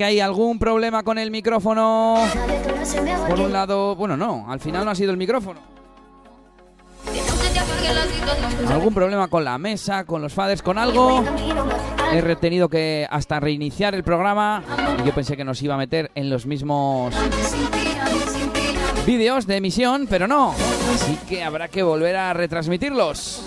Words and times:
que 0.00 0.04
hay 0.06 0.20
algún 0.20 0.58
problema 0.58 1.02
con 1.02 1.18
el 1.18 1.30
micrófono. 1.30 2.24
Por 3.28 3.38
un 3.38 3.52
lado, 3.52 3.94
bueno, 3.96 4.16
no, 4.16 4.46
al 4.48 4.58
final 4.58 4.82
no 4.86 4.92
ha 4.92 4.94
sido 4.94 5.10
el 5.10 5.18
micrófono. 5.18 5.60
Algún 8.66 8.94
problema 8.94 9.28
con 9.28 9.44
la 9.44 9.58
mesa, 9.58 10.04
con 10.04 10.22
los 10.22 10.32
faders, 10.32 10.62
con 10.62 10.78
algo. 10.78 11.22
He 12.14 12.36
tenido 12.36 12.70
que 12.70 13.06
hasta 13.10 13.40
reiniciar 13.40 13.94
el 13.94 14.02
programa. 14.02 14.62
Y 15.02 15.06
yo 15.06 15.12
pensé 15.12 15.36
que 15.36 15.44
nos 15.44 15.60
iba 15.60 15.74
a 15.74 15.76
meter 15.76 16.10
en 16.14 16.30
los 16.30 16.46
mismos 16.46 17.14
vídeos 19.04 19.46
de 19.46 19.56
emisión, 19.56 20.06
pero 20.08 20.26
no. 20.26 20.54
Así 20.94 21.18
que 21.28 21.44
habrá 21.44 21.68
que 21.68 21.82
volver 21.82 22.16
a 22.16 22.32
retransmitirlos. 22.32 23.42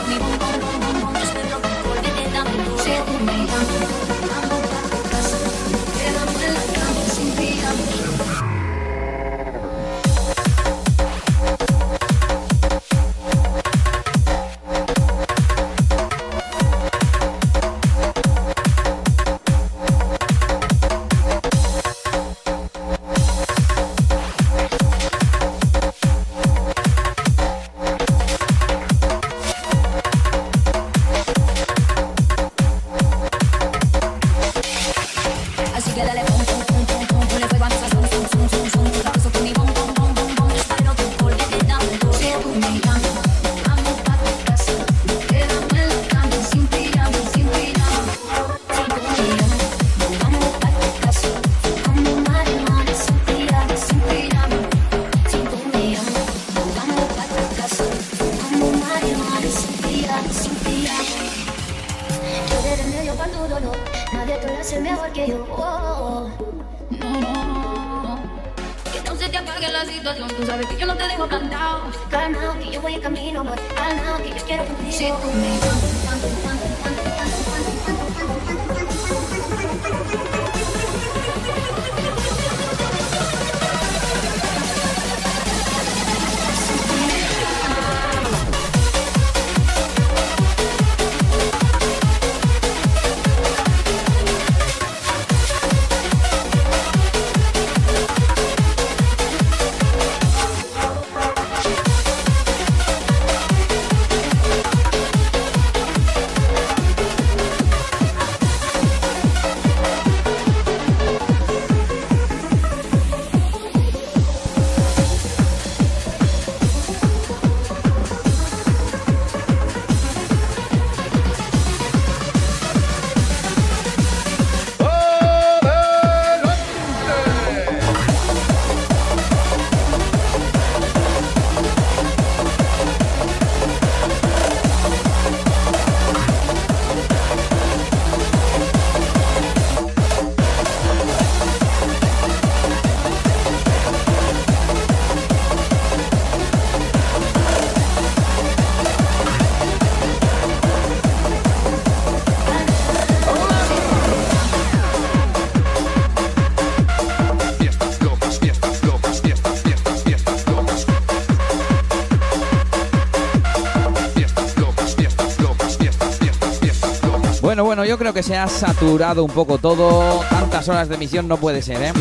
yo 167.94 168.00
creo 168.00 168.12
que 168.12 168.24
se 168.24 168.36
ha 168.36 168.48
saturado 168.48 169.24
un 169.24 169.30
poco 169.30 169.60
todo. 169.60 170.22
Tantas 170.28 170.68
horas 170.68 170.90
de 170.90 170.96
emisión 170.96 171.28
no 171.28 171.38
puede 171.38 171.62
ser, 171.62 171.80
¿eh? 171.80 171.94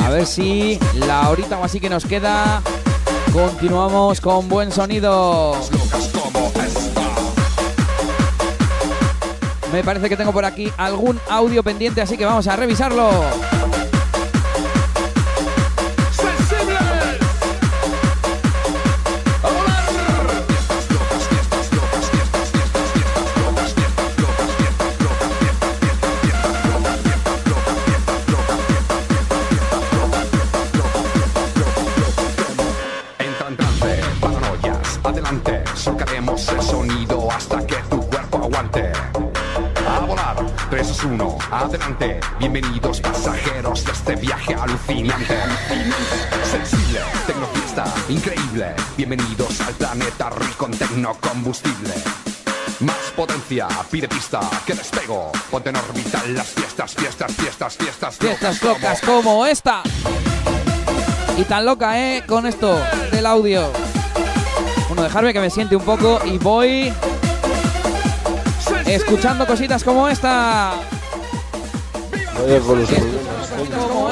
A 0.00 0.10
ver 0.10 0.26
si 0.26 0.80
la 0.94 1.30
horita 1.30 1.60
o 1.60 1.62
así 1.62 1.78
que 1.78 1.88
nos 1.88 2.04
queda 2.04 2.60
continuamos 3.32 4.20
con 4.20 4.48
buen 4.48 4.72
sonido. 4.72 5.56
Me 9.72 9.84
parece 9.84 10.08
que 10.08 10.16
tengo 10.16 10.32
por 10.32 10.44
aquí 10.44 10.68
algún 10.76 11.20
audio 11.30 11.62
pendiente, 11.62 12.02
así 12.02 12.16
que 12.16 12.24
vamos 12.24 12.48
a 12.48 12.56
revisarlo. 12.56 13.12
Bienvenidos 42.38 43.00
pasajeros 43.00 43.84
de 43.84 43.92
este 43.92 44.16
viaje 44.16 44.54
alucinante. 44.54 45.36
Sensible, 46.44 47.00
tecnofiesta, 47.26 47.84
increíble. 48.08 48.74
Bienvenidos 48.96 49.60
al 49.60 49.74
planeta 49.74 50.30
rico 50.30 50.66
en 50.66 50.78
tecnocombustible. 50.78 51.94
Más 52.80 53.12
potencia, 53.16 53.66
pide 53.90 54.08
pista, 54.08 54.40
que 54.66 54.74
despego. 54.74 55.32
Ponte 55.50 55.70
en 55.70 55.76
órbita 55.76 56.22
en 56.24 56.34
las 56.36 56.48
fiestas, 56.48 56.94
fiestas, 56.94 57.32
fiestas, 57.32 57.76
fiestas. 57.76 58.16
Fiestas 58.18 58.62
locas 58.62 59.00
como 59.00 59.46
esta. 59.46 59.82
Y 61.36 61.42
tan 61.44 61.64
loca, 61.64 61.98
¿eh? 61.98 62.24
Con 62.26 62.46
esto 62.46 62.78
del 63.10 63.26
audio. 63.26 63.72
Bueno, 64.88 65.02
dejarme 65.02 65.32
que 65.32 65.40
me 65.40 65.50
siente 65.50 65.74
un 65.74 65.84
poco 65.84 66.20
y 66.24 66.38
voy 66.38 66.92
escuchando 68.86 69.46
cositas 69.46 69.82
como 69.82 70.08
esta. 70.08 70.74
Vaya 72.34 72.60
con 72.60 72.80
los 72.80 72.90
problemas 72.90 73.50
como. 73.50 74.10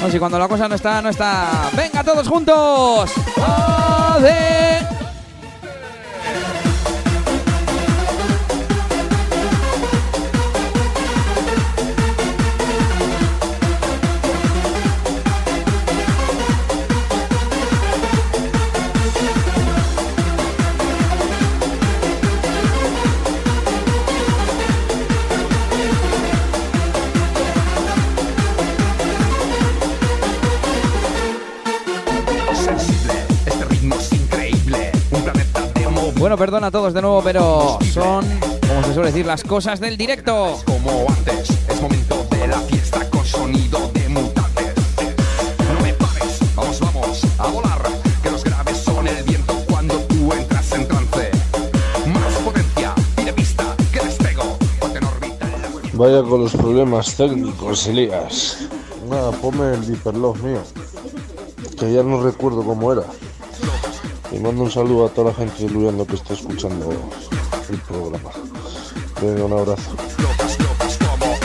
No, 0.00 0.10
si 0.10 0.18
cuando 0.18 0.38
la 0.38 0.48
cosa 0.48 0.66
no 0.66 0.74
está, 0.74 1.02
no 1.02 1.10
está. 1.10 1.70
¡Venga, 1.76 2.02
todos 2.02 2.26
juntos! 2.26 3.10
¡Ade! 3.36 4.69
Perdona 36.40 36.68
a 36.68 36.70
todos 36.70 36.94
de 36.94 37.02
nuevo, 37.02 37.20
pero 37.22 37.78
son, 37.92 38.24
como 38.66 38.82
se 38.86 38.94
suele 38.94 39.10
decir, 39.10 39.26
las 39.26 39.44
cosas 39.44 39.78
del 39.78 39.98
directo. 39.98 40.58
como 40.64 41.04
antes. 41.10 41.50
Es 41.68 41.82
momento 41.82 42.26
de 42.30 42.46
la 42.48 42.58
fiesta 42.60 43.10
con 43.10 43.26
sonido 43.26 43.90
de 43.92 44.08
mutantes. 44.08 44.74
No 44.96 45.82
me 45.82 45.92
pares, 45.92 46.38
vamos, 46.56 46.80
vamos 46.80 47.26
a 47.36 47.46
volar. 47.46 47.82
Que 48.22 48.30
los 48.30 48.42
graves 48.42 48.78
son 48.78 49.06
el 49.06 49.22
viento 49.24 49.54
cuando 49.68 49.94
tú 50.08 50.32
entras 50.32 50.72
en 50.72 50.88
trance. 50.88 51.30
Más 52.06 52.32
potencia, 52.42 52.94
pide 53.16 53.34
pista, 53.34 53.76
que 53.92 54.00
despego. 54.00 54.56
Ponte 54.80 54.96
en 54.96 55.04
órbita 55.04 55.44
en 55.44 55.60
la 55.60 55.68
Vaya 55.92 56.22
con 56.22 56.44
los 56.44 56.52
problemas 56.52 57.16
técnicos, 57.16 57.86
Elías. 57.86 58.66
Nada, 59.10 59.30
ponme 59.32 59.74
el 59.74 59.86
Deeper 59.86 60.16
Love 60.16 60.42
mío. 60.42 60.62
Que 61.78 61.92
ya 61.92 62.02
no 62.02 62.22
recuerdo 62.22 62.64
cómo 62.64 62.94
era. 62.94 63.04
Y 64.32 64.38
mando 64.38 64.62
un 64.62 64.70
saludo 64.70 65.06
a 65.06 65.08
toda 65.08 65.30
la 65.30 65.36
gente 65.36 65.64
de 65.64 65.70
Luyando 65.70 66.06
que 66.06 66.14
está 66.14 66.34
escuchando 66.34 66.90
el 67.68 67.78
programa. 67.80 68.30
Venga, 69.20 69.44
un 69.44 69.52
abrazo. 69.52 69.90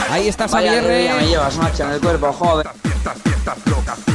Ahí 0.08 0.28
está 0.28 0.44
alegría 0.44 1.14
me 1.14 1.20
Xavier 1.20 1.28
llevas, 1.28 1.56
macho, 1.56 1.82
en 1.82 1.90
el 1.90 2.00
cuerpo, 2.00 2.32
joder. 2.32 2.68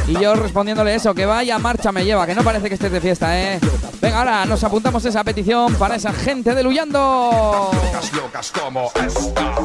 y 0.06 0.12
yo 0.14 0.34
respondiéndole 0.34 0.94
eso, 0.94 1.14
que 1.14 1.26
vaya 1.26 1.58
marcha 1.58 1.92
me 1.92 2.04
lleva, 2.04 2.26
que 2.26 2.34
no 2.34 2.42
parece 2.42 2.68
que 2.68 2.74
estés 2.74 2.90
de 2.90 3.00
fiesta, 3.00 3.38
¿eh? 3.38 3.60
Venga, 4.00 4.18
ahora 4.18 4.44
nos 4.46 4.64
apuntamos 4.64 5.04
esa 5.04 5.22
petición 5.22 5.74
para 5.74 5.96
esa 5.96 6.12
gente 6.12 6.54
de 6.54 6.62
Luyando. 6.62 7.70
locas, 7.72 8.12
locas 8.14 8.52
como 8.52 8.90
esta. 8.94 9.61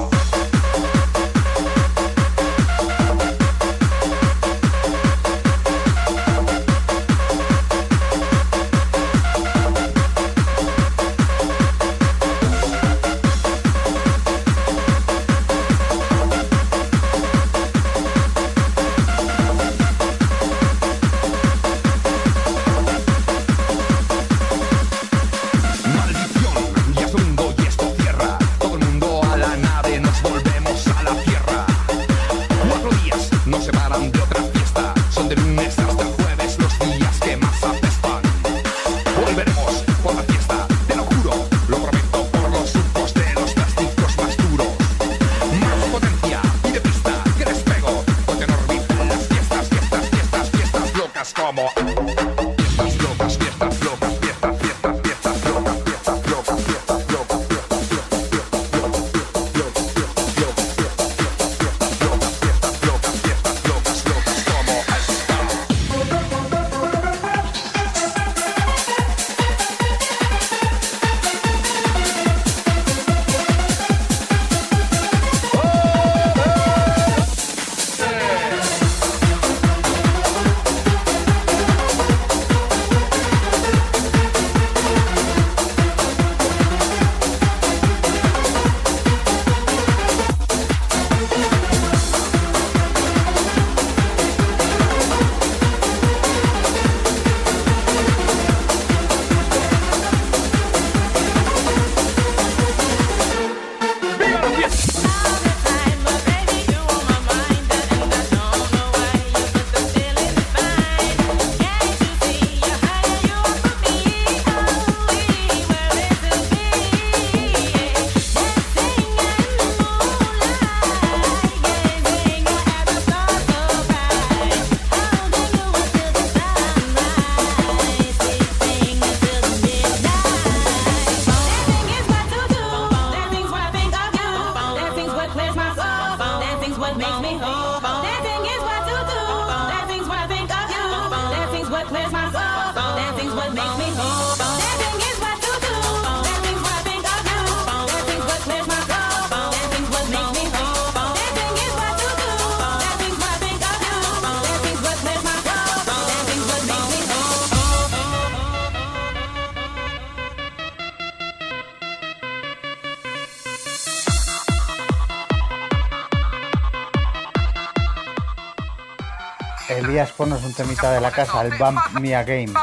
Elías, 170.08 170.12
ponos 170.16 170.44
un 170.44 170.54
temita 170.54 170.92
de 170.92 171.02
la 171.02 171.12
casa, 171.12 171.42
el 171.42 171.58
Bump 171.58 171.80
Me 172.00 172.16
Again. 172.16 172.54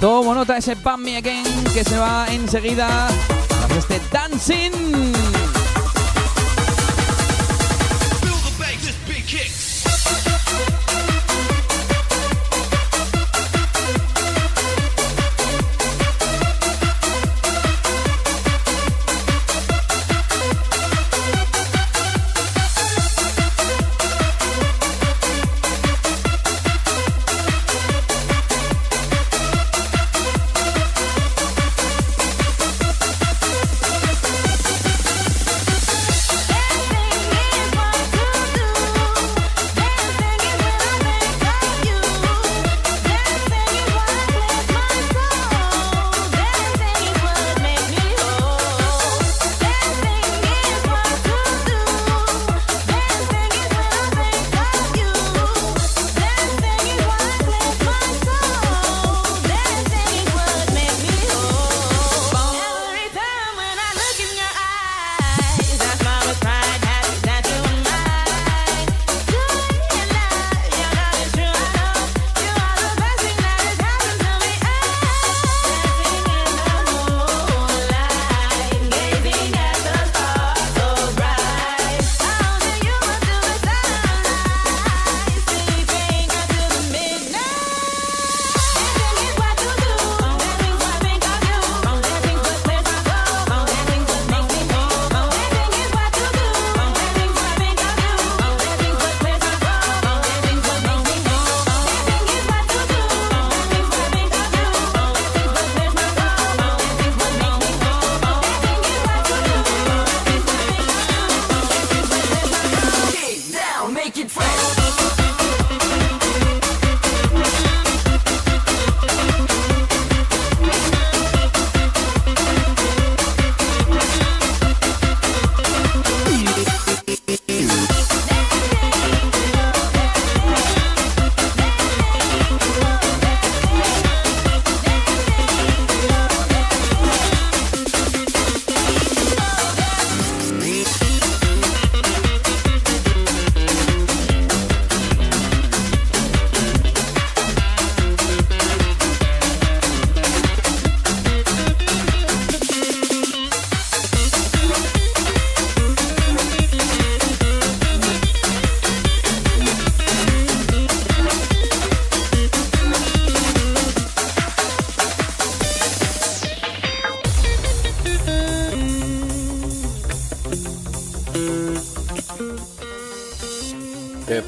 Tomo 0.00 0.34
nota 0.34 0.56
ese 0.56 0.76
Pump 0.76 0.98
Me 0.98 1.16
Again 1.16 1.64
que 1.72 1.84
se 1.84 1.96
va 1.98 2.26
enseguida 2.30 3.08
a 3.08 3.76
este 3.76 4.00
Dancing. 4.10 5.33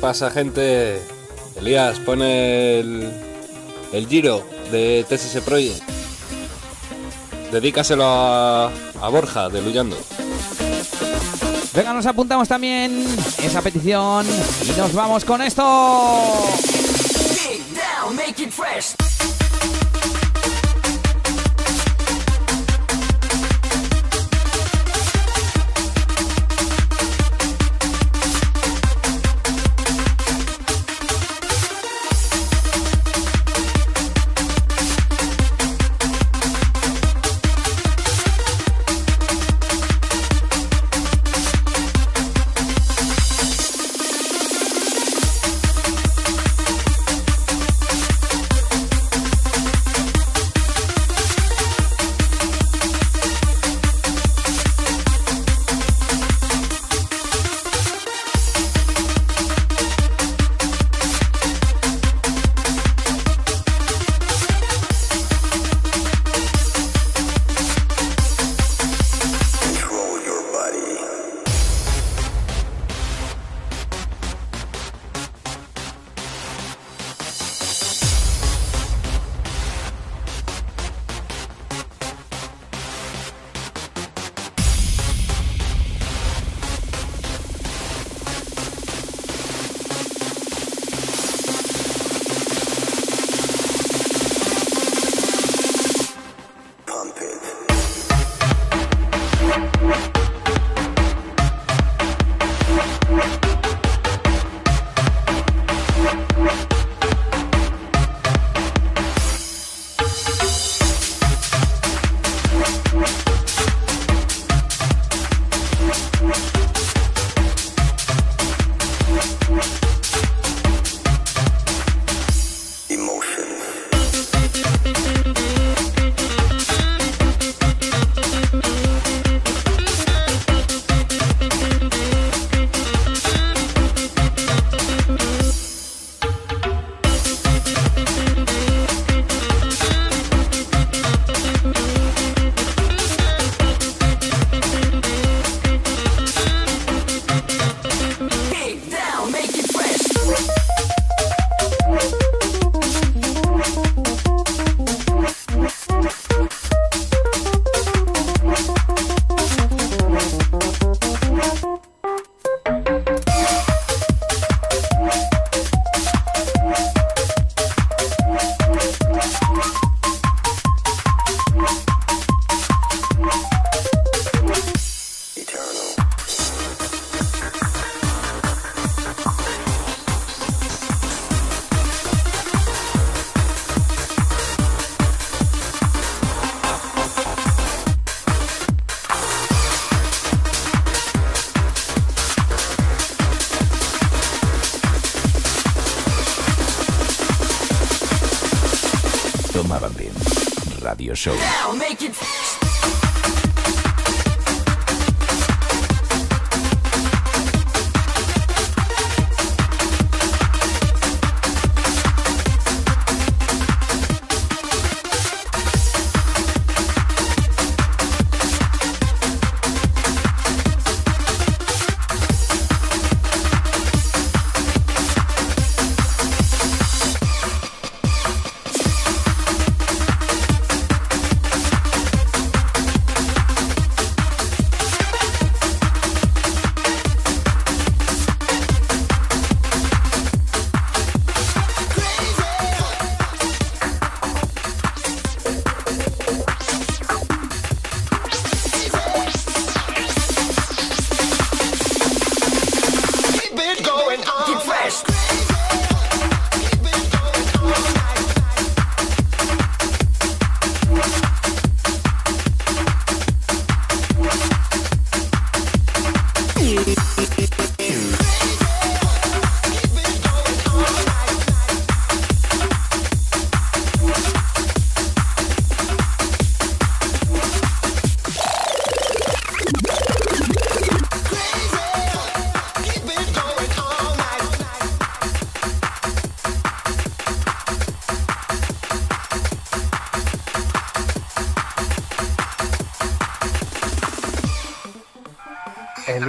Pasa, 0.07 0.31
gente? 0.31 1.03
Elías, 1.57 1.99
pone 1.99 2.79
el, 2.79 3.11
el 3.93 4.07
giro 4.07 4.47
de 4.71 5.05
TSS 5.09 5.41
Project. 5.41 5.83
Dedícaselo 7.51 8.05
a, 8.07 8.71
a 9.03 9.09
Borja 9.09 9.49
de 9.49 9.63
Luyando. 9.63 9.99
Venga, 11.75 11.93
nos 11.93 12.07
apuntamos 12.07 12.47
también 12.47 13.05
esa 13.43 13.63
petición 13.63 14.25
y 14.65 14.79
nos 14.79 14.93
vamos 14.93 15.25
con 15.25 15.43
esto. 15.43 15.65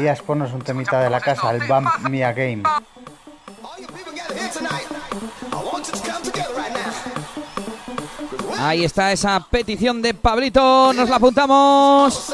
podías 0.08 0.22
ponernos 0.24 0.54
un 0.54 0.62
temita 0.62 1.02
de 1.02 1.10
la 1.10 1.20
casa, 1.20 1.52
el 1.52 1.68
Bump 1.68 1.90
Me 2.10 2.20
Game. 2.20 2.64
Ahí 8.58 8.86
está 8.86 9.12
esa 9.12 9.46
petición 9.52 10.02
de 10.02 10.14
Pablito, 10.14 10.94
nos 10.94 11.10
la 11.10 11.18
apuntamos. 11.18 12.27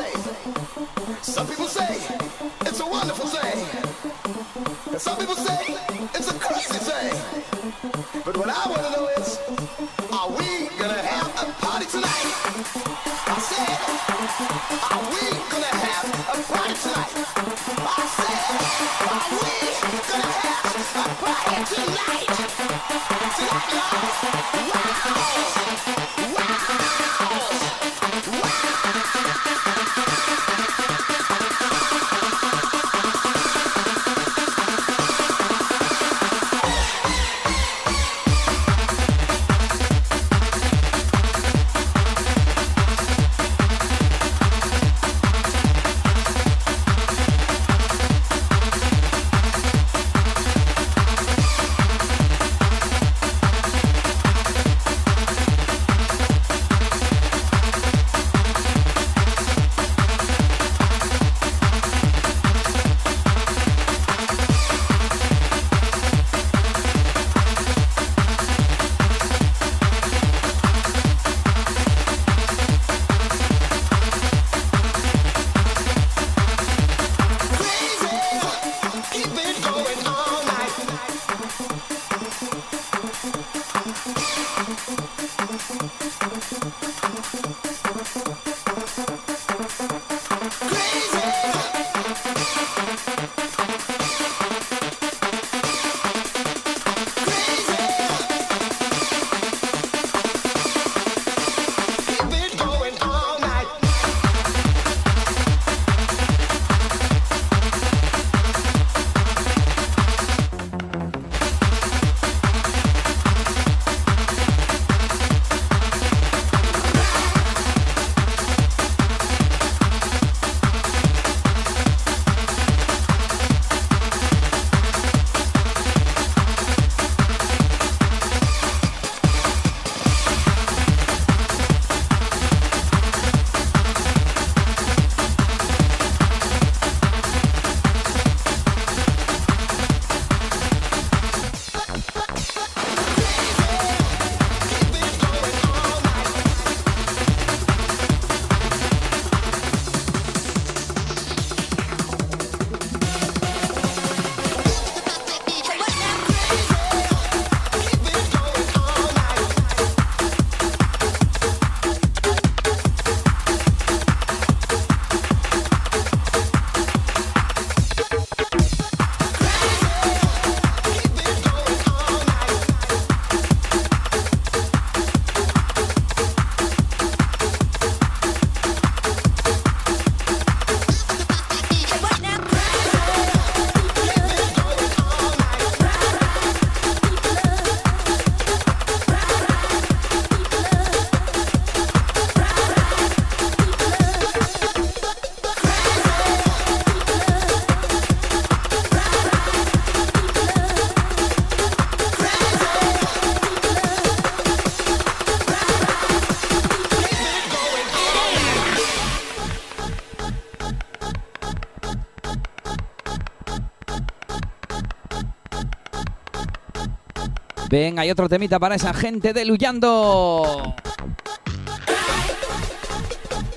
Venga, 217.73 218.03
hay 218.03 218.12
otro 218.12 218.29
temita 218.29 218.59
para 218.59 218.75
esa 218.75 218.93
gente 218.93 219.33
de 219.33 219.45
Luyando. 219.45 220.75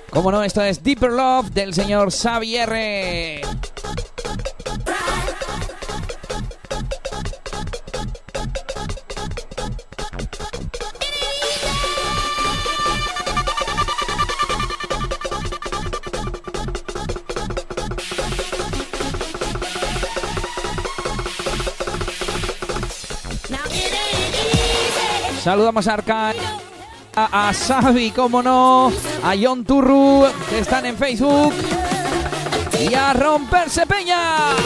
Como 0.08 0.32
no, 0.32 0.42
esto 0.42 0.62
es 0.62 0.82
Deeper 0.82 1.10
Love 1.10 1.50
del 1.50 1.74
señor 1.74 2.10
Xavier. 2.10 3.45
Saludamos 25.46 25.86
a 25.86 25.92
Arca, 25.94 26.34
a, 27.14 27.48
a 27.48 27.52
Xavi, 27.54 28.10
como 28.10 28.42
no, 28.42 28.90
a 29.22 29.34
John 29.40 29.64
Turru, 29.64 30.26
que 30.50 30.58
están 30.58 30.86
en 30.86 30.96
Facebook, 30.96 31.54
y 32.80 32.92
a 32.92 33.12
Romperse 33.12 33.86
Peña. 33.86 34.56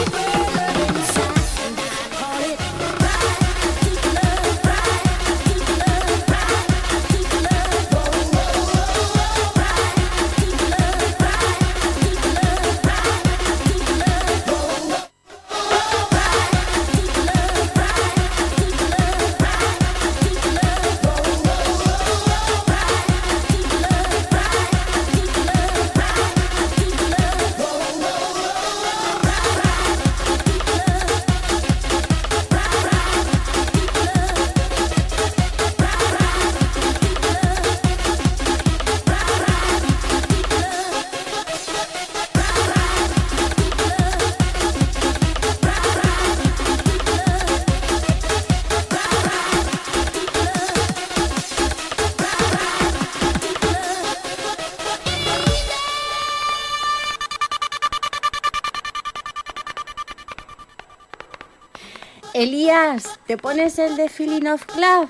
¿Te 63.31 63.37
pones 63.37 63.79
el 63.79 63.95
de 63.95 64.09
Feeling 64.09 64.45
of 64.45 64.65
Club? 64.65 65.07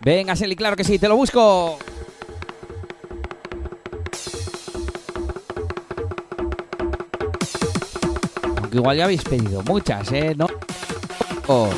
Venga, 0.00 0.36
Selly, 0.36 0.54
claro 0.54 0.76
que 0.76 0.84
sí, 0.84 1.00
te 1.00 1.08
lo 1.08 1.16
busco. 1.16 1.80
Aunque 8.56 8.76
igual 8.76 8.98
ya 8.98 9.02
habéis 9.02 9.24
pedido 9.24 9.60
muchas, 9.62 10.12
¿eh? 10.12 10.32
¿No? 10.36 10.46
Oh. 11.48 11.70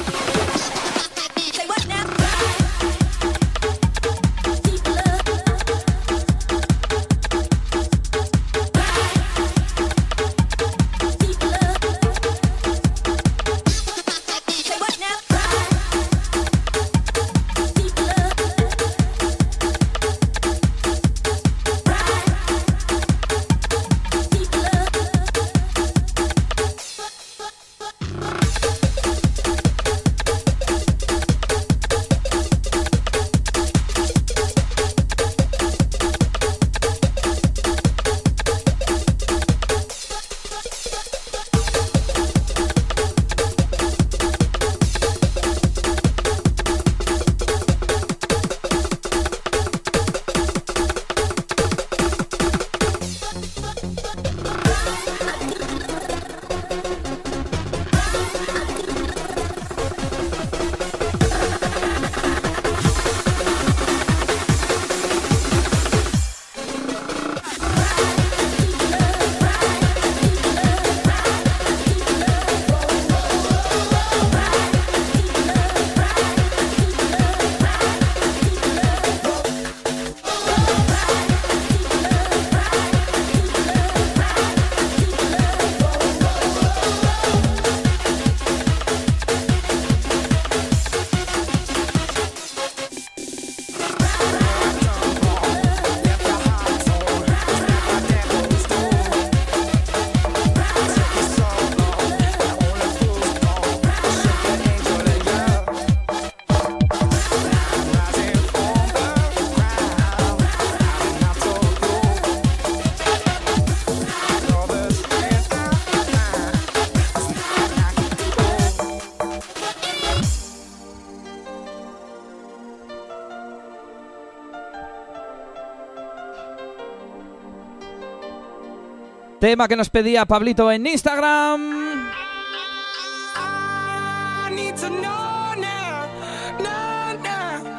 Tema 129.40 129.66
que 129.66 129.76
nos 129.76 129.88
pedía 129.88 130.26
Pablito 130.26 130.70
en 130.70 130.86
Instagram. 130.86 132.10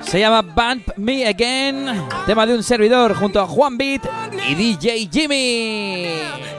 Se 0.01 0.19
llama 0.19 0.41
Bump 0.41 0.97
Me 0.97 1.27
Again. 1.27 1.85
Tema 2.25 2.47
de 2.47 2.55
un 2.55 2.63
servidor 2.63 3.13
junto 3.15 3.39
a 3.39 3.45
Juan 3.45 3.77
Beat 3.77 4.01
y 4.49 4.55
DJ 4.55 5.07
Jimmy. 5.11 6.50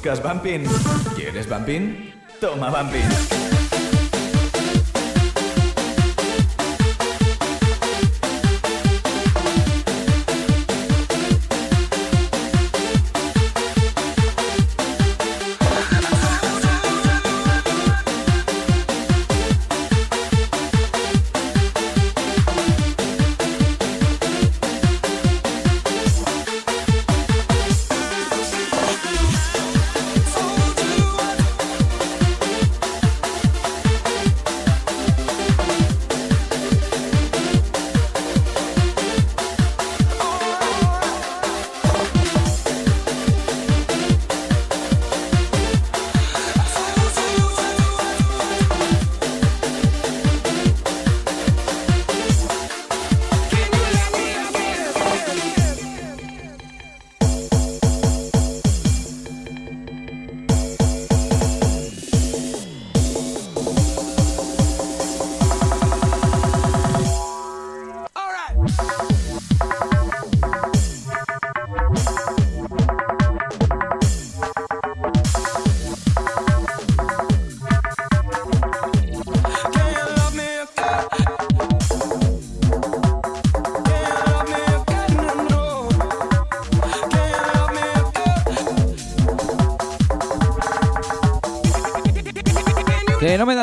¿Buscas 0.00 0.22
Bumping? 0.22 0.64
¿Quieres 1.14 1.46
Bumping? 1.46 2.14
Toma 2.40 2.70
Bumping. 2.70 3.49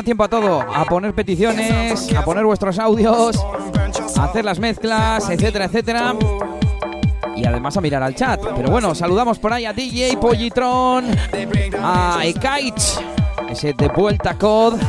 Tiempo 0.07 0.23
a 0.23 0.29
todo, 0.29 0.61
a 0.61 0.85
poner 0.85 1.13
peticiones, 1.13 2.15
a 2.15 2.23
poner 2.23 2.45
vuestros 2.45 2.79
audios, 2.79 3.35
a 4.15 4.23
hacer 4.23 4.45
las 4.45 4.57
mezclas, 4.57 5.29
etcétera, 5.29 5.65
etcétera. 5.65 6.15
Y 7.35 7.43
además 7.43 7.75
a 7.75 7.81
mirar 7.81 8.01
al 8.01 8.15
chat. 8.15 8.39
Pero 8.55 8.71
bueno, 8.71 8.95
saludamos 8.95 9.37
por 9.37 9.51
ahí 9.51 9.65
a 9.65 9.73
DJ 9.73 10.15
Pollitron, 10.15 11.07
a 11.83 12.21
Ekite, 12.23 12.81
ese 13.49 13.73
de 13.73 13.89
vuelta 13.89 14.37
COD. 14.37 14.79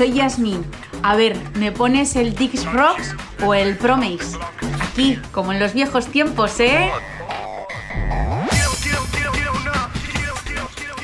Soy 0.00 0.14
Yasmin. 0.14 0.64
A 1.02 1.14
ver, 1.14 1.36
¿me 1.56 1.72
pones 1.72 2.16
el 2.16 2.34
Dix 2.34 2.64
Rocks 2.72 3.14
o 3.44 3.52
el 3.52 3.76
Promise? 3.76 4.38
Aquí, 4.80 5.18
como 5.30 5.52
en 5.52 5.60
los 5.60 5.74
viejos 5.74 6.06
tiempos, 6.06 6.58
¿eh? 6.58 6.90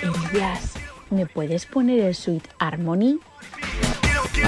Elías, 0.00 0.72
¿me 1.10 1.26
puedes 1.26 1.66
poner 1.66 2.00
el 2.00 2.14
Sweet 2.14 2.48
Harmony? 2.58 3.18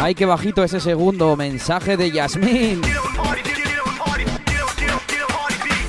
Ay, 0.00 0.14
qué 0.14 0.24
bajito 0.24 0.64
ese 0.64 0.80
segundo 0.80 1.36
mensaje 1.36 1.98
de 1.98 2.10
Yasmín. 2.10 2.80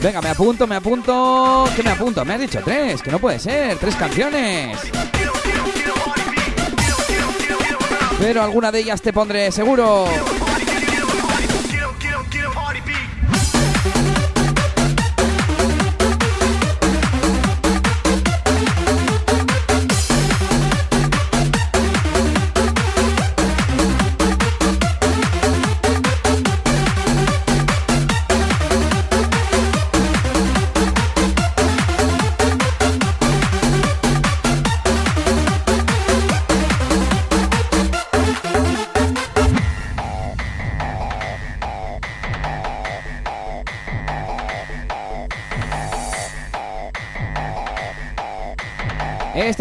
Venga, 0.03 0.21
me 0.21 0.29
apunto, 0.31 0.67
me 0.67 0.75
apunto. 0.75 1.63
¿Qué 1.77 1.83
me 1.83 1.91
apunto? 1.91 2.25
Me 2.25 2.33
has 2.33 2.41
dicho 2.41 2.59
tres, 2.61 3.01
que 3.01 3.09
no 3.09 3.19
puede 3.19 3.39
ser. 3.39 3.77
Tres 3.77 3.95
canciones. 3.95 4.77
Pero 8.19 8.43
alguna 8.43 8.71
de 8.71 8.79
ellas 8.79 9.01
te 9.01 9.13
pondré 9.13 9.51
seguro. 9.51 10.05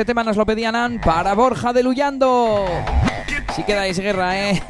Tema 0.09 0.25
nos 0.25 0.38
lo 0.38 0.47
pedían 0.47 0.75
An 0.75 0.99
para 1.03 1.35
Borja 1.35 1.75
de 1.75 1.83
Luyando. 1.83 2.64
Si 3.55 3.62
quedáis 3.62 3.99
guerra, 3.99 4.38
¿eh? 4.38 4.62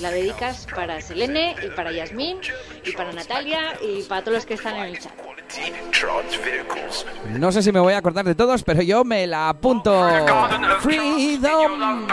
se 0.00 0.06
la 0.06 0.12
dedicas 0.12 0.66
para 0.74 0.98
Selene 1.02 1.54
y 1.62 1.68
para 1.76 1.92
Yasmín 1.92 2.38
y 2.86 2.92
para 2.92 3.12
Natalia 3.12 3.78
y 3.82 4.02
para 4.04 4.22
todos 4.22 4.36
los 4.36 4.46
que 4.46 4.54
están 4.54 4.76
en 4.76 4.84
el 4.84 4.98
chat. 4.98 5.12
No 7.38 7.52
sé 7.52 7.62
si 7.62 7.70
me 7.70 7.80
voy 7.80 7.92
a 7.92 7.98
acordar 7.98 8.24
de 8.24 8.34
todos, 8.34 8.62
pero 8.62 8.80
yo 8.80 9.04
me 9.04 9.26
la 9.26 9.50
apunto. 9.50 10.08
Freedom. 10.80 12.06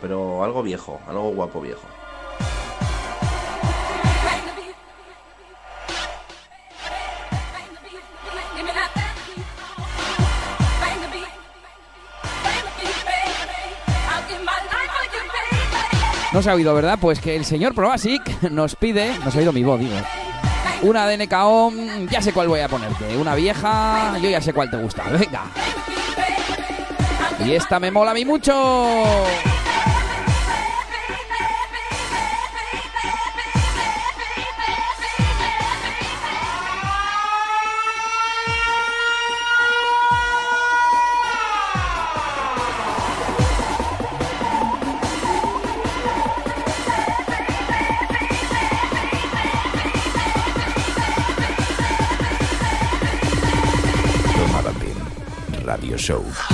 Pero 0.00 0.44
algo 0.44 0.62
viejo, 0.62 1.00
algo 1.08 1.30
guapo 1.30 1.60
viejo. 1.60 1.82
No 16.32 16.42
se 16.42 16.50
ha 16.50 16.54
oído, 16.54 16.74
¿verdad? 16.74 16.98
Pues 17.00 17.20
que 17.20 17.36
el 17.36 17.44
señor 17.44 17.74
Probasic 17.74 18.42
nos 18.50 18.74
pide, 18.74 19.16
no 19.24 19.30
se 19.30 19.38
ha 19.38 19.40
oído 19.40 19.52
mi 19.52 19.62
voz, 19.62 19.78
digo. 19.78 19.94
Una 20.82 21.06
de 21.06 21.26
NKO, 21.26 21.72
ya 22.10 22.20
sé 22.20 22.32
cuál 22.32 22.48
voy 22.48 22.60
a 22.60 22.68
ponerte. 22.68 23.16
Una 23.16 23.34
vieja, 23.34 24.18
yo 24.18 24.28
ya 24.28 24.40
sé 24.40 24.52
cuál 24.52 24.70
te 24.70 24.76
gusta. 24.76 25.04
Venga. 25.04 25.44
Y 27.44 27.52
esta 27.52 27.78
me 27.78 27.90
mola 27.90 28.10
a 28.10 28.14
mí 28.14 28.24
mucho. 28.24 28.52
Show. 56.04 56.53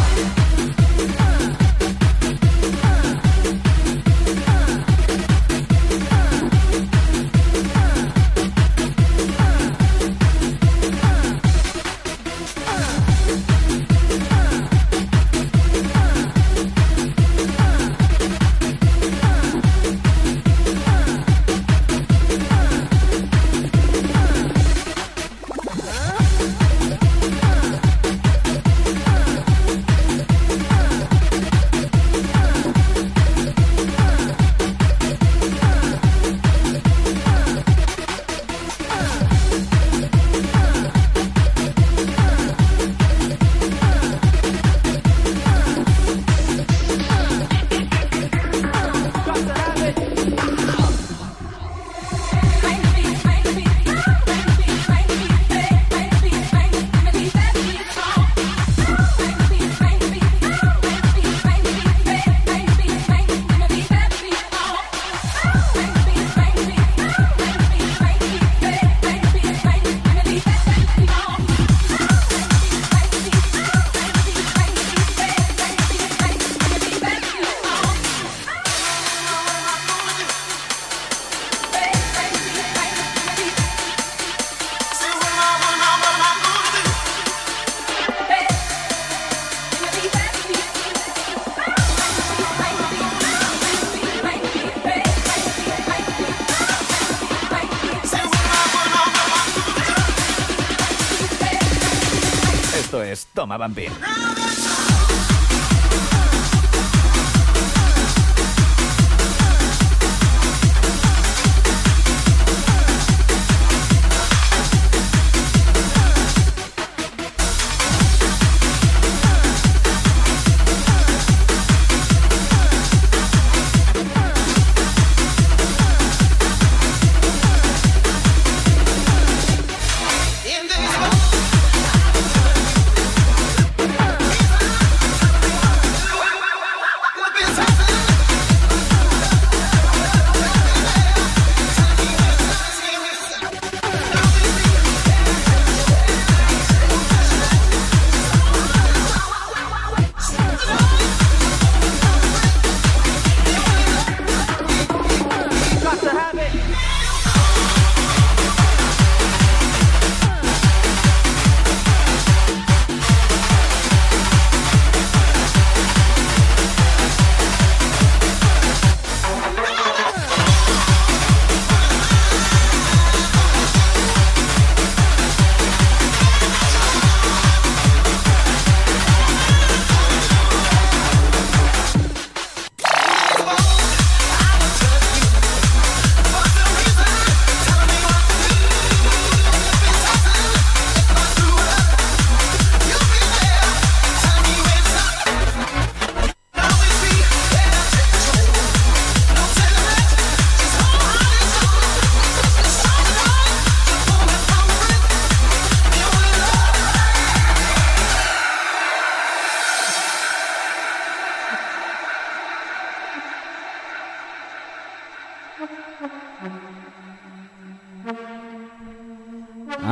Toma 103.41 103.57
Bambín. 103.57 103.91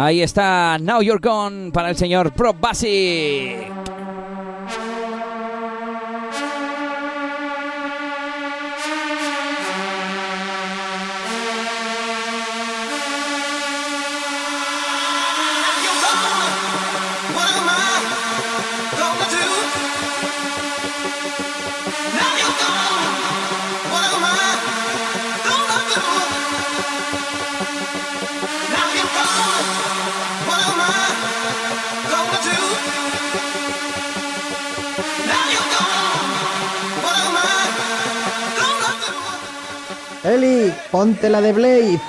Ahí 0.08 0.22
está 0.22 0.78
Now 0.80 1.02
You're 1.02 1.20
Gone 1.20 1.70
para 1.70 1.90
el 1.90 1.96
señor 1.96 2.32
Pro 2.32 2.54
Basic. 2.54 3.67
La 41.40 41.46
de 41.46 41.52
Blade. 41.52 42.00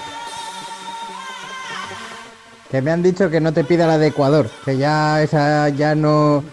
Que 2.71 2.81
me 2.81 2.91
han 2.91 3.03
dicho 3.03 3.29
que 3.29 3.39
no 3.39 3.53
te 3.53 3.63
pida 3.63 3.85
la 3.85 3.97
de 3.97 4.07
Ecuador, 4.07 4.49
que 4.65 4.77
ya 4.77 5.21
esa 5.21 5.69
ya 5.69 5.93
no 5.93 6.43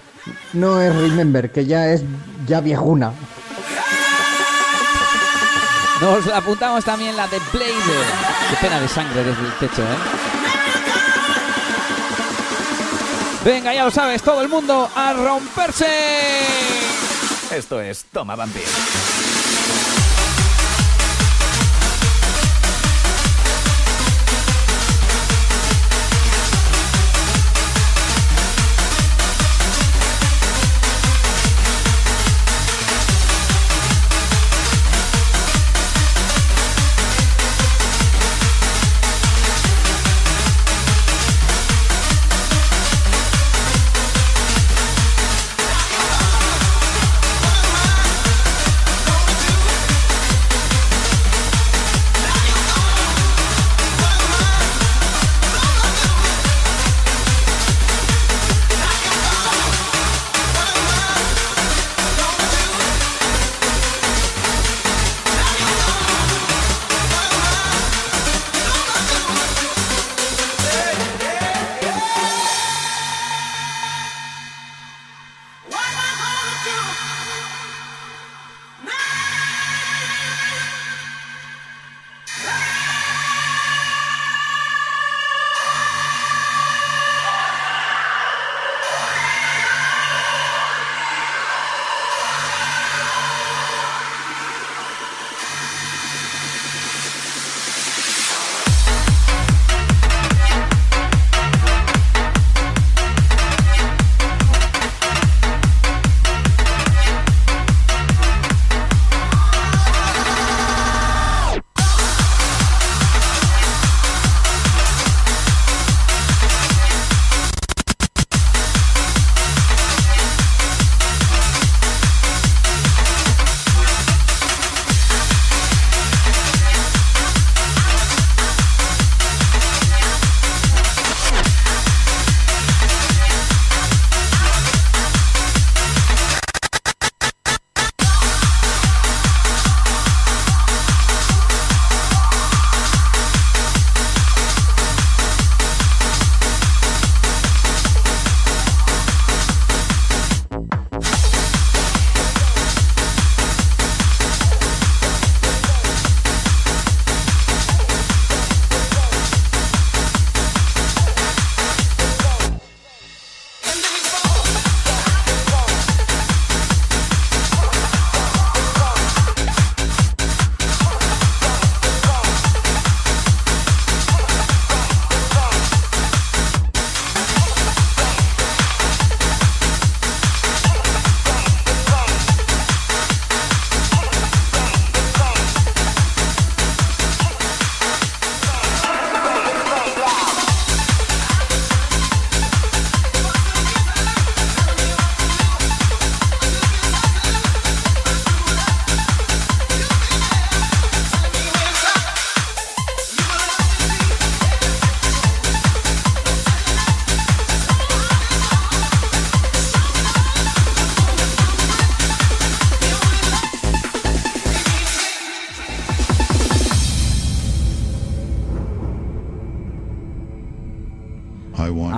no 0.52 0.80
es 0.80 0.94
Remember, 0.94 1.50
que 1.50 1.64
ya 1.64 1.88
es 1.88 2.02
ya 2.46 2.60
viejuna. 2.60 3.12
Nos 6.00 6.26
la 6.26 6.36
apuntamos 6.38 6.84
también 6.84 7.16
la 7.16 7.26
de 7.28 7.38
Blade. 7.52 7.72
Qué 8.50 8.56
pena 8.60 8.80
de 8.80 8.88
sangre 8.88 9.24
desde 9.24 9.42
el 9.42 9.52
techo, 9.58 9.82
¿eh? 9.82 9.96
Venga, 13.44 13.72
ya 13.72 13.84
lo 13.84 13.90
sabes, 13.90 14.22
todo 14.22 14.42
el 14.42 14.48
mundo 14.48 14.90
a 14.94 15.12
romperse. 15.14 15.86
Esto 17.52 17.80
es 17.80 18.04
Toma 18.12 18.36
Bambín. 18.36 18.64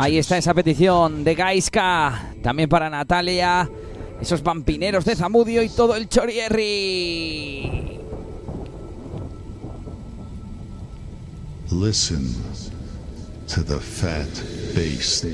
Ahí 0.09 0.17
está 0.17 0.39
esa 0.39 0.55
petición 0.55 1.23
de 1.23 1.35
Gaiska, 1.35 2.33
también 2.43 2.67
para 2.71 2.89
Natalia, 2.89 3.69
esos 4.19 4.43
vampineros 4.43 5.05
de 5.05 5.15
Zamudio 5.15 5.63
y 5.63 5.69
todo 5.69 5.95
el 5.97 6.09
Chorierri. 6.09 8.01
Listen 11.71 12.35
to 13.49 13.63
the 13.63 13.79
fat 13.79 14.27
bass. 14.75 15.27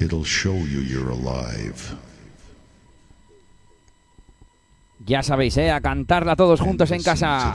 It'll 0.00 0.24
show 0.24 0.54
you 0.54 0.80
you're 0.80 1.10
alive. 1.10 1.94
Ya 5.04 5.22
sabéis, 5.22 5.58
¿eh? 5.58 5.70
A 5.70 5.82
cantarla 5.82 6.34
todos 6.34 6.62
juntos 6.62 6.90
en 6.92 7.02
casa. 7.02 7.54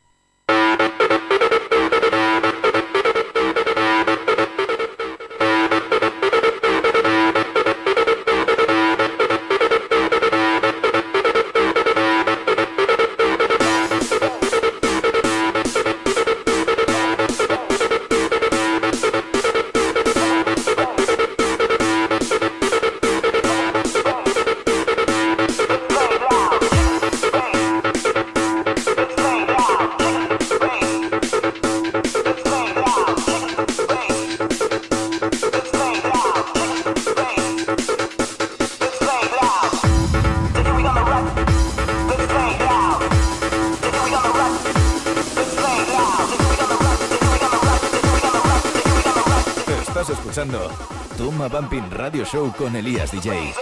Radio 52.01 52.25
Show 52.25 52.51
con 52.57 52.75
Elías 52.75 53.11
DJ. 53.11 53.60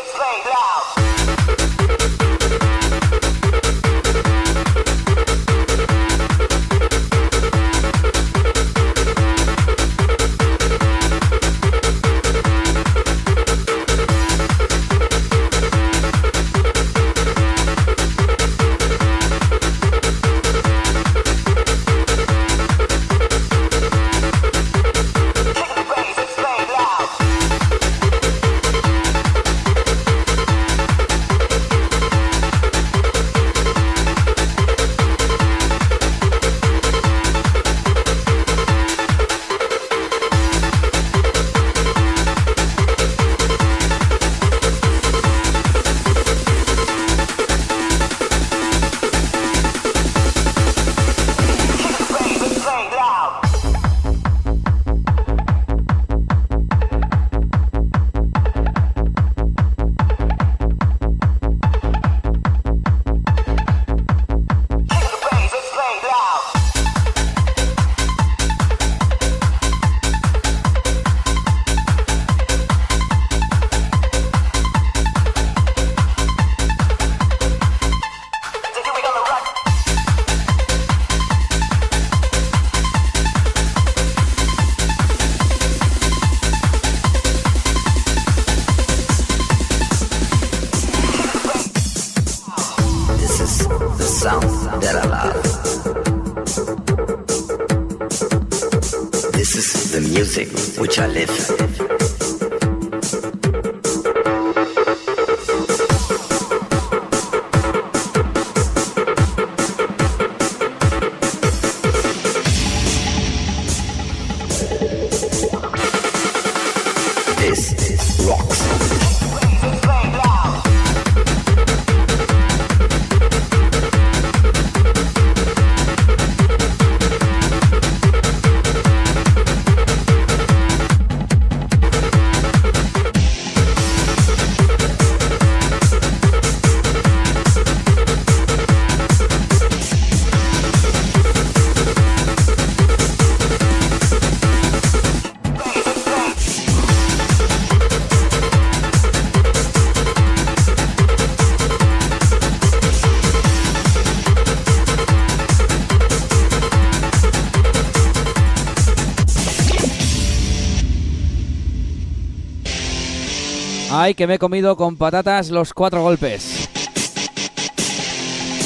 Que 164.16 164.28
me 164.28 164.36
he 164.36 164.40
comido 164.40 164.76
con 164.76 164.98
patatas 164.98 165.50
los 165.50 165.74
cuatro 165.74 166.02
golpes. 166.02 166.68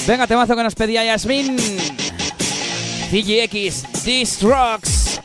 Venga, 0.07 0.25
temazo 0.25 0.55
que 0.55 0.63
nos 0.63 0.73
pedía 0.73 1.03
Yasmin. 1.03 1.57
CGX 3.11 4.03
This 4.03 4.41
Rocks. 4.41 5.19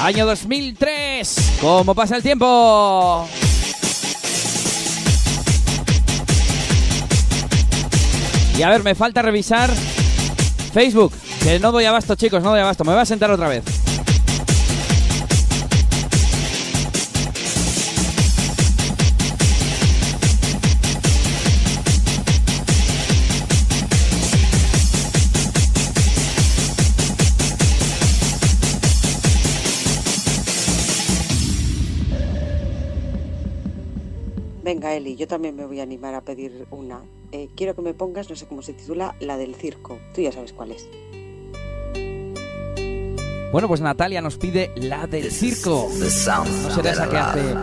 Año 0.00 0.26
2003. 0.26 1.58
¿Cómo 1.60 1.94
pasa 1.94 2.16
el 2.16 2.22
tiempo? 2.22 3.26
Y 8.56 8.62
a 8.62 8.68
ver, 8.68 8.82
me 8.84 8.94
falta 8.94 9.22
revisar 9.22 9.70
Facebook. 10.72 11.12
Que 11.42 11.58
no 11.58 11.72
doy 11.72 11.86
abasto, 11.86 12.14
chicos, 12.16 12.42
no 12.42 12.50
doy 12.50 12.60
abasto. 12.60 12.84
Me 12.84 12.92
voy 12.92 13.00
a 13.00 13.06
sentar 13.06 13.30
otra 13.30 13.48
vez. 13.48 13.77
Yo 35.18 35.26
también 35.26 35.56
me 35.56 35.66
voy 35.66 35.80
a 35.80 35.82
animar 35.82 36.14
a 36.14 36.20
pedir 36.20 36.66
una. 36.70 37.02
Eh, 37.32 37.48
quiero 37.56 37.74
que 37.74 37.82
me 37.82 37.92
pongas, 37.92 38.30
no 38.30 38.36
sé 38.36 38.46
cómo 38.46 38.62
se 38.62 38.72
titula, 38.72 39.16
la 39.18 39.36
del 39.36 39.56
circo. 39.56 39.98
Tú 40.14 40.22
ya 40.22 40.30
sabes 40.30 40.52
cuál 40.52 40.70
es. 40.70 40.88
Bueno, 43.50 43.66
pues 43.66 43.80
Natalia 43.80 44.20
nos 44.20 44.36
pide 44.36 44.70
la 44.76 45.06
del 45.06 45.32
circo. 45.32 45.88
No 45.90 46.70
será 46.70 46.90
esa 46.92 47.08
que 47.08 47.16
hace. 47.16 47.54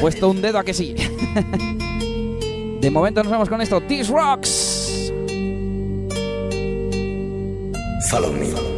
Puesto 0.00 0.30
un 0.30 0.42
dedo 0.42 0.58
a 0.58 0.64
que 0.64 0.74
sí. 0.74 0.94
De 2.80 2.90
momento 2.90 3.22
nos 3.22 3.32
vamos 3.32 3.48
con 3.48 3.62
esto. 3.62 3.80
This 3.82 4.08
Rocks. 4.08 5.12
Follow 8.10 8.32
me. 8.32 8.71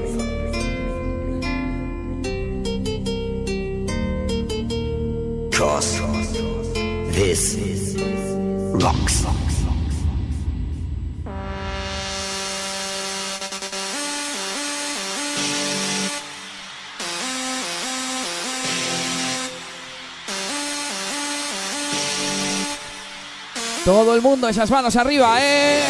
Mundo, 24.35 24.49
esas 24.49 24.69
manos 24.69 24.97
arriba, 24.97 25.37
¿eh? 25.41 25.81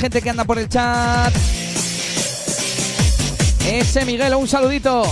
Gente 0.00 0.22
que 0.22 0.30
anda 0.30 0.44
por 0.44 0.58
el 0.58 0.68
chat. 0.68 1.32
Ese 3.66 4.04
Miguel, 4.06 4.34
un 4.34 4.48
saludito. 4.48 5.02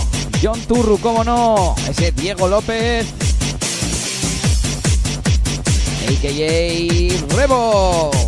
John 0.41 0.59
Turru, 0.61 0.99
cómo 0.99 1.23
no. 1.23 1.75
Ese 1.87 2.11
Diego 2.11 2.47
López. 2.47 3.05
AKA 6.07 7.35
Rebo. 7.37 8.18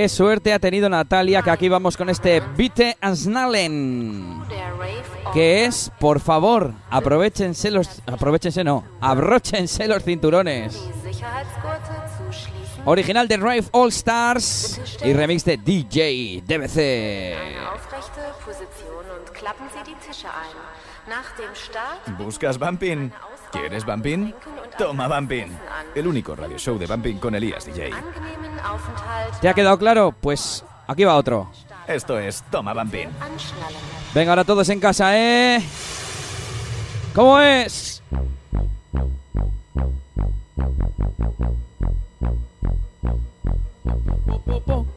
Qué 0.00 0.08
suerte 0.08 0.54
ha 0.54 0.58
tenido 0.58 0.88
Natalia, 0.88 1.42
que 1.42 1.50
aquí 1.50 1.68
vamos 1.68 1.94
con 1.94 2.08
este 2.08 2.40
Bitte 2.56 2.96
Ansnallen. 3.02 4.44
Que 5.34 5.66
es, 5.66 5.92
por 6.00 6.20
favor, 6.20 6.72
aprovechense 6.88 7.70
los. 7.70 8.00
Aprovechense, 8.06 8.64
no. 8.64 8.82
Abróchense 9.02 9.86
los 9.86 10.02
cinturones. 10.02 10.88
Original 12.86 13.28
de 13.28 13.36
Rave 13.36 13.64
All 13.72 13.90
Stars 13.90 14.80
y 15.04 15.12
remix 15.12 15.44
de 15.44 15.58
DJ 15.58 16.44
DBC. 16.46 17.36
¿Buscas 22.16 22.58
Bumping? 22.58 23.12
¿Quieres 23.52 23.84
Bumping? 23.84 24.32
Toma 24.78 25.08
Bumping. 25.08 25.56
El 25.94 26.06
único 26.06 26.36
radio 26.36 26.58
show 26.58 26.78
de 26.78 26.86
Bumping 26.86 27.18
con 27.18 27.34
Elías 27.34 27.64
DJ. 27.66 27.90
¿Te 29.40 29.48
ha 29.48 29.54
quedado 29.54 29.78
claro? 29.78 30.14
Pues 30.18 30.64
aquí 30.86 31.04
va 31.04 31.16
otro. 31.16 31.50
Esto 31.86 32.18
es 32.18 32.42
Toma 32.50 32.70
anschnallen. 32.70 33.10
Venga, 34.14 34.32
ahora 34.32 34.44
todos 34.44 34.68
en 34.68 34.80
casa, 34.80 35.16
¿eh? 35.16 35.62
¿Cómo 37.14 37.40
es? 37.40 38.02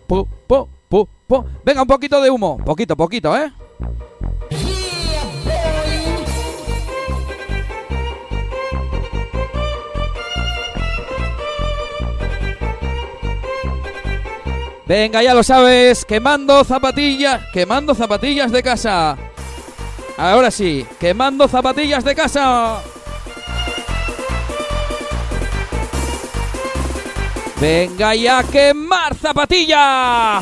Po, 0.07 0.27
po, 0.47 0.69
po, 0.89 1.09
po. 1.27 1.45
Venga, 1.63 1.81
un 1.81 1.87
poquito 1.87 2.21
de 2.21 2.29
humo. 2.29 2.57
Poquito, 2.57 2.95
poquito, 2.95 3.35
¿eh? 3.35 3.51
Venga, 14.85 15.23
ya 15.23 15.33
lo 15.33 15.43
sabes, 15.43 16.03
quemando 16.03 16.63
zapatillas, 16.63 17.41
quemando 17.53 17.95
zapatillas 17.95 18.51
de 18.51 18.61
casa. 18.61 19.17
Ahora 20.17 20.51
sí, 20.51 20.85
quemando 20.99 21.47
zapatillas 21.47 22.03
de 22.03 22.15
casa. 22.15 22.81
Venga 27.61 28.13
ya 28.13 28.43
quemar 28.43 29.15
zapatilla. 29.15 30.41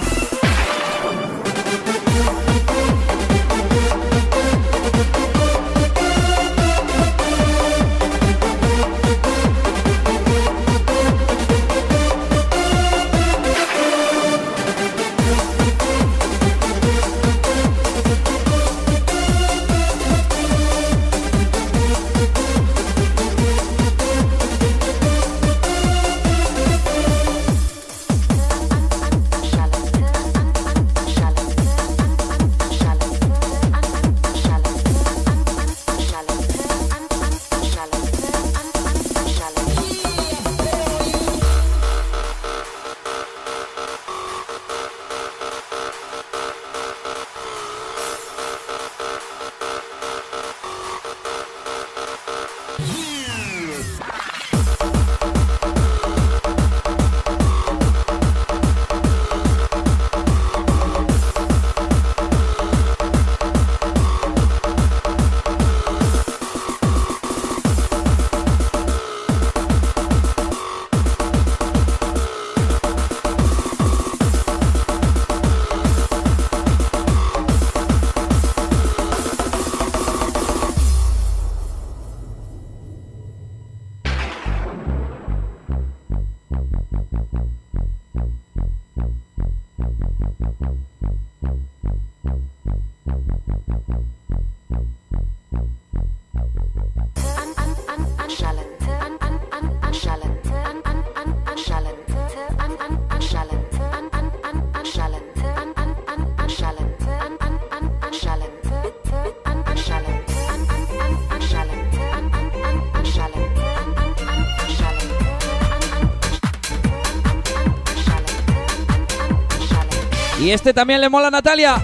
Y 120.52 120.54
este 120.54 120.74
también 120.74 121.00
le 121.00 121.08
mola 121.08 121.28
a 121.28 121.32
Natalia. 121.32 121.82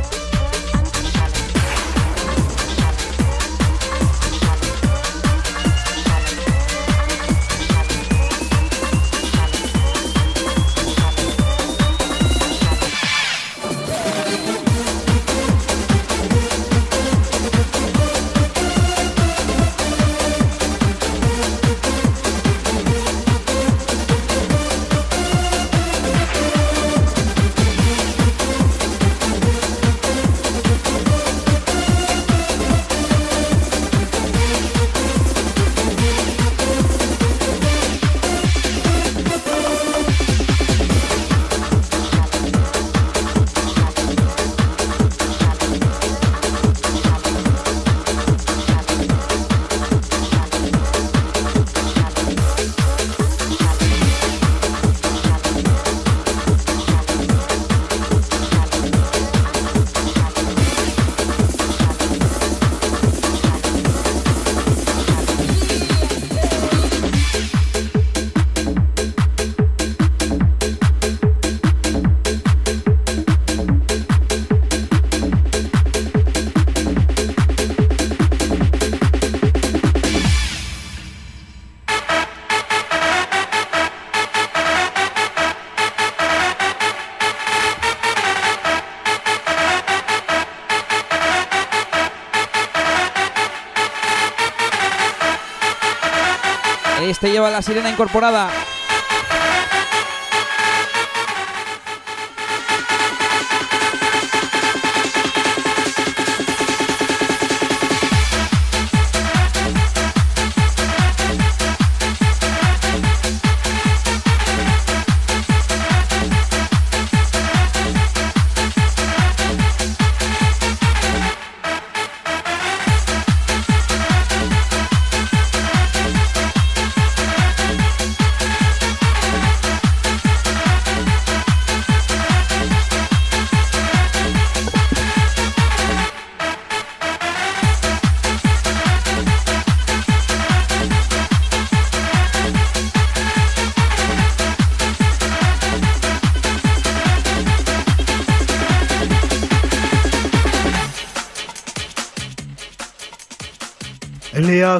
Este 97.18 97.32
lleva 97.32 97.50
la 97.50 97.64
sirena 97.64 97.90
incorporada. 97.90 98.48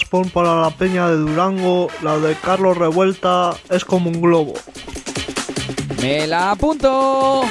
Pon 0.10 0.30
para 0.30 0.62
la 0.62 0.70
peña 0.70 1.08
de 1.08 1.16
Durango, 1.16 1.88
la 2.02 2.18
de 2.20 2.36
Carlos 2.36 2.78
Revuelta 2.78 3.56
es 3.70 3.86
como 3.86 4.10
un 4.10 4.22
globo. 4.22 4.54
Me 6.02 6.28
la 6.28 6.52
apunto. 6.52 7.44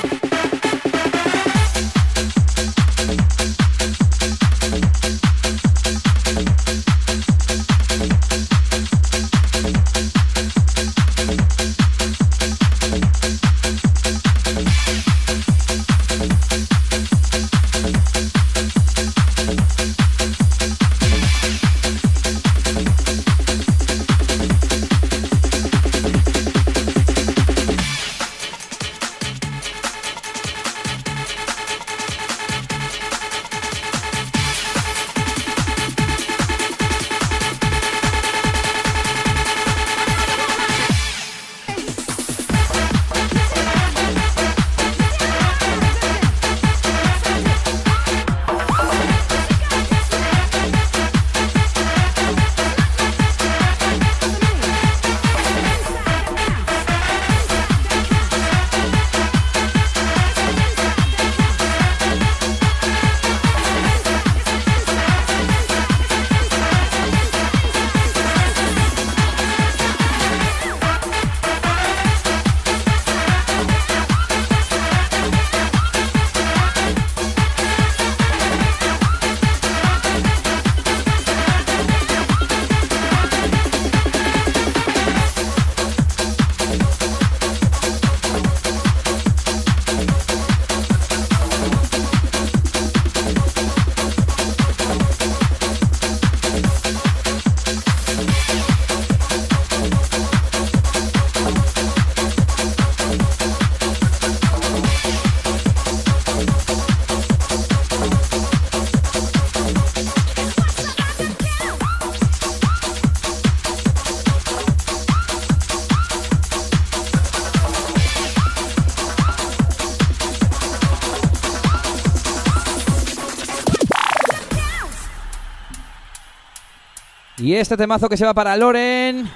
Este 127.61 127.76
temazo 127.76 128.09
que 128.09 128.16
se 128.16 128.24
va 128.24 128.34
para 128.34 128.57
Loren, 128.57 129.30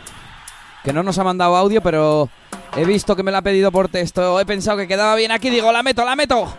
que 0.85 0.93
no 0.93 1.03
nos 1.03 1.19
ha 1.19 1.25
mandado 1.25 1.57
audio, 1.57 1.81
pero 1.81 2.29
he 2.77 2.85
visto 2.85 3.17
que 3.17 3.23
me 3.23 3.31
lo 3.31 3.39
ha 3.39 3.43
pedido 3.43 3.71
por 3.73 3.89
texto. 3.89 4.39
He 4.41 4.47
pensado 4.47 4.79
que 4.79 4.89
quedaba 4.89 5.15
bien 5.15 5.33
aquí, 5.33 5.51
digo, 5.51 5.73
la 5.73 5.83
meto, 5.83 6.05
la 6.05 6.17
meto. 6.17 6.53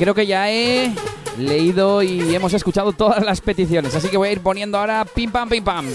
Creo 0.00 0.14
que 0.14 0.26
ya 0.26 0.50
he 0.50 0.94
leído 1.36 2.02
y 2.02 2.34
hemos 2.34 2.54
escuchado 2.54 2.92
todas 2.92 3.22
las 3.22 3.42
peticiones, 3.42 3.94
así 3.94 4.08
que 4.08 4.16
voy 4.16 4.30
a 4.30 4.32
ir 4.32 4.40
poniendo 4.40 4.78
ahora 4.78 5.04
pim 5.04 5.30
pam 5.30 5.46
pim 5.46 5.62
pam. 5.62 5.86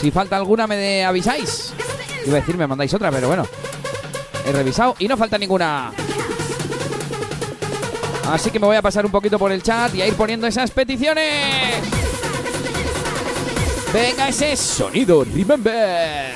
Si 0.00 0.10
falta 0.10 0.38
alguna 0.38 0.66
me 0.66 1.04
avisáis. 1.04 1.74
Iba 2.26 2.38
a 2.38 2.40
decir 2.40 2.56
me 2.56 2.66
mandáis 2.66 2.94
otra, 2.94 3.10
pero 3.10 3.28
bueno. 3.28 3.46
He 4.46 4.52
revisado 4.52 4.96
y 4.98 5.06
no 5.06 5.18
falta 5.18 5.36
ninguna. 5.36 5.92
Así 8.30 8.50
que 8.50 8.58
me 8.58 8.66
voy 8.66 8.76
a 8.76 8.82
pasar 8.82 9.04
un 9.04 9.12
poquito 9.12 9.38
por 9.38 9.52
el 9.52 9.62
chat 9.62 9.94
y 9.94 10.00
a 10.00 10.06
ir 10.06 10.14
poniendo 10.14 10.46
esas 10.46 10.70
peticiones. 10.70 11.84
Venga 13.92 14.30
ese 14.30 14.56
sonido, 14.56 15.24
remember. 15.24 16.33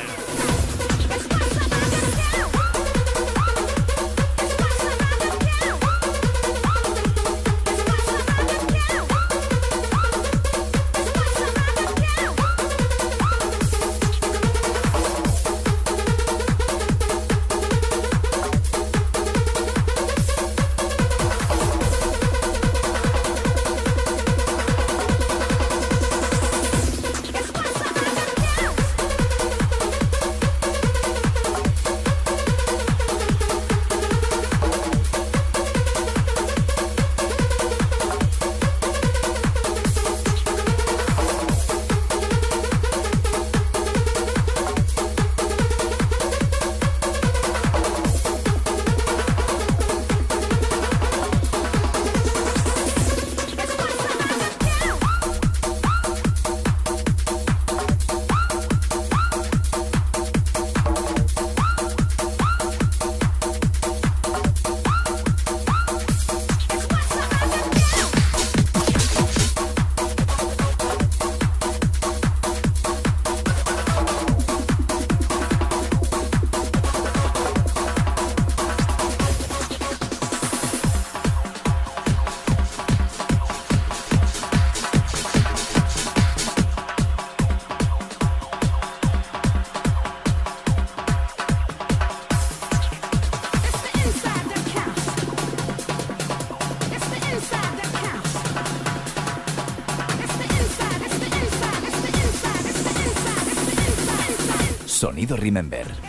Remember. 105.37 106.08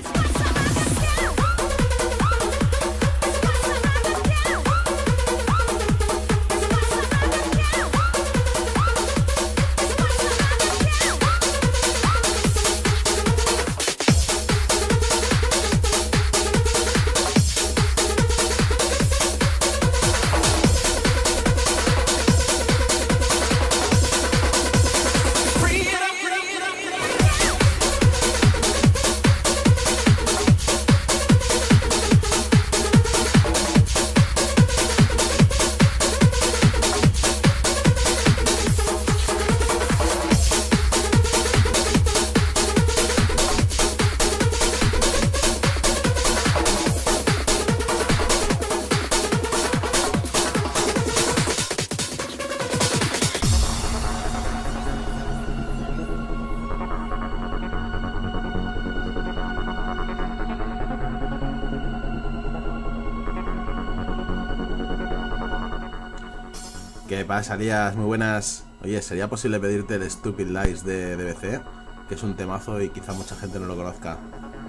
¿Qué 67.39 67.43
pasa, 67.43 67.55
Lías? 67.55 67.95
Muy 67.95 68.05
buenas. 68.05 68.65
Oye, 68.83 69.01
¿sería 69.01 69.29
posible 69.29 69.61
pedirte 69.61 69.95
el 69.95 70.11
Stupid 70.11 70.47
Lies 70.47 70.83
de 70.83 71.15
DBC? 71.15 71.61
Que 72.09 72.15
es 72.15 72.21
un 72.21 72.35
temazo 72.35 72.81
y 72.81 72.89
quizá 72.89 73.13
mucha 73.13 73.33
gente 73.37 73.61
no 73.61 73.65
lo 73.65 73.77
conozca. 73.77 74.17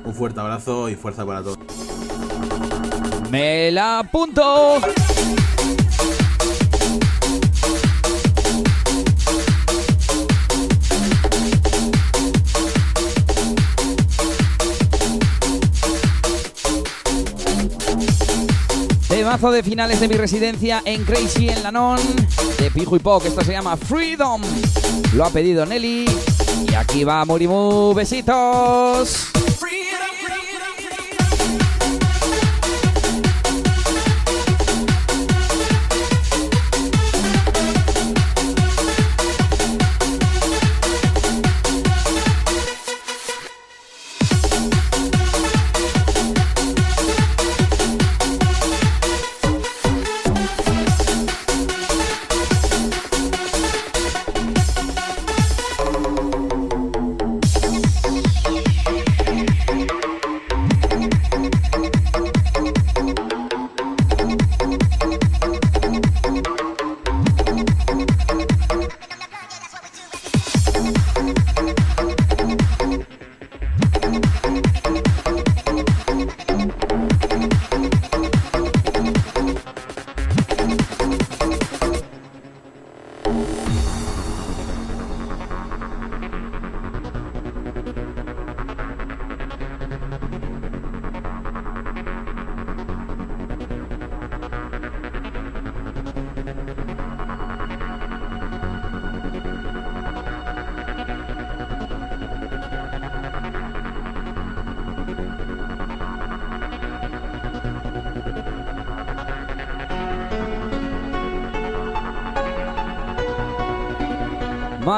Un 0.04 0.14
fuerte 0.14 0.38
abrazo 0.38 0.88
y 0.88 0.94
fuerza 0.94 1.26
para 1.26 1.42
todos. 1.42 1.58
Me 3.28 3.72
la 3.72 3.98
apunto. 3.98 4.80
De 19.40 19.62
finales 19.62 19.98
de 19.98 20.06
mi 20.06 20.16
residencia 20.16 20.82
en 20.84 21.02
Crazy 21.02 21.48
en 21.48 21.62
Lanón 21.62 21.98
de 22.58 22.70
Pijo 22.70 22.94
y 22.94 22.98
Poc. 22.98 23.24
Esto 23.24 23.42
se 23.42 23.52
llama 23.52 23.74
Freedom. 23.74 24.40
Lo 25.14 25.24
ha 25.24 25.30
pedido 25.30 25.64
Nelly. 25.64 26.04
Y 26.70 26.74
aquí 26.74 27.04
va 27.04 27.24
Murimu. 27.24 27.94
Besitos. 27.94 29.30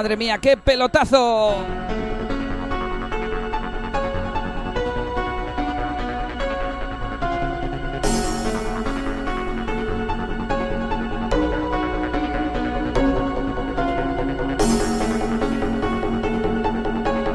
Madre 0.03 0.17
mía, 0.17 0.37
qué 0.39 0.57
pelotazo. 0.57 1.65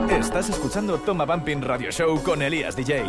Estás 0.09 0.49
escuchando 0.49 0.97
Toma 0.99 1.23
Bumping 1.23 1.61
Radio 1.61 1.89
Show 1.89 2.21
con 2.21 2.41
Elías 2.41 2.75
DJ. 2.75 3.05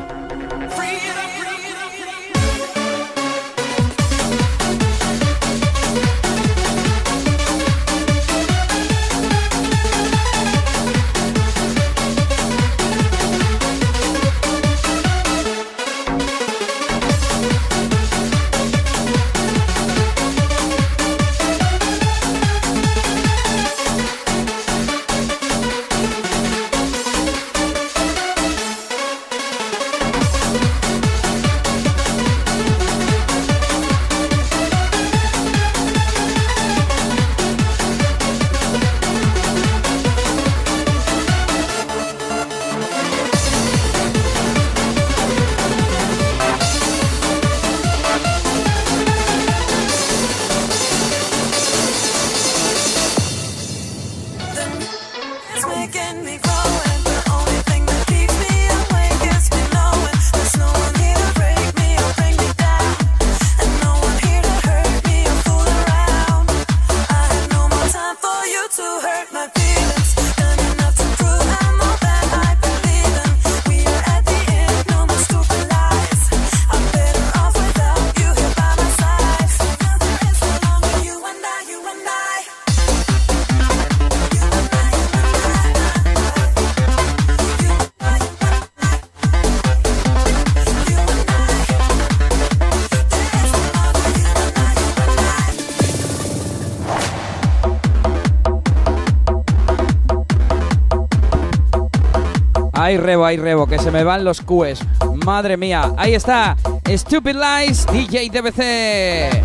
Ay, 102.89 102.97
rebo, 102.97 103.27
ay, 103.27 103.37
rebo, 103.37 103.67
que 103.67 103.79
se 103.79 103.91
me 103.91 104.03
van 104.03 104.25
los 104.25 104.41
cues. 104.41 104.81
Madre 105.27 105.59
mía, 105.59 105.93
ahí 105.99 106.15
está. 106.15 106.57
Stupid 106.87 107.37
Lies, 107.37 107.87
DJ 107.93 108.31
DBC. 108.31 109.43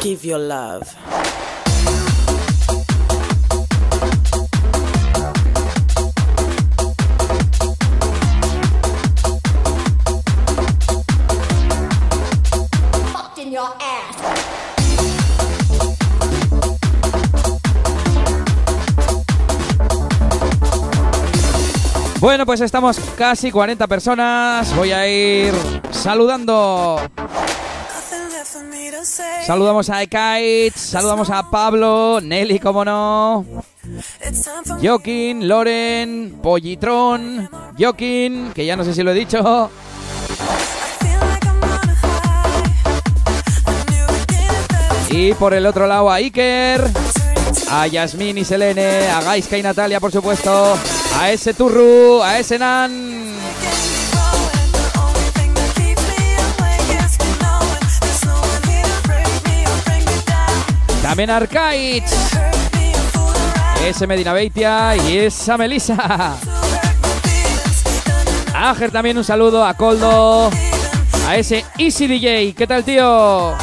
Give 0.00 0.26
your 0.26 0.38
love. 0.38 1.07
Bueno, 22.20 22.44
pues 22.44 22.60
estamos 22.60 22.98
casi 23.16 23.52
40 23.52 23.86
personas. 23.86 24.74
Voy 24.74 24.90
a 24.90 25.08
ir 25.08 25.54
saludando. 25.92 27.00
Saludamos 29.46 29.88
a 29.88 30.02
Ekait, 30.02 30.74
saludamos 30.74 31.30
a 31.30 31.48
Pablo, 31.48 32.20
Nelly, 32.20 32.58
como 32.58 32.84
no. 32.84 33.46
Joaquín, 34.82 35.46
Loren, 35.46 36.38
Pollitron, 36.42 37.48
Joaquín, 37.78 38.50
que 38.52 38.66
ya 38.66 38.76
no 38.76 38.84
sé 38.84 38.92
si 38.92 39.02
lo 39.02 39.12
he 39.12 39.14
dicho. 39.14 39.70
Y 45.10 45.32
por 45.34 45.54
el 45.54 45.64
otro 45.64 45.86
lado 45.86 46.10
a 46.10 46.16
Iker, 46.16 46.84
a 47.70 47.86
Yasmín 47.86 48.38
y 48.38 48.44
Selene, 48.44 49.08
a 49.08 49.22
Gaiska 49.22 49.56
y 49.56 49.62
Natalia, 49.62 50.00
por 50.00 50.12
supuesto, 50.12 50.76
a 51.18 51.32
ese 51.32 51.52
Turru, 51.52 52.22
a 52.22 52.38
ese 52.38 52.58
Nan. 52.58 53.18
También 61.02 61.30
a 61.30 61.36
Arcaic, 61.38 62.04
ese 63.84 64.06
Medina 64.06 64.32
Beitia 64.32 64.94
y 64.96 65.18
esa 65.18 65.56
Melissa. 65.56 66.36
A 68.54 68.70
Ager 68.70 68.90
también 68.92 69.16
un 69.18 69.24
saludo, 69.24 69.64
a 69.64 69.74
Coldo, 69.74 70.50
a 71.26 71.36
ese 71.36 71.64
Easy 71.78 72.06
DJ. 72.06 72.54
¿Qué 72.54 72.66
tal, 72.66 72.84
tío? 72.84 73.56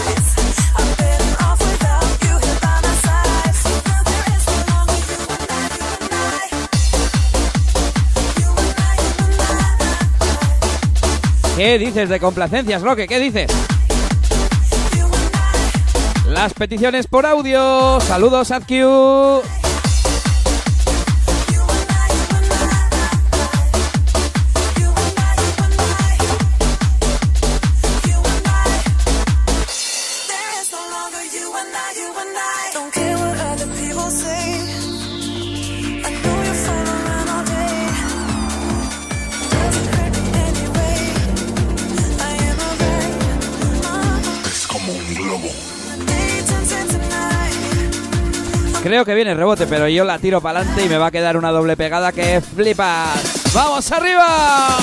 ¿Qué 11.55 11.79
dices 11.79 12.09
de 12.09 12.19
complacencias, 12.19 12.81
Roque? 12.81 13.07
¿Qué 13.07 13.17
dices? 13.17 13.49
Las 16.27 16.53
peticiones 16.53 17.07
por 17.07 17.25
audio. 17.25 17.99
Saludos, 18.01 18.51
AdQ. 18.51 19.64
Creo 48.85 49.03
que 49.03 49.15
viene 49.15 49.33
rebote, 49.33 49.65
pero 49.65 49.87
yo 49.87 50.05
la 50.05 50.19
tiro 50.19 50.41
para 50.41 50.59
adelante 50.59 50.85
y 50.85 50.89
me 50.89 50.99
va 50.99 51.07
a 51.07 51.11
quedar 51.11 51.37
una 51.37 51.49
doble 51.49 51.75
pegada 51.75 52.11
que 52.11 52.39
flipas. 52.39 53.51
¡Vamos 53.51 53.91
arriba! 53.91 54.77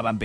Es 0.00 0.12
Toma 0.12 0.18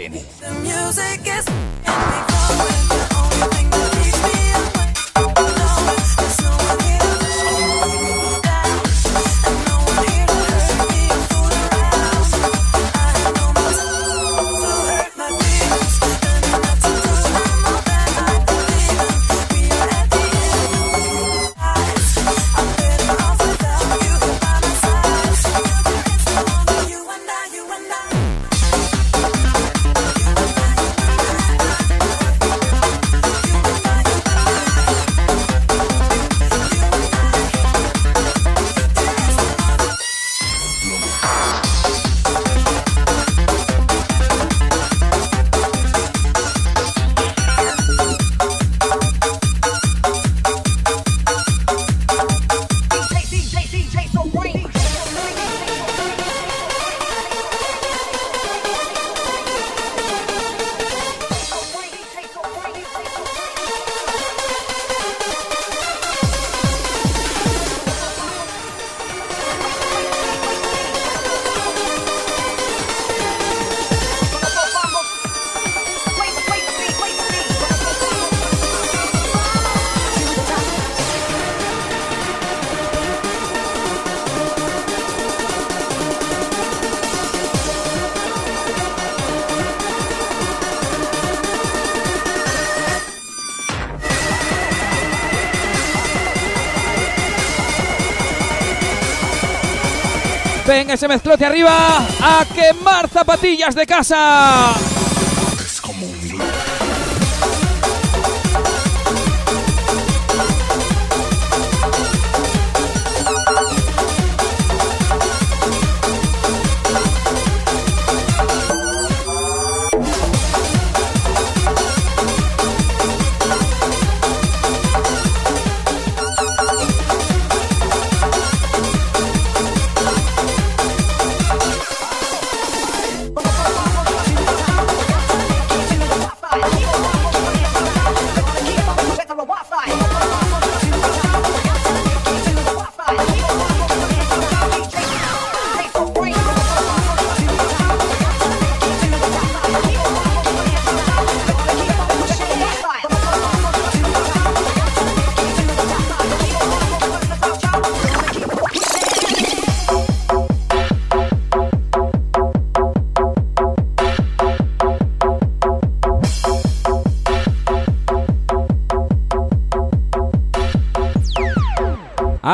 ese 100.95 101.09
mezclote 101.09 101.45
arriba 101.45 101.97
a 102.21 102.45
quemar 102.55 103.09
zapatillas 103.09 103.75
de 103.75 103.85
casa. 103.85 104.94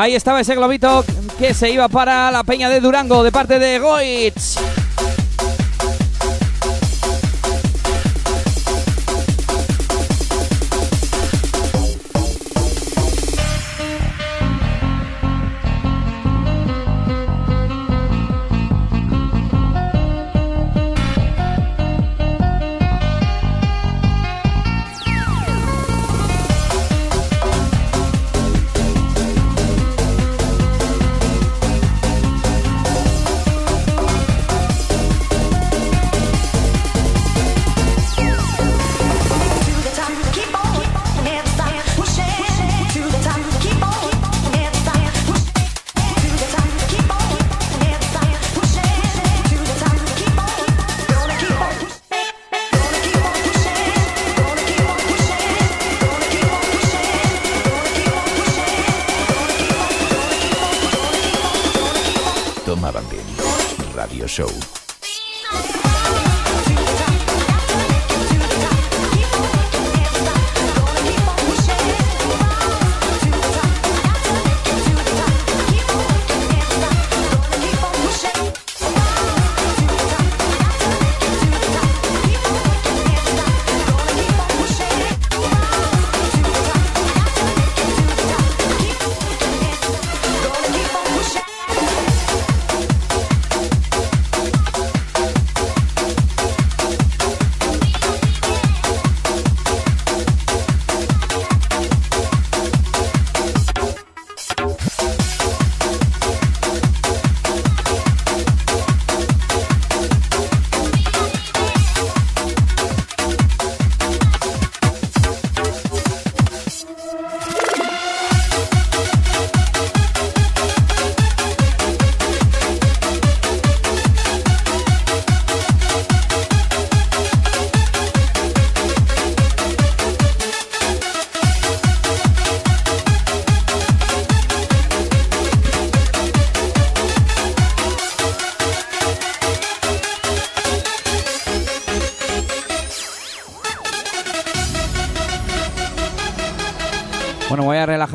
Ahí 0.02 0.16
estaba 0.16 0.40
ese 0.40 0.56
globito 0.56 1.04
que 1.38 1.54
se 1.54 1.70
iba 1.70 1.88
para 1.88 2.32
la 2.32 2.42
peña 2.42 2.68
de 2.68 2.80
Durango 2.80 3.22
de 3.22 3.30
parte 3.30 3.60
de 3.60 3.78
Goitz. 3.78 4.51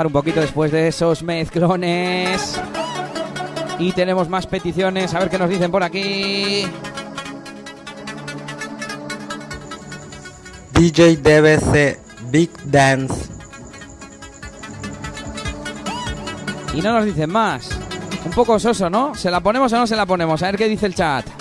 Un 0.08 0.14
poquito 0.14 0.42
después 0.42 0.72
de 0.72 0.88
esos 0.88 1.22
mezclones. 1.24 2.60
Y 3.80 3.92
tenemos 3.92 4.28
más 4.28 4.48
peticiones, 4.48 5.14
a 5.14 5.20
ver 5.20 5.30
qué 5.30 5.38
nos 5.38 5.50
dicen 5.50 5.70
por 5.70 5.84
aquí. 5.84 6.66
DJ 10.74 11.18
DBC 11.18 12.00
Big 12.32 12.52
Dance. 12.66 13.32
Y 16.74 16.82
no 16.82 16.94
nos 16.94 17.06
dicen 17.06 17.30
más. 17.30 17.70
Un 18.26 18.32
poco 18.32 18.60
soso, 18.60 18.90
¿no? 18.90 19.16
¿Se 19.16 19.32
la 19.32 19.42
ponemos 19.42 19.72
o 19.74 19.78
no 19.78 19.88
se 19.88 19.96
la 19.96 20.06
ponemos? 20.06 20.42
A 20.44 20.48
ver 20.48 20.58
qué 20.58 20.68
dice 20.68 20.86
el 20.86 20.96
chat. 20.96 21.37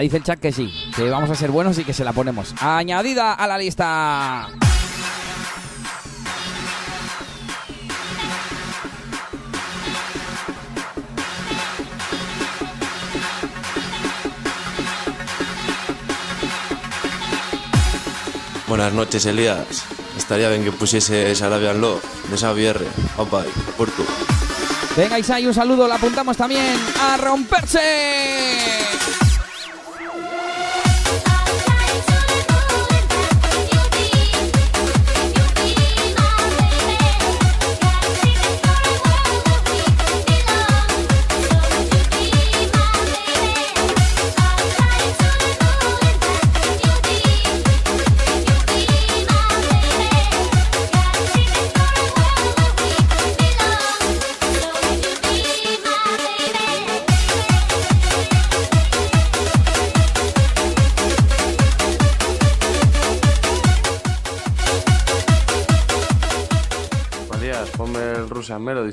Dice 0.00 0.18
el 0.18 0.22
chat 0.22 0.38
que 0.40 0.52
sí, 0.52 0.72
que 0.96 1.08
vamos 1.10 1.30
a 1.30 1.34
ser 1.34 1.50
buenos 1.50 1.78
y 1.78 1.84
que 1.84 1.92
se 1.92 2.04
la 2.04 2.12
ponemos. 2.12 2.54
Añadida 2.60 3.34
a 3.34 3.46
la 3.46 3.58
lista. 3.58 4.48
Buenas 18.68 18.92
noches, 18.92 19.26
Elías. 19.26 19.84
Estaría 20.16 20.48
bien 20.48 20.62
que 20.62 20.70
pusiese 20.70 21.34
Arabian 21.42 21.80
Love 21.80 22.04
de 22.30 22.38
Xavier. 22.38 22.80
Opa, 23.16 23.42
Porto. 23.76 24.04
Venga, 24.96 25.18
Isai, 25.18 25.44
un 25.44 25.54
saludo, 25.54 25.88
la 25.88 25.96
apuntamos 25.96 26.36
también 26.36 26.76
a 27.00 27.16
romperse. 27.16 28.79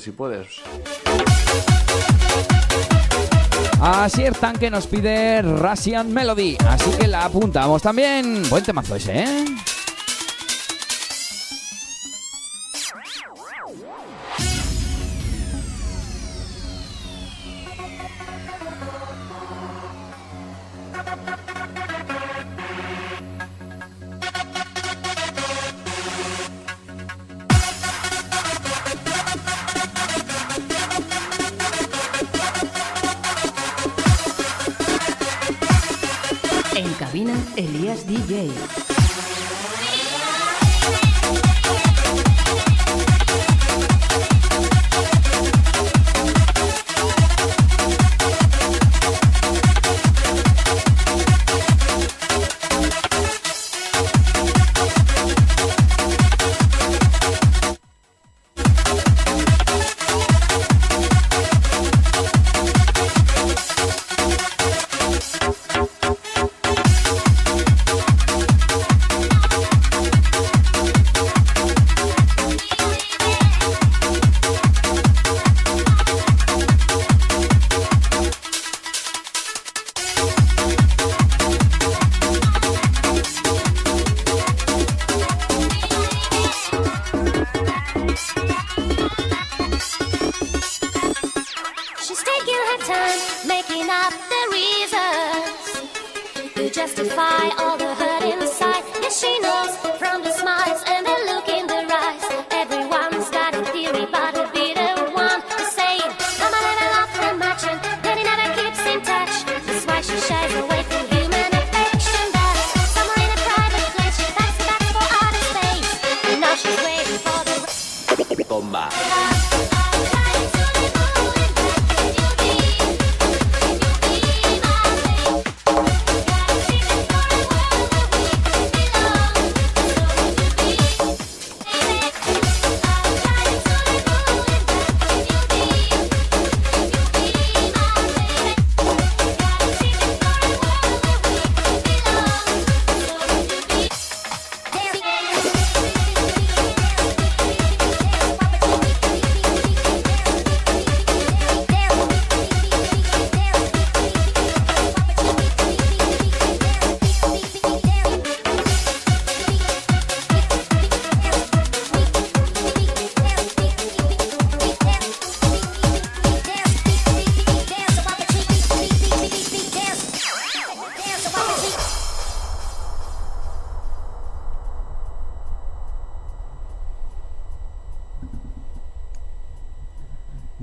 Si 0.07 0.11
puedes. 0.13 0.47
Así 3.81 4.23
el 4.23 4.35
tanque 4.37 4.69
nos 4.69 4.87
pide 4.87 5.41
Russian 5.41 6.13
Melody, 6.13 6.57
así 6.65 6.89
que 6.91 7.07
la 7.07 7.25
apuntamos 7.25 7.81
también. 7.81 8.41
Buen 8.49 8.63
temazo 8.63 8.95
ese, 8.95 9.23
¿eh? 9.23 9.45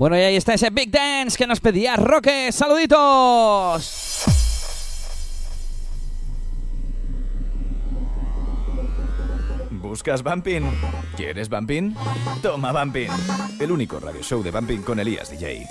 Bueno, 0.05 0.19
y 0.19 0.21
ahí 0.21 0.35
está 0.35 0.53
ese 0.53 0.69
Big 0.69 0.91
Dance 0.91 1.35
que 1.35 1.47
nos 1.47 1.59
pedía 1.59 1.95
Roque. 1.95 2.51
¡Saluditos! 2.51 4.23
¿Buscas 9.71 10.21
Bumping? 10.21 10.61
¿Quieres 11.17 11.49
Bumping? 11.49 11.95
Toma 12.43 12.71
Bumping. 12.71 13.09
El 13.59 13.71
único 13.71 13.99
radio 13.99 14.21
show 14.21 14.43
de 14.43 14.51
Bumping 14.51 14.83
con 14.83 14.99
Elías 14.99 15.31
DJ. 15.31 15.65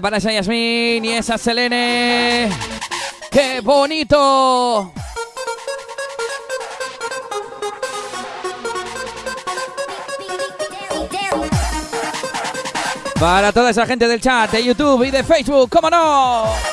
Para 0.00 0.18
esa 0.18 0.30
Yasmín 0.30 1.04
y 1.04 1.12
esa 1.12 1.36
Selene. 1.36 2.48
¡Qué 3.30 3.60
bonito! 3.60 4.92
Para 13.18 13.52
toda 13.52 13.70
esa 13.70 13.84
gente 13.86 14.06
del 14.06 14.20
chat, 14.20 14.52
de 14.52 14.64
YouTube 14.64 15.02
y 15.02 15.10
de 15.10 15.24
Facebook, 15.24 15.68
¡cómo 15.68 15.90
no! 15.90 16.67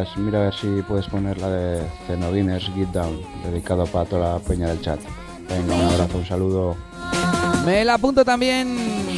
Elías, 0.00 0.16
mira 0.16 0.40
a 0.40 0.42
ver 0.44 0.54
si 0.54 0.82
puedes 0.82 1.06
poner 1.06 1.38
la 1.38 1.48
de 1.48 1.82
Zenodines 2.06 2.64
Get 2.74 2.88
Down, 2.88 3.20
dedicado 3.44 3.86
para 3.86 4.04
toda 4.04 4.34
la 4.34 4.38
peña 4.38 4.68
del 4.68 4.80
chat. 4.80 5.00
Venga, 5.48 5.74
un 5.74 5.82
abrazo, 5.82 6.18
un 6.18 6.26
saludo. 6.26 6.76
Me 7.64 7.84
la 7.84 7.94
apunto 7.94 8.24
también. 8.24 9.09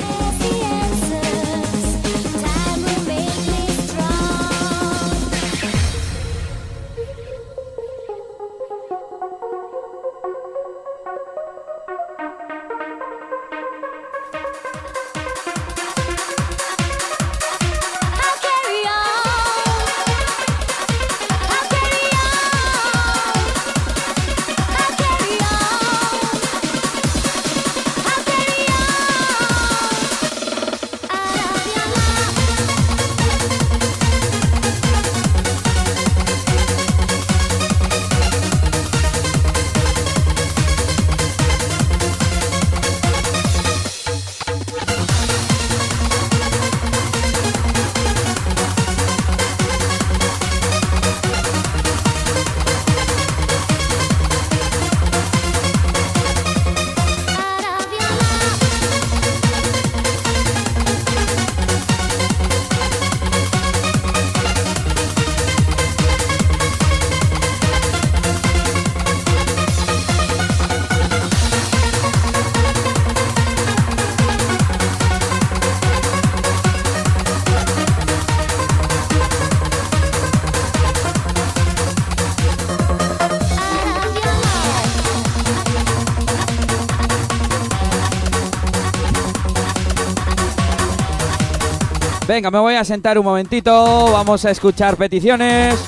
Venga, 92.33 92.51
me 92.51 92.61
voy 92.61 92.77
a 92.77 92.83
sentar 92.83 93.19
un 93.19 93.27
momentito. 93.27 94.11
Vamos 94.11 94.43
a 94.47 94.51
escuchar 94.51 94.97
peticiones. 94.97 95.79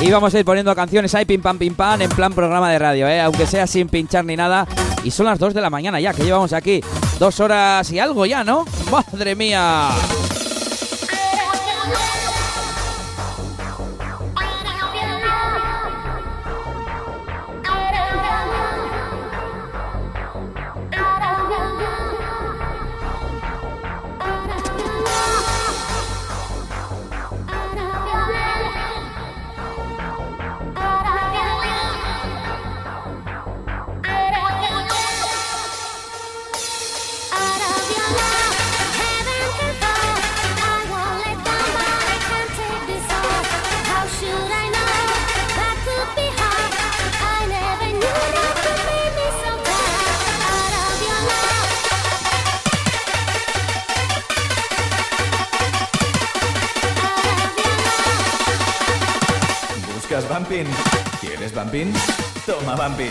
Y 0.00 0.10
vamos 0.10 0.34
a 0.34 0.38
ir 0.38 0.46
poniendo 0.46 0.74
canciones 0.74 1.14
ahí, 1.14 1.26
pim 1.26 1.42
pam, 1.42 1.58
pim 1.58 1.74
pam, 1.74 2.00
en 2.00 2.08
plan 2.08 2.32
programa 2.32 2.70
de 2.70 2.78
radio, 2.78 3.06
¿eh? 3.06 3.20
aunque 3.20 3.44
sea 3.46 3.66
sin 3.66 3.90
pinchar 3.90 4.24
ni 4.24 4.34
nada. 4.34 4.66
Y 5.04 5.10
son 5.10 5.26
las 5.26 5.38
2 5.38 5.52
de 5.52 5.60
la 5.60 5.68
mañana 5.68 6.00
ya, 6.00 6.14
que 6.14 6.24
llevamos 6.24 6.54
aquí 6.54 6.82
dos 7.18 7.38
horas 7.40 7.92
y 7.92 7.98
algo 7.98 8.24
ya, 8.24 8.44
¿no? 8.44 8.64
¡Madre 8.90 9.34
mía! 9.34 9.90
Bumping. 62.76 63.09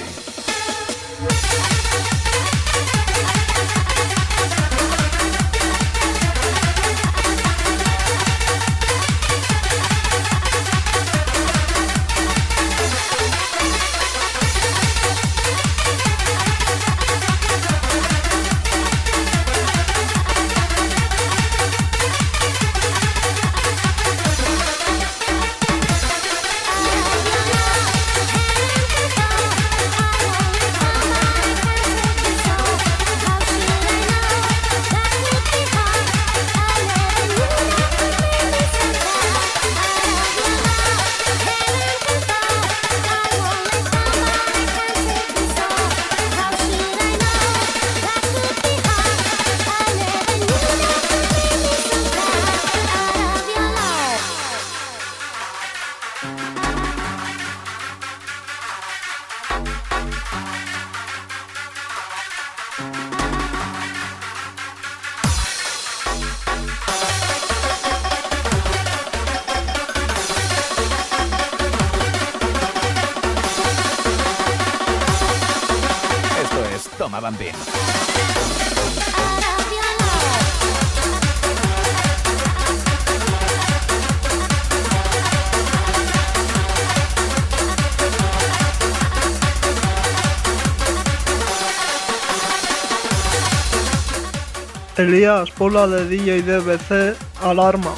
Elías, 95.00 95.50
pon 95.52 95.74
la 95.74 95.88
de 95.88 96.06
DJ 96.10 96.42
DBC, 96.42 97.16
alarma. 97.42 97.92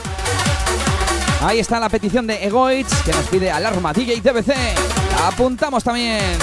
Ahí 1.41 1.59
está 1.59 1.79
la 1.79 1.89
petición 1.89 2.27
de 2.27 2.45
Egoitz 2.45 2.93
que 3.03 3.11
nos 3.11 3.25
pide 3.25 3.49
alarma 3.49 3.91
DJ 3.91 4.21
TBC. 4.21 4.53
La 5.17 5.29
apuntamos 5.29 5.83
también. 5.83 6.37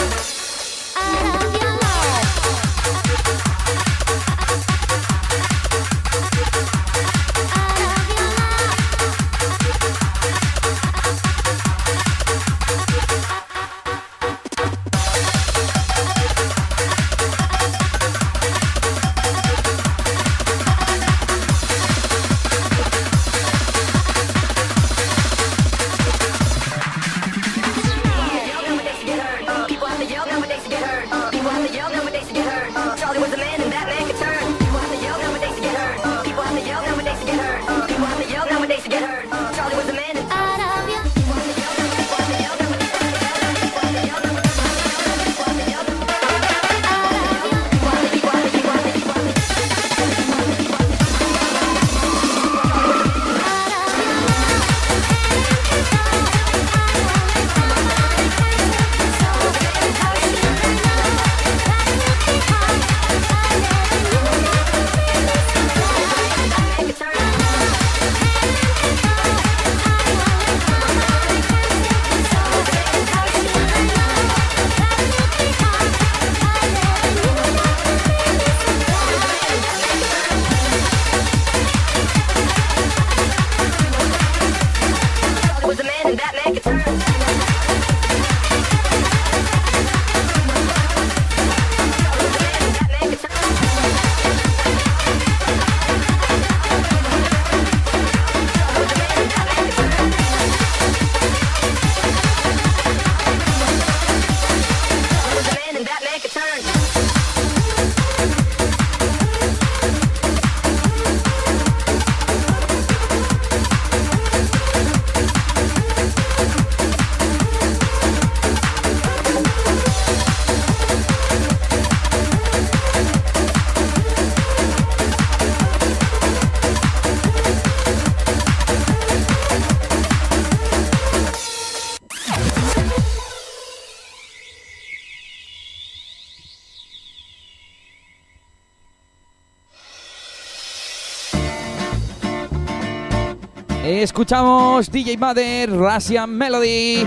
Escuchamos 143.91 144.93
DJ 144.93 145.17
Mother, 145.17 145.71
Russian 145.71 146.29
Melody. 146.29 147.07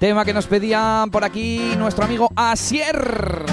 Tema 0.00 0.24
que 0.24 0.34
nos 0.34 0.48
pedían 0.48 1.12
por 1.12 1.22
aquí 1.22 1.74
nuestro 1.78 2.06
amigo 2.06 2.28
Asier. 2.34 3.44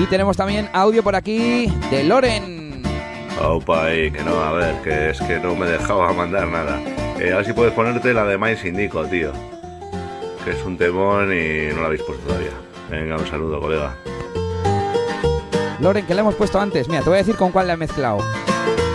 Y 0.00 0.06
tenemos 0.06 0.36
también 0.36 0.70
audio 0.72 1.02
por 1.02 1.16
aquí 1.16 1.66
de 1.90 2.04
Loren. 2.04 2.84
Opa, 3.42 3.86
ahí, 3.86 4.12
que 4.12 4.22
no, 4.22 4.40
a 4.40 4.52
ver, 4.52 4.80
que 4.82 5.10
es 5.10 5.20
que 5.20 5.40
no 5.40 5.56
me 5.56 5.66
dejaba 5.66 6.12
mandar 6.12 6.46
nada. 6.46 6.80
Eh, 7.18 7.32
a 7.32 7.38
ver 7.38 7.44
si 7.44 7.52
puedes 7.54 7.72
ponerte 7.72 8.14
la 8.14 8.24
de 8.24 8.38
My 8.38 8.54
Sindico, 8.54 9.04
tío. 9.06 9.32
Que 10.44 10.52
es 10.52 10.64
un 10.64 10.78
temón 10.78 11.32
y 11.32 11.74
no 11.74 11.80
la 11.80 11.86
habéis 11.88 12.02
puesto 12.02 12.24
todavía. 12.24 12.52
Venga, 12.88 13.16
un 13.16 13.26
saludo, 13.26 13.60
colega. 13.60 13.96
Loren, 15.80 16.06
que 16.06 16.14
la 16.14 16.20
hemos 16.20 16.36
puesto 16.36 16.60
antes. 16.60 16.88
Mira, 16.88 17.02
te 17.02 17.08
voy 17.08 17.16
a 17.16 17.22
decir 17.22 17.34
con 17.34 17.50
cuál 17.50 17.66
la 17.66 17.72
he 17.72 17.76
mezclado. 17.76 18.18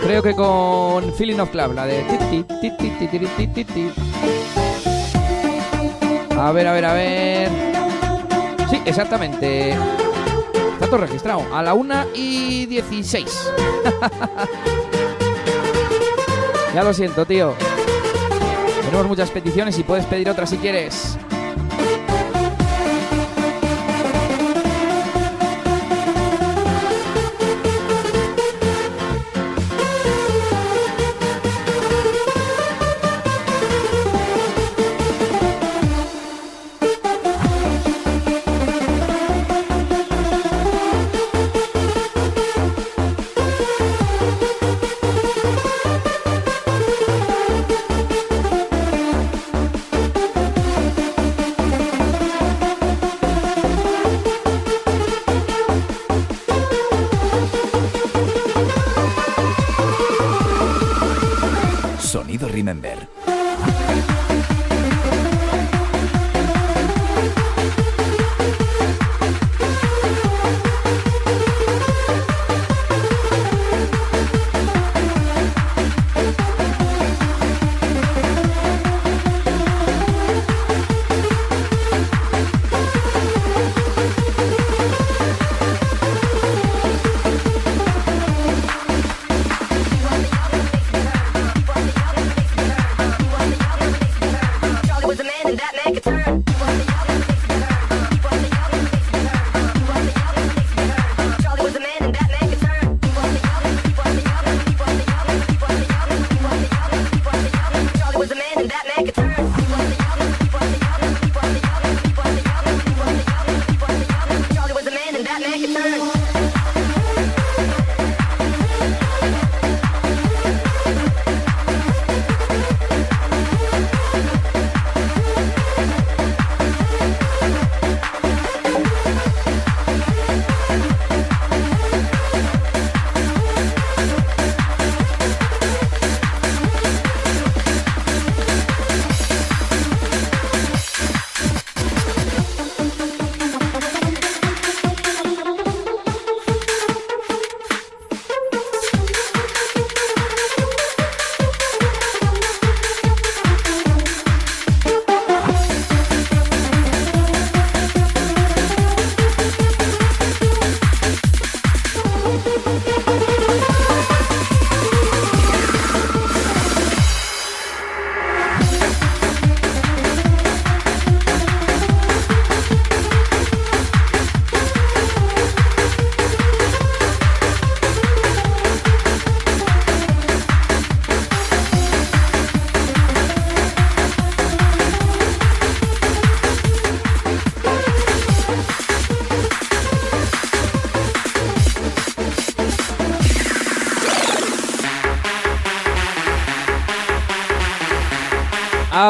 Creo 0.02 0.22
que 0.22 0.34
con 0.34 1.14
Feeling 1.14 1.38
of 1.38 1.50
Club, 1.50 1.74
la 1.74 1.86
de... 1.86 2.04
A 6.36 6.50
ver, 6.50 6.66
a 6.66 6.72
ver, 6.72 6.84
a 6.84 6.92
ver... 6.92 7.48
Sí, 8.68 8.82
exactamente. 8.84 9.70
Está 9.70 10.86
todo 10.86 10.98
registrado. 10.98 11.46
A 11.54 11.62
la 11.62 11.74
1 11.74 12.06
y 12.14 12.66
16. 12.66 13.52
ya 16.74 16.82
lo 16.82 16.92
siento, 16.92 17.24
tío. 17.24 17.54
Tenemos 18.84 19.06
muchas 19.06 19.30
peticiones 19.30 19.78
y 19.78 19.84
puedes 19.84 20.04
pedir 20.06 20.28
otra 20.28 20.46
si 20.46 20.58
quieres. 20.58 21.16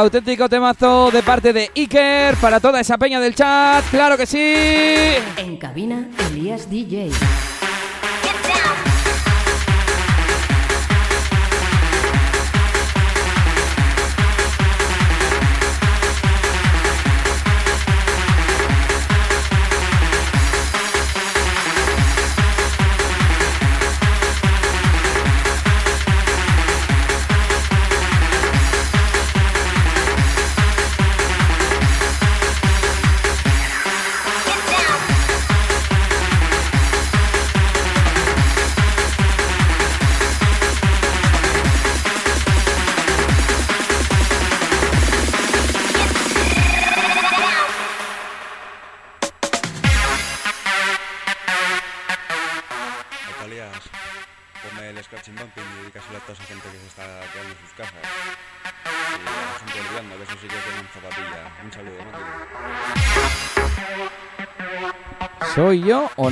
Auténtico 0.03 0.49
temazo 0.49 1.13
de 1.13 1.23
parte 1.23 1.53
de 1.53 1.71
Iker 1.77 2.35
para 2.39 2.59
toda 2.59 2.81
esa 2.81 2.99
peña 2.99 3.21
del 3.21 3.37
chat. 3.37 3.85
¡Claro 3.89 4.17
que 4.17 4.27
sí! 4.27 4.57
En 5.37 5.57
cabina, 5.59 6.09
Elías 6.29 6.69
DJ. 6.69 7.13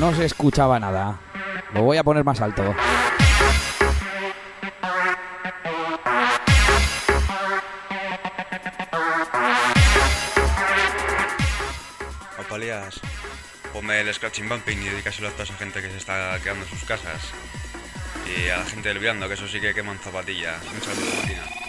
no 0.00 0.14
se 0.14 0.24
escuchaba 0.24 0.80
nada. 0.80 1.20
Lo 1.74 1.82
voy 1.82 1.98
a 1.98 2.02
poner 2.02 2.24
más 2.24 2.40
alto. 2.40 2.74
Apaleas, 12.38 12.98
ponme 13.74 14.00
el 14.00 14.14
scratching 14.14 14.48
bumping 14.48 14.78
y 14.78 14.88
dedícaselo 14.88 15.28
a 15.28 15.32
toda 15.32 15.44
esa 15.44 15.54
gente 15.54 15.82
que 15.82 15.90
se 15.90 15.98
está 15.98 16.38
quedando 16.42 16.64
en 16.64 16.70
sus 16.70 16.84
casas. 16.84 17.20
Y 18.26 18.48
a 18.48 18.56
la 18.56 18.64
gente 18.64 18.88
del 18.88 19.00
viando, 19.00 19.28
que 19.28 19.34
eso 19.34 19.46
sí 19.46 19.60
que 19.60 19.74
queman 19.74 19.98
zapatillas. 19.98 20.64
Mucha 20.72 20.92
rutina. 20.92 21.59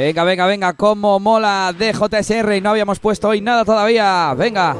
Venga, 0.00 0.24
venga, 0.24 0.46
venga, 0.46 0.72
como 0.72 1.20
mola 1.20 1.74
DJSR 1.78 2.54
y 2.54 2.62
no 2.62 2.70
habíamos 2.70 2.98
puesto 2.98 3.28
hoy 3.28 3.42
nada 3.42 3.66
todavía. 3.66 4.32
Venga, 4.32 4.74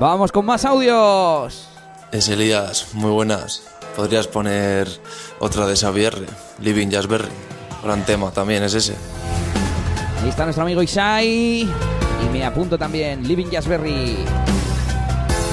vamos 0.00 0.32
con 0.32 0.46
más 0.46 0.64
audios. 0.64 1.68
Es 2.12 2.26
Elías, 2.30 2.94
muy 2.94 3.10
buenas. 3.10 3.64
Podrías 3.94 4.26
poner 4.26 4.88
otra 5.38 5.66
de 5.66 5.76
Xavier, 5.76 6.14
Living 6.60 6.88
Jazzberry. 6.88 7.28
Gran 7.84 8.06
tema 8.06 8.30
también 8.30 8.62
es 8.62 8.72
ese. 8.72 8.94
Ahí 10.22 10.30
está 10.30 10.44
nuestro 10.44 10.64
amigo 10.64 10.82
Isai. 10.82 11.64
Y 11.64 12.28
me 12.32 12.42
apunto 12.42 12.78
también, 12.78 13.28
Living 13.28 13.50
Jazzberry. 13.50 14.16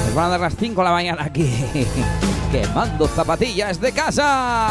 Nos 0.05 0.15
van 0.15 0.27
a 0.27 0.29
dar 0.29 0.39
las 0.39 0.55
5 0.55 0.79
de 0.79 0.85
la 0.85 0.91
mañana 0.93 1.25
aquí. 1.25 1.53
Quemando 2.53 3.09
zapatillas 3.09 3.81
de 3.81 3.91
casa. 3.91 4.69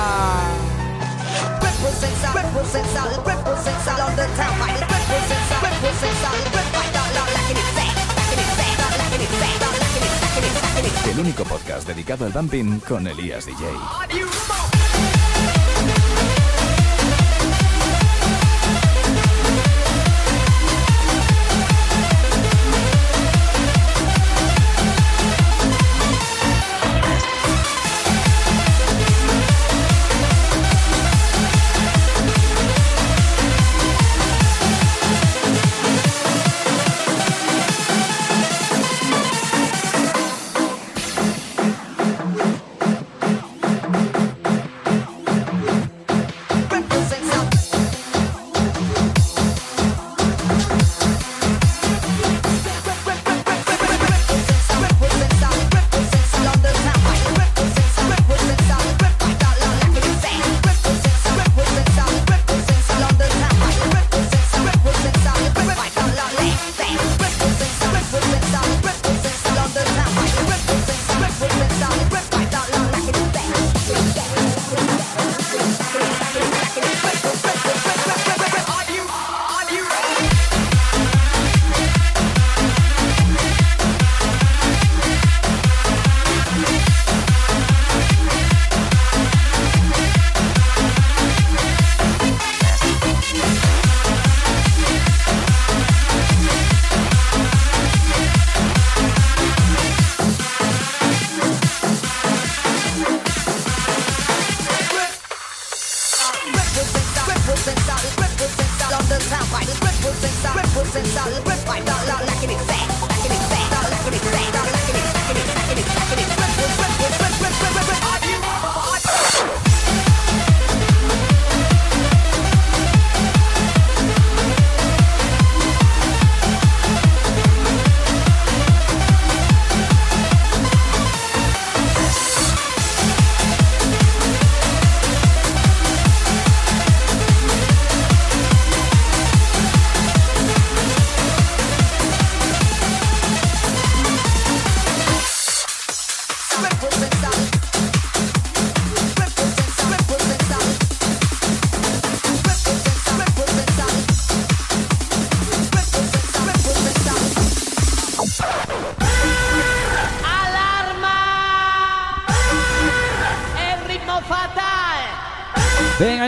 Represent 1.83 2.15
solid, 2.23 2.45
represent 2.45 2.87
solid, 2.95 3.27
represent 3.27 3.81
solid, 3.83 3.99
London 3.99 4.31
town 4.37 4.55
fight. 4.55 4.81
Represent 4.81 5.45
solid, 5.51 5.73
represent 5.83 6.17
solid, 6.23 6.45
represent 6.55 6.95
solid, 6.95 7.27
lacking 7.35 7.59
it 7.59 7.75
back, 7.75 7.95
lacking 8.15 8.39
it 8.39 8.55
back, 8.55 8.77
lacking 9.03 9.23
it 9.27 9.33
back, 9.43 9.59
lacking 9.83 10.03
it, 10.03 10.15
lacking 10.23 10.45
it, 10.47 10.63
lacking 10.63 10.87
it. 10.87 11.13
El 11.13 11.19
único 11.19 11.43
podcast 11.45 11.89
dedicado 11.89 12.25
al 12.25 12.33
bumping 12.33 12.79
con 12.87 13.09
Elías 13.09 13.47
DJ. 13.47 14.72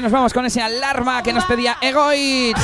Nos 0.04 0.12
vamos 0.12 0.34
con 0.34 0.44
ese 0.44 0.60
alarma 0.60 1.22
que 1.22 1.32
nos 1.32 1.46
pedía 1.46 1.78
Egoitz. 1.80 2.60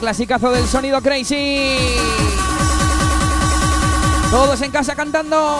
Clasicazo 0.00 0.50
del 0.50 0.66
sonido 0.66 1.00
crazy. 1.00 1.76
Todos 4.30 4.60
en 4.62 4.70
casa 4.70 4.96
cantando. 4.96 5.58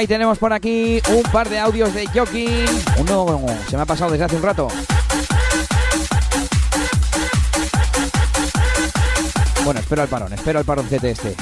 Y 0.00 0.06
tenemos 0.06 0.38
por 0.38 0.50
aquí 0.50 1.02
un 1.10 1.22
par 1.24 1.50
de 1.50 1.58
audios 1.58 1.92
de 1.92 2.06
Joking. 2.06 2.64
Uno 2.96 3.44
se 3.68 3.76
me 3.76 3.82
ha 3.82 3.84
pasado 3.84 4.10
desde 4.10 4.24
hace 4.24 4.36
un 4.36 4.42
rato. 4.42 4.68
Bueno, 9.62 9.80
espero 9.80 10.00
al 10.00 10.08
parón, 10.08 10.32
espero 10.32 10.58
al 10.58 10.64
paroncete 10.64 11.10
este. 11.10 11.34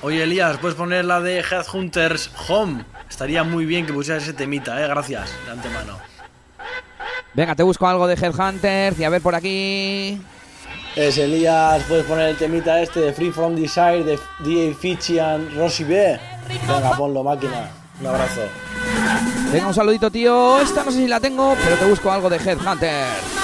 Oye, 0.00 0.22
Elías, 0.22 0.56
¿puedes 0.56 0.74
poner 0.74 1.04
la 1.04 1.20
de 1.20 1.40
Headhunters 1.40 2.30
Home? 2.48 2.86
Estaría 3.10 3.44
muy 3.44 3.66
bien 3.66 3.84
que 3.84 3.92
pusieras 3.92 4.22
ese 4.22 4.32
temita, 4.32 4.82
¿eh? 4.82 4.88
Gracias, 4.88 5.28
de 5.44 5.52
antemano. 5.52 6.09
Venga, 7.34 7.54
te 7.54 7.62
busco 7.62 7.86
algo 7.86 8.06
de 8.06 8.14
Headhunters 8.14 8.98
y 8.98 9.04
a 9.04 9.08
ver 9.08 9.22
por 9.22 9.34
aquí. 9.34 10.20
Es 10.96 11.16
Elías, 11.18 11.84
¿puedes 11.84 12.04
poner 12.04 12.30
el 12.30 12.36
temita 12.36 12.80
este 12.80 13.00
de 13.00 13.12
Free 13.12 13.30
From 13.30 13.54
Desire 13.54 14.02
de 14.02 14.18
DJ 14.40 14.74
Fichi 14.74 15.18
and 15.18 15.56
Rosy 15.56 15.84
B? 15.84 16.18
Venga, 16.66 16.96
ponlo, 16.96 17.22
máquina. 17.22 17.70
Un 18.00 18.06
abrazo. 18.06 18.40
Venga, 19.52 19.68
un 19.68 19.74
saludito, 19.74 20.10
tío. 20.10 20.60
Esta 20.60 20.82
no 20.84 20.90
sé 20.90 20.98
si 20.98 21.06
la 21.06 21.20
tengo, 21.20 21.54
pero 21.62 21.76
te 21.76 21.84
busco 21.84 22.10
algo 22.10 22.28
de 22.28 22.36
Headhunters. 22.36 23.39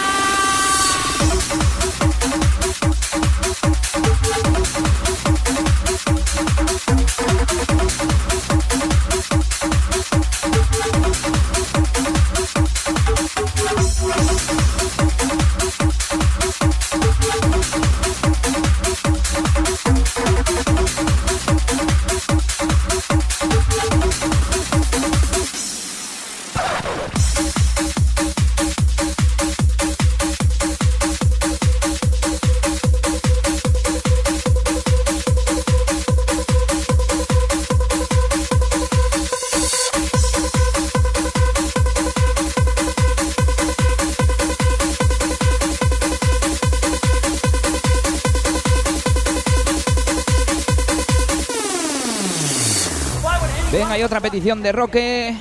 De 54.55 54.71
Roque. 54.71 55.37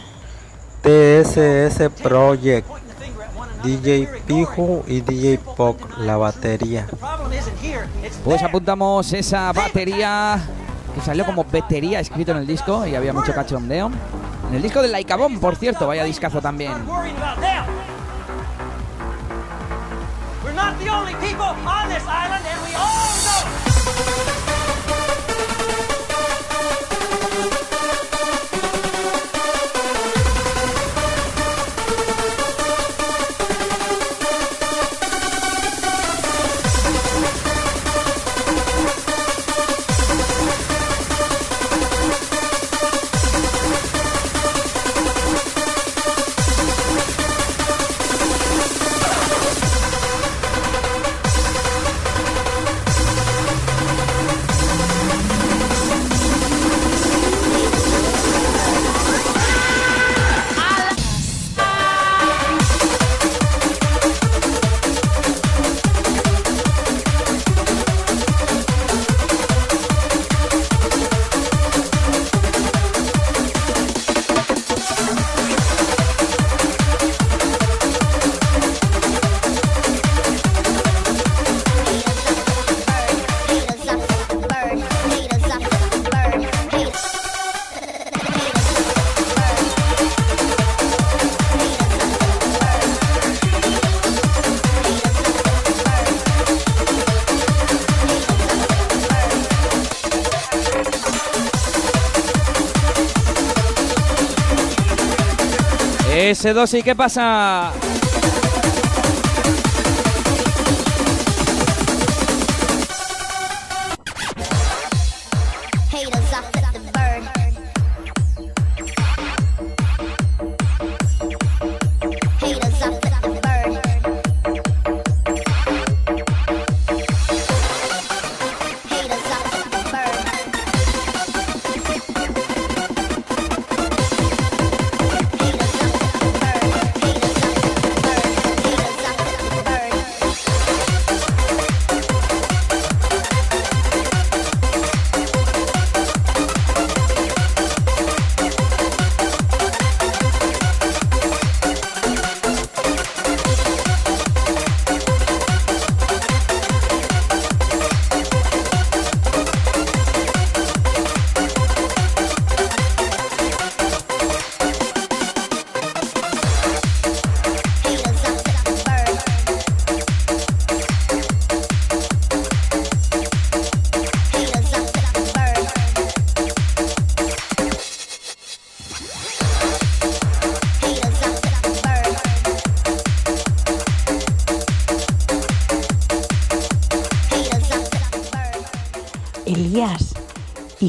TSS 0.82 1.90
Project. 2.02 2.68
DJ 3.64 4.10
Piju 4.26 4.84
y 4.88 5.02
DJ 5.02 5.38
Poc, 5.38 6.00
la 6.00 6.18
batería. 6.18 6.88
Pues 8.24 8.42
apuntamos 8.42 9.14
esa 9.14 9.52
batería 9.54 10.44
que 10.96 11.02
salió 11.02 11.24
como 11.24 11.44
batería 11.44 12.00
escrito 12.00 12.32
en 12.32 12.40
el 12.40 12.48
disco 12.48 12.86
y 12.88 12.96
había 12.96 13.14
mucho 13.14 13.32
cachondeo. 13.32 13.92
En 14.50 14.56
el 14.56 14.62
disco 14.64 14.82
de 14.82 14.88
Laicabón, 14.88 15.40
por 15.40 15.56
cierto, 15.56 15.86
vaya 15.86 16.04
discazo 16.04 16.42
también. 16.42 16.74
Not 20.56 20.80
the 20.80 20.90
only 20.90 21.14
people 21.16 21.44
on 21.44 21.90
this 21.90 22.02
island, 22.08 22.44
and 22.48 22.64
we 22.64 22.74
all 22.76 23.25
S2 106.46 106.78
y 106.78 106.84
qué 106.84 106.94
pasa. 106.94 107.72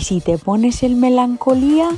Si 0.07 0.20
te 0.20 0.39
pones 0.39 0.85
el 0.85 0.95
melancolía? 0.95 1.89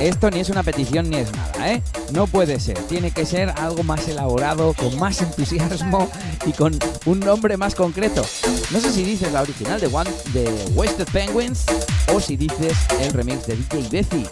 Esto 0.00 0.30
ni 0.30 0.40
es 0.40 0.48
una 0.48 0.62
petición 0.62 1.10
ni 1.10 1.16
es 1.16 1.30
nada, 1.32 1.70
¿eh? 1.70 1.82
No 2.14 2.26
puede 2.26 2.58
ser. 2.58 2.78
Tiene 2.88 3.10
que 3.10 3.26
ser 3.26 3.50
algo 3.50 3.82
más 3.82 4.08
elaborado, 4.08 4.72
con 4.72 4.98
más 4.98 5.20
entusiasmo 5.20 6.08
y 6.46 6.52
con 6.52 6.78
un 7.04 7.20
nombre 7.20 7.58
más 7.58 7.74
concreto. 7.74 8.24
No 8.70 8.80
sé 8.80 8.90
si 8.90 9.04
dices 9.04 9.32
la 9.32 9.42
original 9.42 9.78
de, 9.78 9.88
One, 9.88 10.10
de 10.32 10.48
Wasted 10.74 11.08
Penguins 11.12 11.66
o 12.10 12.20
si 12.20 12.38
dices 12.38 12.78
el 13.00 13.12
remix 13.12 13.46
de 13.46 13.56
DJ 13.56 13.88
Bezi. 13.90 14.26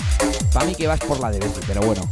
Para 0.55 0.65
mí 0.65 0.75
que 0.75 0.87
vas 0.87 1.01
por 1.01 1.21
la 1.21 1.31
de 1.31 1.41
Bezi, 1.41 1.61
pero 1.67 1.83
bueno. 1.83 2.09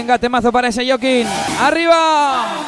Venga, 0.00 0.18
temazo 0.18 0.50
para 0.50 0.68
ese 0.68 0.86
Joaquín. 0.86 1.26
¡Arriba! 1.60 2.59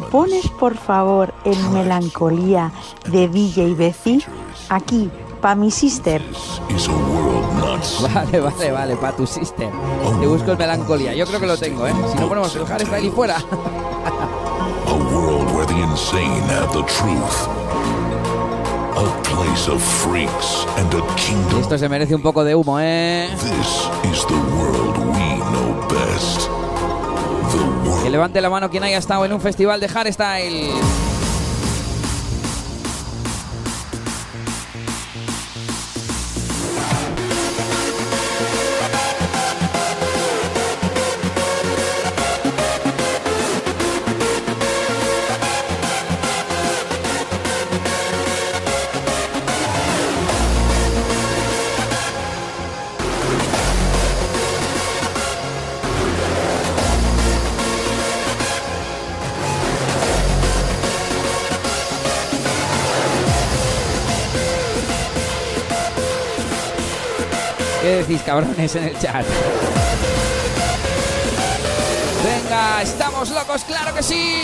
¿Me 0.00 0.06
pones 0.06 0.48
por 0.48 0.76
favor 0.76 1.34
en 1.44 1.72
melancolía 1.72 2.72
de 3.10 3.28
DJ 3.28 3.74
Bezi? 3.74 4.24
Aquí, 4.68 5.10
pa' 5.40 5.54
mi 5.54 5.70
sister. 5.70 6.22
Vale, 8.14 8.40
vale, 8.40 8.72
vale, 8.72 8.96
para 8.96 9.16
tu 9.16 9.26
sister. 9.26 9.70
Te 10.20 10.26
busco 10.26 10.52
el 10.52 10.58
melancolía. 10.58 11.14
Yo 11.14 11.26
creo 11.26 11.40
que 11.40 11.46
lo 11.46 11.56
tengo, 11.56 11.86
¿eh? 11.86 11.94
Si 12.12 12.18
no 12.18 12.28
ponemos 12.28 12.54
el 12.56 12.66
Hardstyle 12.66 13.10
fuera. 13.10 13.36
A 13.36 14.92
world 14.92 15.50
where 15.54 15.66
the 15.66 15.80
insane 15.80 16.42
have 16.50 16.72
the 16.72 16.82
truth. 16.84 17.48
A 18.96 19.22
place 19.22 19.70
of 19.70 19.82
freaks 19.82 20.66
and 20.76 20.92
a 20.94 21.14
kingdom. 21.16 21.60
Esto 21.60 21.78
se 21.78 21.88
merece 21.88 22.14
un 22.14 22.22
poco 22.22 22.44
de 22.44 22.54
humo, 22.54 22.78
¿eh? 22.80 23.28
This 23.40 23.88
is 24.12 24.26
the 24.26 24.34
world 24.56 24.98
we 24.98 25.36
know 25.50 25.88
best. 25.88 26.59
Que 28.02 28.10
levante 28.10 28.40
la 28.40 28.50
mano 28.50 28.70
quien 28.70 28.84
haya 28.84 28.98
estado 28.98 29.24
en 29.24 29.32
un 29.32 29.40
festival 29.40 29.80
de 29.80 29.88
hardstyle. 29.88 31.09
¿Qué 68.10 68.14
decís, 68.14 68.26
cabrones, 68.26 68.74
en 68.74 68.82
el 68.88 68.98
chat? 68.98 69.24
Venga, 72.24 72.82
estamos 72.82 73.30
locos, 73.30 73.62
claro 73.62 73.94
que 73.94 74.02
sí. 74.02 74.40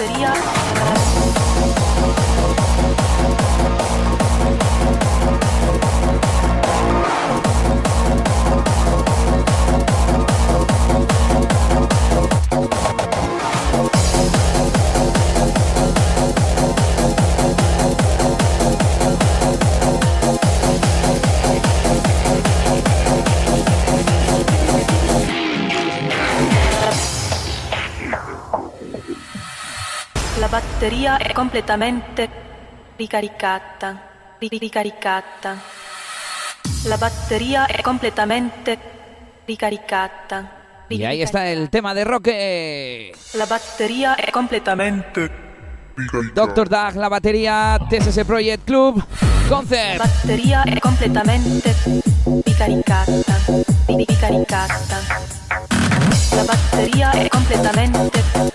La 0.00 0.49
batteria 31.00 31.16
è 31.16 31.32
completamente 31.32 32.28
ricaricata. 32.96 34.00
ri- 34.38 34.58
Ricaricata. 34.58 35.56
La 36.84 36.96
batteria 36.98 37.64
è 37.66 37.80
completamente 37.80 38.78
ricaricata. 39.46 40.58
Y 40.88 41.04
ahí 41.04 41.22
está 41.22 41.48
el 41.48 41.70
tema 41.70 41.94
de 41.94 42.04
Roque. 42.04 43.14
La 43.34 43.46
batteria 43.46 44.14
è 44.16 44.30
completamente 44.30 45.48
Doctor 46.34 46.68
Dag, 46.68 46.96
la 46.96 47.08
batería, 47.08 47.78
TSS 47.88 48.24
Project 48.26 48.64
Club, 48.64 49.02
Concept. 49.48 49.96
La 49.98 50.04
batteria 50.04 50.62
è 50.64 50.78
completamente 50.78 51.74
ricaricata. 52.44 53.38
ri- 53.86 54.04
Ricaricata. 54.06 54.98
La 56.34 56.44
batteria 56.44 57.10
è 57.12 57.28
completamente 57.28 58.49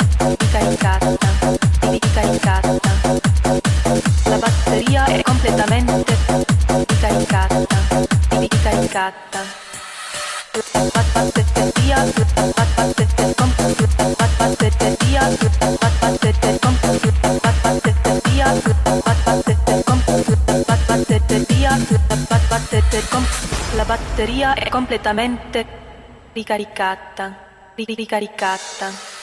batteria 24.25 24.55
è 24.55 24.69
completamente 24.69 25.65
ricaricata. 26.33 27.37
ri- 27.75 27.93
Ricaricata. 27.93 29.14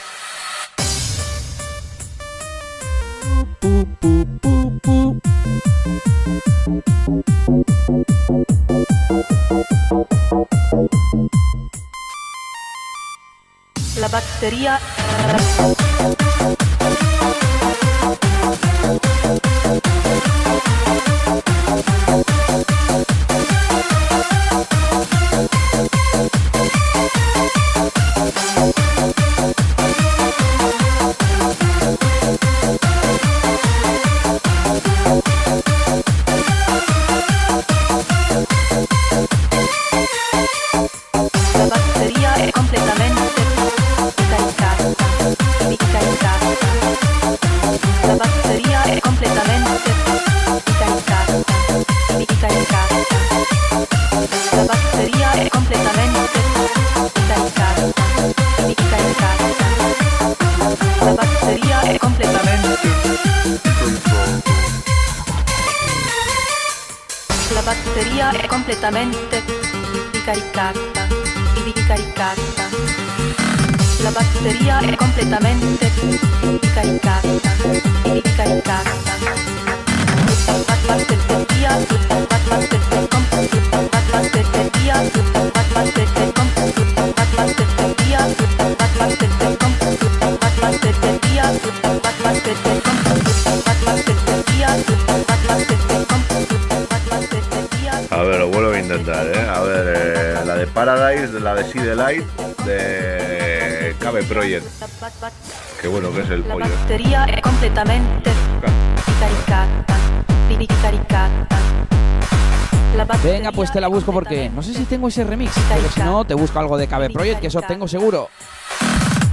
La 113.83 113.89
busco 113.89 114.13
porque 114.13 114.49
no 114.49 114.63
sé 114.63 114.73
si 114.73 114.85
tengo 114.85 115.09
ese 115.09 115.25
remix, 115.25 115.53
pero 115.69 115.91
si 115.91 116.01
no, 116.01 116.25
te 116.25 116.35
busco 116.35 116.59
algo 116.59 116.79
de 116.79 116.87
KB 116.87 117.13
Project, 117.13 117.41
que 117.41 117.49
eso 117.49 117.61
tengo 117.63 117.89
seguro. 117.89 118.29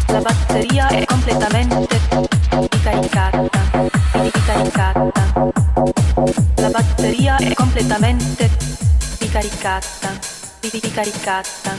La 0.08 0.22
batteria 0.22 0.88
è 0.88 1.06
completamente. 1.06 2.00
Ricaricata. 2.50 3.62
La 6.56 6.70
batteria 6.70 7.38
è 7.38 7.54
completamente 7.54 8.50
ricaricata. 9.20 10.10
Ricaricata. 10.62 11.79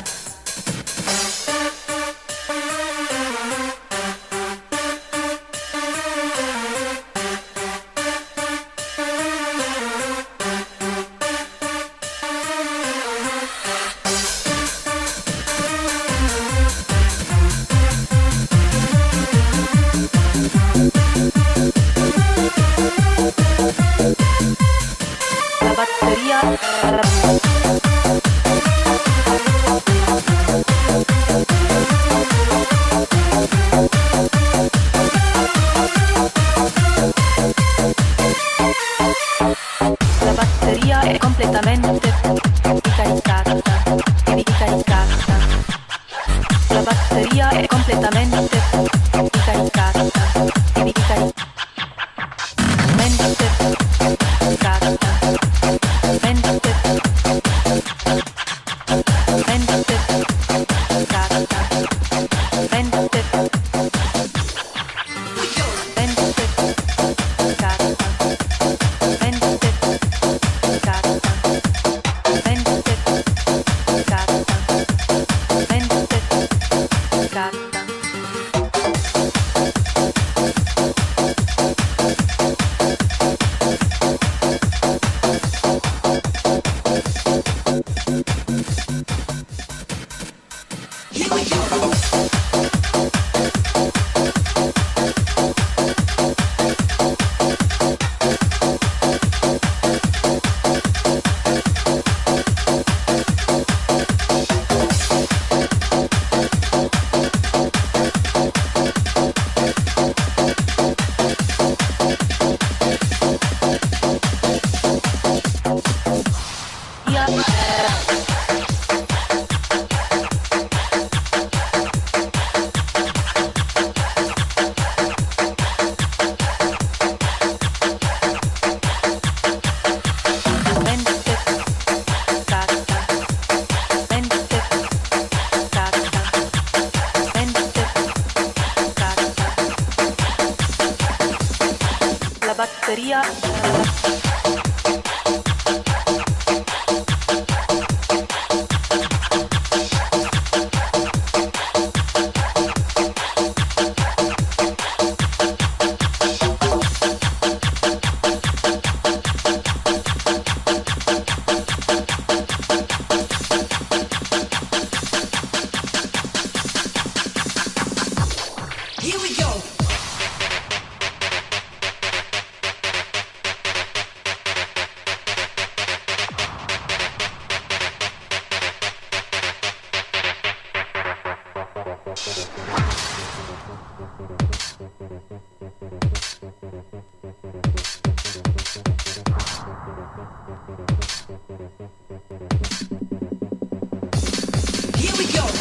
Here 194.97 195.17
we 195.17 195.33
go. 195.33 195.60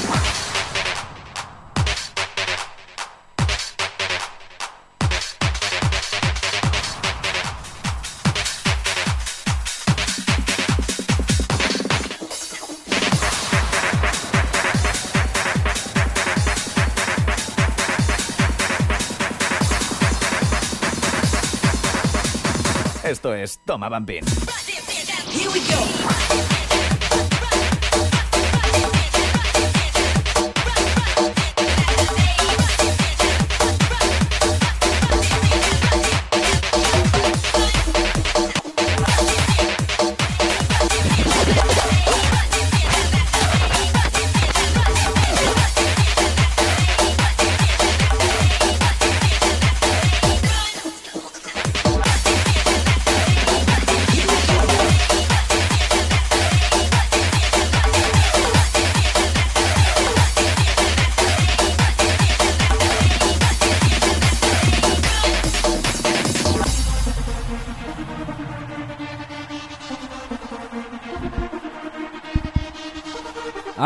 Es 23.49 23.59
Toma 23.65 23.89
Bambín. 23.89 24.23
Here 25.31 25.49
we 25.49 25.59
go. 25.61 26.78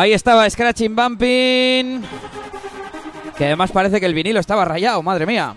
Ahí 0.04 0.12
estaba 0.12 0.50
Scratching 0.50 0.94
Bumping. 0.94 2.02
Que 3.38 3.46
además 3.46 3.72
parece 3.72 4.02
que 4.02 4.06
el 4.06 4.14
vinilo 4.14 4.42
estaba 4.42 4.66
rayado, 4.66 5.02
madre 5.02 5.26
mía. 5.26 5.56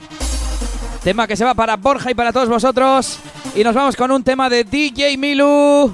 Tema 1.02 1.26
que 1.26 1.34
se 1.34 1.44
va 1.44 1.52
para 1.52 1.74
Borja 1.74 2.12
y 2.12 2.14
para 2.14 2.32
todos 2.32 2.48
vosotros. 2.48 3.18
Y 3.56 3.64
nos 3.64 3.74
vamos 3.74 3.96
con 3.96 4.12
un 4.12 4.22
tema 4.22 4.48
de 4.48 4.62
DJ 4.62 5.16
Milu. 5.18 5.92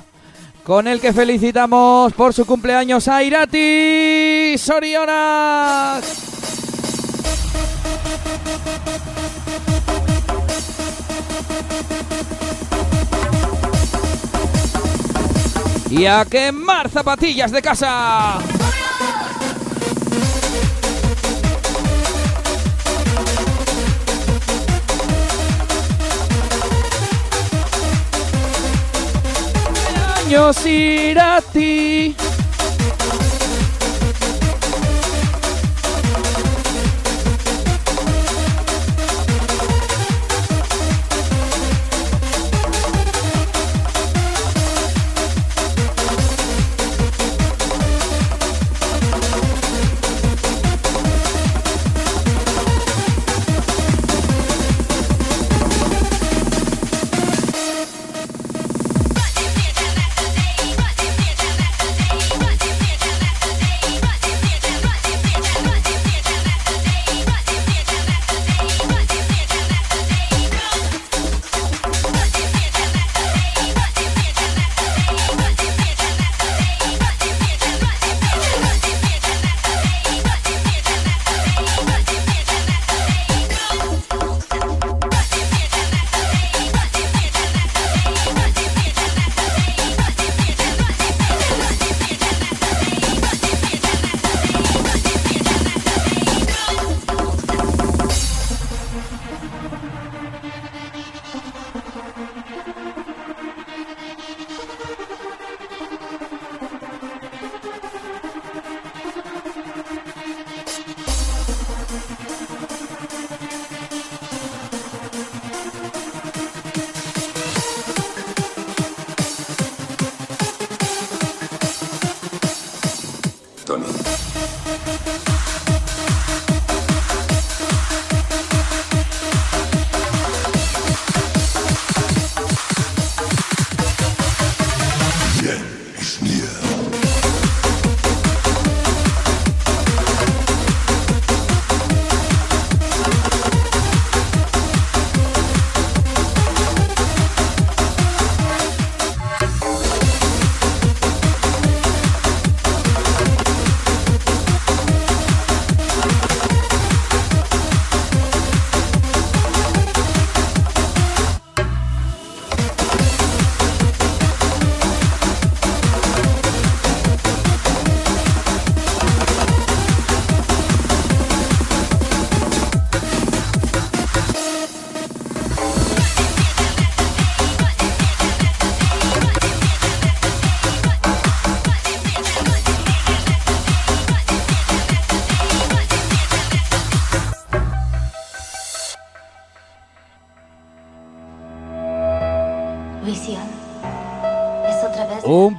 Con 0.64 0.86
el 0.86 1.00
que 1.00 1.14
felicitamos 1.14 2.12
por 2.12 2.34
su 2.34 2.44
cumpleaños 2.44 3.08
a 3.08 3.22
Irati. 3.22 4.58
Y 15.92 16.06
a 16.06 16.24
quemar 16.24 16.88
zapatillas 16.88 17.52
de 17.52 17.60
casa. 17.60 18.38
Años 30.16 30.64
Irati. 30.64 32.16
Visión. 32.16 32.31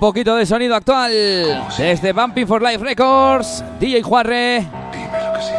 Poquito 0.03 0.35
de 0.35 0.45
sonido 0.45 0.75
actual. 0.75 1.13
Desde 1.77 2.11
Bumping 2.11 2.45
for 2.45 2.61
Life 2.61 2.83
Records, 2.83 3.63
DJ 3.79 4.01
Juarre 4.03 4.67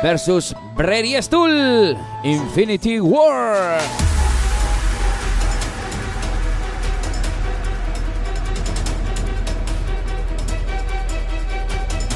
versus 0.02 0.54
Brady 0.76 1.14
Stool, 1.22 1.96
Infinity 2.24 3.00
War. 3.00 3.78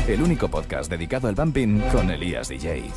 El 0.06 0.20
único 0.20 0.48
podcast 0.48 0.90
dedicado 0.90 1.28
al 1.28 1.34
bumping 1.34 1.80
con 1.90 2.10
Elías 2.10 2.48
DJ. 2.48 2.90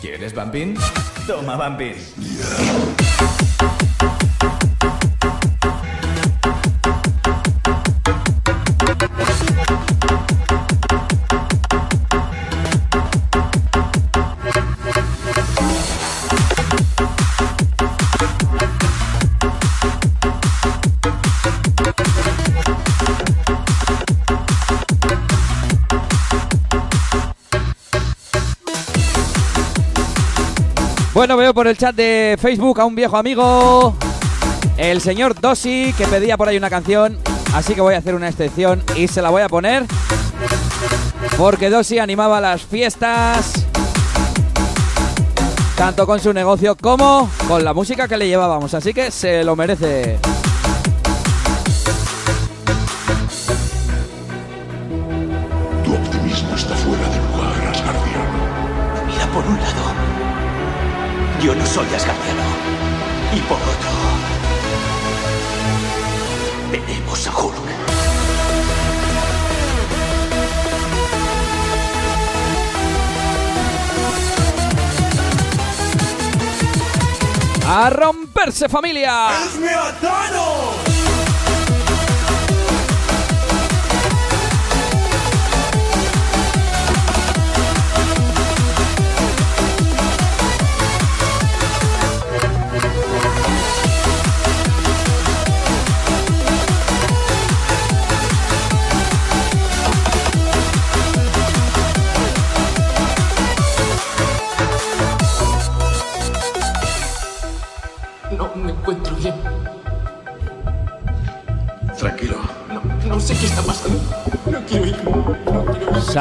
¿Quieres 0.00 0.34
bumping? 0.34 0.76
Toma 1.26 1.56
bumping. 1.56 2.91
Bueno, 31.22 31.36
veo 31.36 31.54
por 31.54 31.68
el 31.68 31.78
chat 31.78 31.94
de 31.94 32.36
Facebook 32.36 32.80
a 32.80 32.84
un 32.84 32.96
viejo 32.96 33.16
amigo, 33.16 33.94
el 34.76 35.00
señor 35.00 35.40
Dosi, 35.40 35.94
que 35.96 36.04
pedía 36.08 36.36
por 36.36 36.48
ahí 36.48 36.56
una 36.56 36.68
canción. 36.68 37.16
Así 37.54 37.76
que 37.76 37.80
voy 37.80 37.94
a 37.94 37.98
hacer 37.98 38.16
una 38.16 38.28
excepción 38.28 38.82
y 38.96 39.06
se 39.06 39.22
la 39.22 39.30
voy 39.30 39.42
a 39.42 39.48
poner. 39.48 39.84
Porque 41.38 41.70
Dosi 41.70 42.00
animaba 42.00 42.40
las 42.40 42.62
fiestas. 42.62 43.52
Tanto 45.76 46.08
con 46.08 46.18
su 46.18 46.32
negocio 46.32 46.74
como 46.74 47.30
con 47.46 47.64
la 47.64 47.72
música 47.72 48.08
que 48.08 48.16
le 48.16 48.26
llevábamos. 48.26 48.74
Así 48.74 48.92
que 48.92 49.12
se 49.12 49.44
lo 49.44 49.54
merece. 49.54 50.18
Soy 61.72 61.86
asgardiano. 61.94 62.42
Y 63.34 63.40
por 63.40 63.56
otro. 63.56 63.90
Tenemos 66.70 67.26
a 67.26 67.38
Hulk. 67.38 67.56
¡A 77.66 77.88
romperse 77.88 78.68
familia! 78.68 79.30
¡Esme 79.46 79.70
a 79.70 79.92
Thanos! 79.98 80.91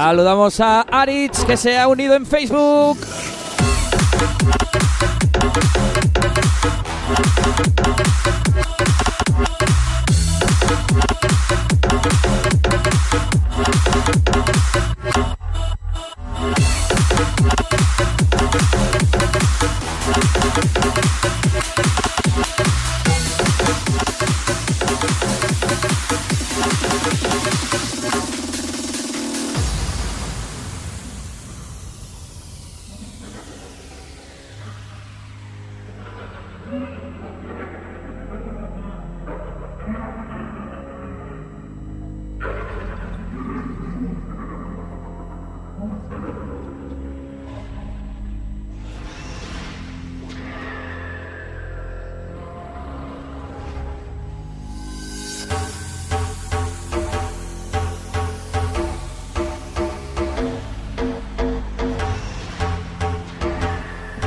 Saludamos 0.01 0.59
a 0.59 0.81
Aritz 0.81 1.45
que 1.45 1.55
se 1.55 1.77
ha 1.77 1.87
unido 1.87 2.15
en 2.15 2.25
Facebook. 2.25 2.97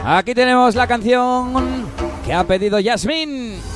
Aquí 0.07 0.35
tenemos 0.35 0.75
la 0.75 0.87
canción 0.87 1.87
que 2.27 2.35
ha 2.35 2.45
pedido 2.45 2.79
Yasmin. 2.79 3.74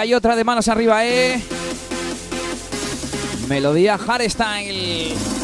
Venga, 0.00 0.06
y 0.06 0.14
otra 0.14 0.34
de 0.34 0.44
manos 0.44 0.66
arriba, 0.68 1.04
¿eh? 1.04 1.42
Melodía 3.48 3.98
hardstyle. 3.98 5.39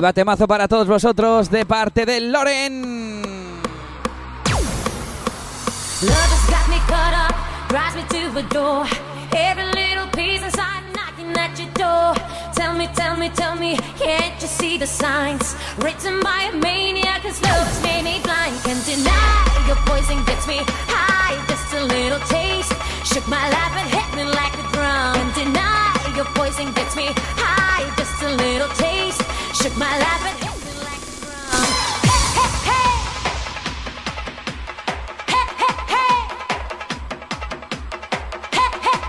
Ahí 0.00 0.02
va 0.02 0.14
temazo 0.14 0.48
para 0.48 0.66
todos 0.66 0.86
vosotros 0.86 1.50
de 1.50 1.66
parte 1.66 2.06
de 2.06 2.22
Loren. 2.22 3.60
Tell 12.54 12.74
me, 12.74 12.88
tell 12.94 13.16
me, 13.18 13.28
tell 13.30 13.56
me, 13.56 13.76
can't 13.98 14.40
you 14.40 14.48
see 14.48 14.78
the 14.78 14.86
signs? 14.86 15.54
Written 15.82 16.20
by 16.22 16.48
a 16.50 16.56
maniac, 16.56 17.22
cause 17.22 17.38
made 17.82 18.02
me 18.02 18.20
blind. 18.22 18.56
Can't 18.64 18.82
deny 18.86 19.66
your 19.66 19.76
poison 19.84 20.24
gets 20.24 20.46
me 20.46 20.60
high, 20.88 21.36
just 21.46 21.74
a 21.74 21.84
little 21.84 22.20
taste. 22.20 22.72
Shook 23.04 23.28
my 23.28 23.46
life 23.50 23.76
and 23.76 23.90
hit 23.90 24.08
me 24.16 24.24
like 24.24 24.54
a 24.54 24.64
drum. 24.72 25.12
Can't 25.14 25.34
deny 25.34 26.14
your 26.16 26.24
poison 26.36 26.72
gets 26.72 26.96
me 26.96 27.08
high, 27.36 27.84
just 27.98 28.22
a 28.22 28.30
little 28.30 28.68
taste. 28.68 28.79
Shook 29.62 29.76
my 29.76 29.98
life 29.98 30.24
and 30.24 30.38
hit 30.42 30.56
me 30.64 30.72
like 30.88 31.02
a 31.04 31.12
drum. 31.20 31.68
Hey, 32.08 32.22
hey, 32.38 32.50
hey. 32.70 32.90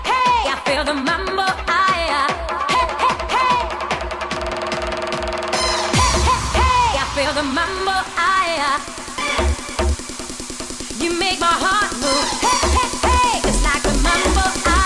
Hey, 0.04 0.40
I 0.52 0.56
feel 0.66 0.84
the 0.84 0.92
mambo, 0.92 1.46
I, 1.68 1.80
hey, 2.68 2.86
hey, 3.02 3.14
hey. 3.32 3.56
Hey, 5.96 6.12
hey, 6.28 6.40
hey, 6.58 6.88
I 7.00 7.04
feel 7.16 7.32
the 7.32 7.44
mambo, 7.56 7.96
I, 8.18 8.76
You 11.00 11.10
make 11.18 11.38
my 11.40 11.46
heart 11.64 11.92
move, 12.02 12.28
hey, 12.44 12.60
hey, 12.76 12.90
hey, 13.08 13.40
just 13.40 13.62
like 13.64 13.82
the 13.82 13.94
mambo, 14.02 14.44
I, 14.66 14.76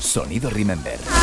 Sonido 0.00 0.48
Remember. 0.54 1.17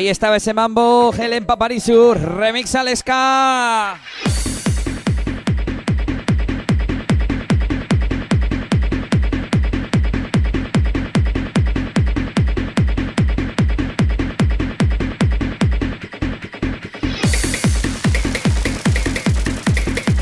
Ahí 0.00 0.08
estaba 0.08 0.36
ese 0.36 0.54
mambo, 0.54 1.12
Helen 1.12 1.44
Paparizur, 1.44 2.18
remix 2.18 2.74
al 2.74 2.88
ska. 2.96 4.00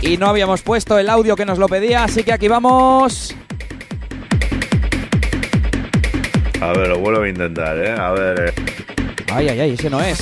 Y 0.02 0.16
no 0.16 0.26
habíamos 0.26 0.62
puesto 0.62 0.98
el 0.98 1.08
audio 1.08 1.36
que 1.36 1.47
nos 1.47 1.58
lo 1.58 1.68
pedía, 1.68 2.02
así 2.02 2.24
que 2.24 2.32
aquí 2.32 2.48
vamos. 2.48 3.36
A 6.60 6.73
ver, 6.73 6.89
lo 6.89 6.98
vuelvo 6.98 7.23
a 7.23 7.28
intentar, 7.28 7.78
¿eh? 7.78 7.92
A 7.92 8.10
ver. 8.10 8.52
eh. 8.57 8.67
Ay, 9.39 9.49
ay, 9.50 9.60
ay, 9.60 9.75
ese 9.75 9.89
no 9.89 10.00
es. 10.00 10.18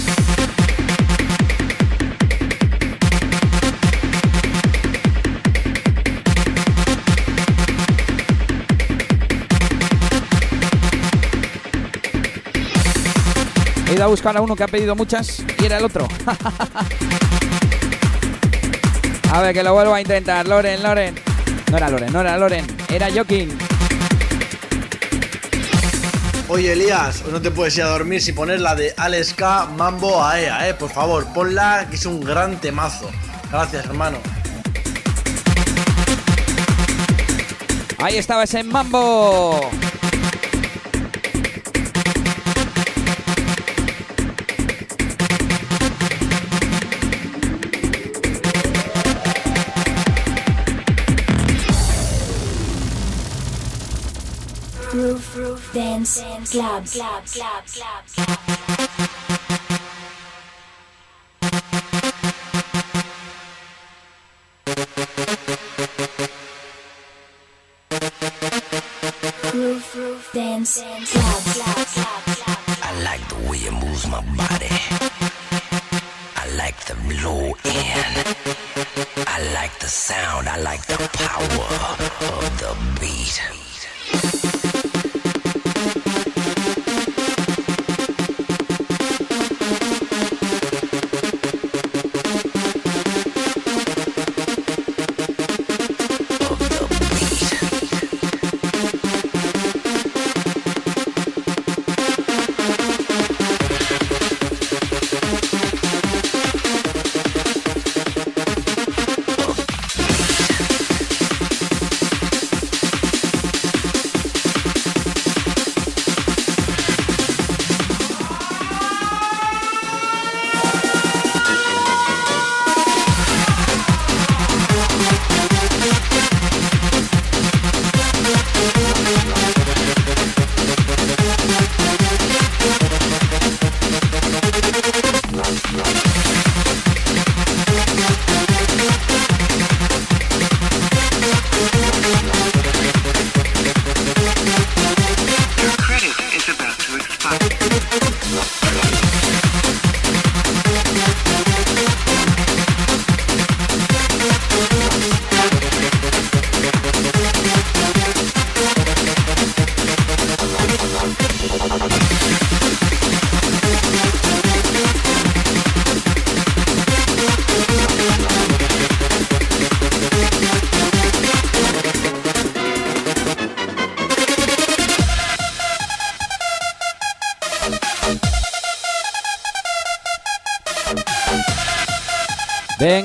He 13.88 13.94
ido 13.94 14.04
a 14.04 14.08
buscar 14.08 14.36
a 14.36 14.42
uno 14.42 14.54
que 14.54 14.64
ha 14.64 14.68
pedido 14.68 14.94
muchas 14.94 15.42
y 15.62 15.64
era 15.64 15.78
el 15.78 15.86
otro. 15.86 16.06
a 19.32 19.40
ver, 19.40 19.54
que 19.54 19.62
lo 19.62 19.72
vuelvo 19.72 19.94
a 19.94 20.00
intentar. 20.02 20.46
Loren, 20.46 20.82
Loren. 20.82 21.14
No 21.70 21.78
era 21.78 21.88
Loren, 21.88 22.12
no 22.12 22.20
era 22.20 22.36
Loren. 22.36 22.66
Era 22.90 23.08
Joking. 23.10 23.65
Oye, 26.56 26.72
Elías, 26.72 27.22
no 27.30 27.42
te 27.42 27.50
puedes 27.50 27.76
ir 27.76 27.82
a 27.82 27.88
dormir 27.88 28.22
si 28.22 28.32
pones 28.32 28.62
la 28.62 28.74
de 28.74 28.94
Alex 28.96 29.34
K 29.34 29.66
Mambo 29.76 30.24
Aea, 30.24 30.70
eh. 30.70 30.72
Por 30.72 30.88
favor, 30.88 31.26
ponla, 31.34 31.86
que 31.90 31.96
es 31.96 32.06
un 32.06 32.18
gran 32.18 32.58
temazo. 32.58 33.10
Gracias, 33.52 33.84
hermano. 33.84 34.16
Ahí 37.98 38.16
estaba 38.16 38.44
ese 38.44 38.64
mambo. 38.64 39.70
Dance, 55.76 56.22
dance, 56.22 56.52
club, 56.52 56.86
club, 56.86 57.26
club. 57.26 58.02
I 72.82 73.00
like 73.04 73.28
the 73.28 73.36
way 73.46 73.58
it 73.58 73.72
moves 73.72 74.06
my 74.06 74.22
body. 74.34 74.72
I 76.36 76.48
like 76.56 76.82
the 76.86 76.94
low 77.22 77.54
end. 77.66 78.16
I 79.26 79.52
like 79.52 79.78
the 79.80 79.88
sound. 79.88 80.48
I 80.48 80.56
like 80.56 80.86
the 80.86 80.96
power 81.12 81.68
of 82.32 82.58
the 82.60 82.74
beat. 82.98 83.42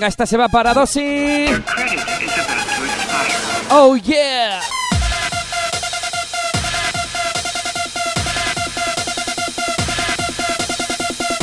Venga, 0.01 0.09
esta 0.09 0.25
se 0.25 0.35
va 0.35 0.49
para 0.49 0.73
Dosi. 0.73 1.45
Oh 3.69 3.95
yeah. 3.97 4.59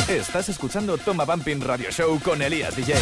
Estás 0.09 0.49
escuchando 0.49 0.97
Toma 0.97 1.23
Bumping 1.23 1.61
Radio 1.61 1.89
Show 1.89 2.19
con 2.19 2.41
Elías 2.41 2.75
DJ. 2.75 2.95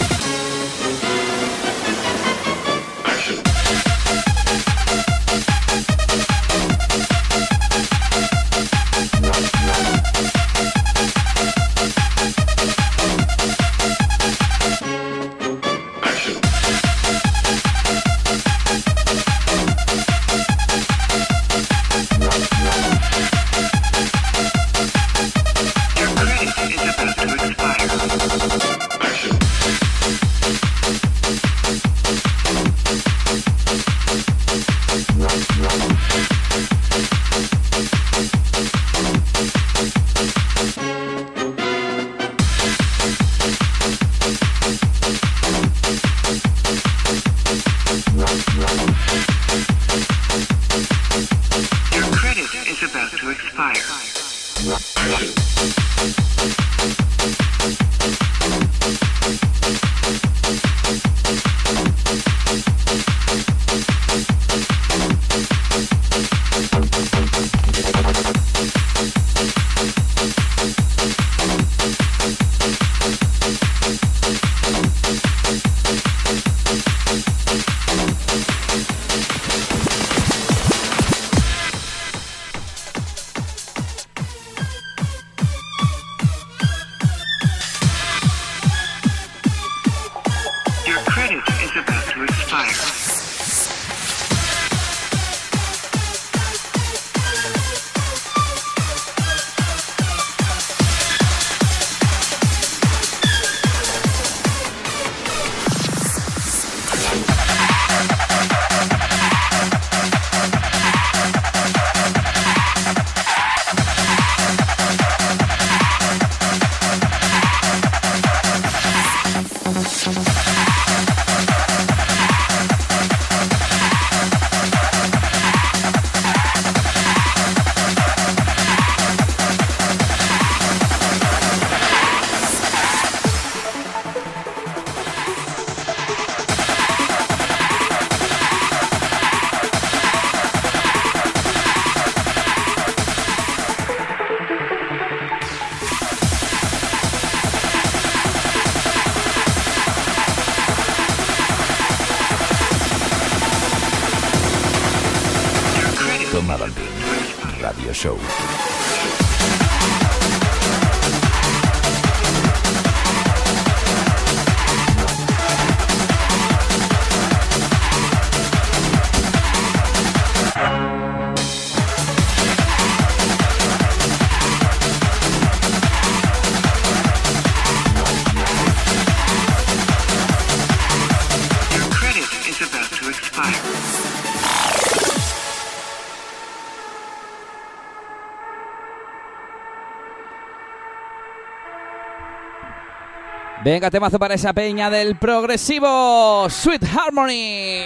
Venga, 193.70 193.92
temazo 193.92 194.18
para 194.18 194.36
esa 194.36 194.54
peña 194.54 194.90
del 194.90 195.18
progresivo 195.18 196.48
Sweet 196.50 196.86
Harmony. 196.86 197.84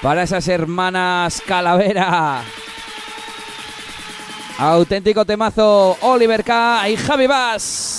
Para 0.00 0.22
esas 0.22 0.48
hermanas 0.48 1.42
Calavera. 1.46 2.44
Auténtico 4.56 5.26
temazo 5.26 5.98
Oliver 6.00 6.42
K 6.42 6.88
y 6.88 6.96
Javi 6.96 7.26
Bass. 7.26 7.91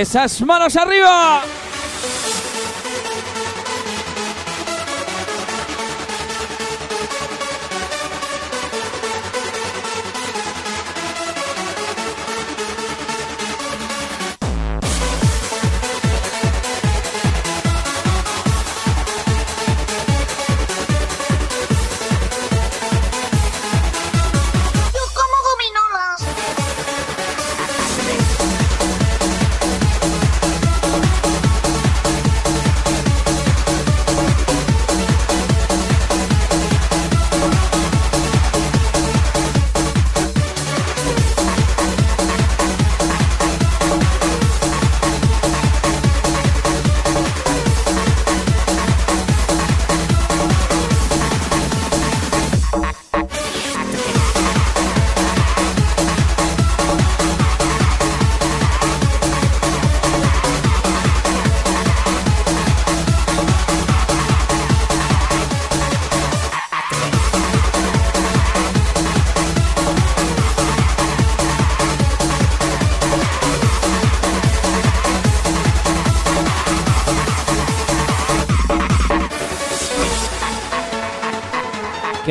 Esas 0.00 0.40
manos 0.42 0.76
arriba. 0.76 1.42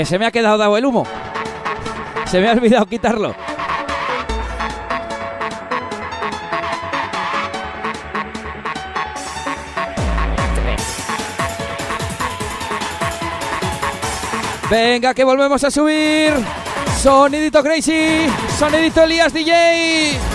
Se 0.07 0.17
me 0.17 0.25
ha 0.25 0.31
quedado 0.31 0.57
dado 0.57 0.77
el 0.77 0.85
humo. 0.85 1.05
Se 2.27 2.39
me 2.39 2.47
ha 2.47 2.53
olvidado 2.53 2.85
quitarlo. 2.85 3.35
Venga, 14.69 15.13
que 15.13 15.25
volvemos 15.25 15.63
a 15.65 15.71
subir. 15.71 16.33
Sonidito 17.01 17.61
Crazy. 17.61 18.27
Sonidito 18.57 19.03
Elías 19.03 19.33
DJ. 19.33 20.26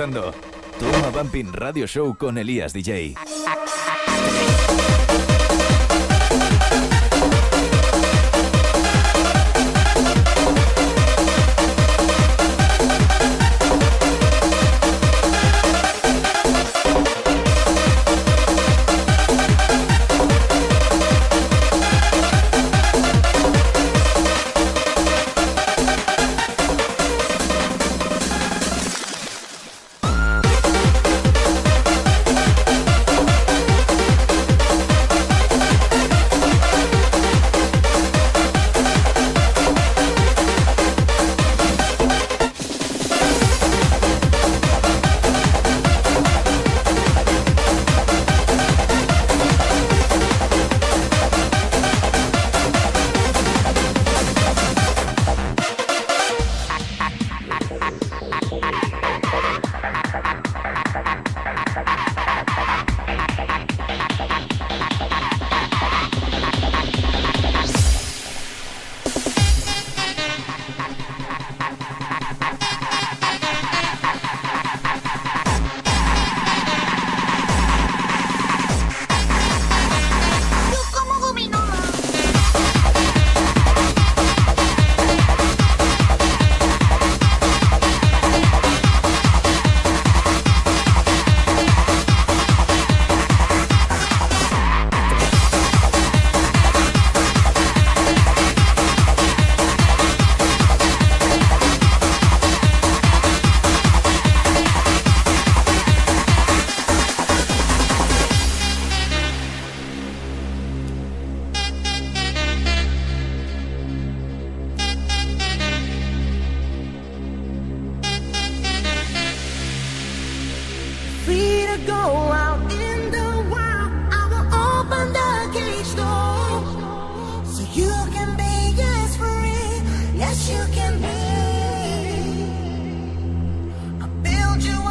Escuchando 0.00 0.32
Toma 0.78 1.10
Bumping 1.10 1.52
Radio 1.52 1.86
Show 1.86 2.16
con 2.16 2.38
Elías 2.38 2.72
DJ. 2.72 3.14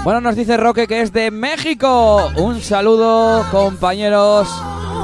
Bueno, 0.09 0.21
nos 0.21 0.35
dice 0.35 0.57
Roque 0.57 0.87
que 0.87 1.01
es 1.01 1.13
de 1.13 1.29
México. 1.29 2.31
Un 2.35 2.61
saludo, 2.61 3.45
compañeros, 3.51 4.49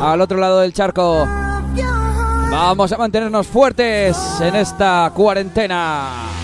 al 0.02 0.20
otro 0.20 0.40
lado 0.40 0.62
del 0.62 0.74
charco. 0.74 1.28
Vamos 2.50 2.92
a 2.92 2.98
mantenernos 2.98 3.46
fuertes 3.46 4.18
en 4.42 4.56
esta 4.56 5.12
cuarentena. 5.14 6.35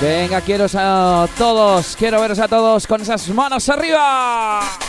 Venga, 0.00 0.40
quiero 0.40 0.64
a 0.72 1.28
todos, 1.36 1.94
quiero 1.94 2.22
veros 2.22 2.38
a 2.38 2.48
todos 2.48 2.86
con 2.86 3.02
esas 3.02 3.28
manos 3.28 3.68
arriba. 3.68 4.79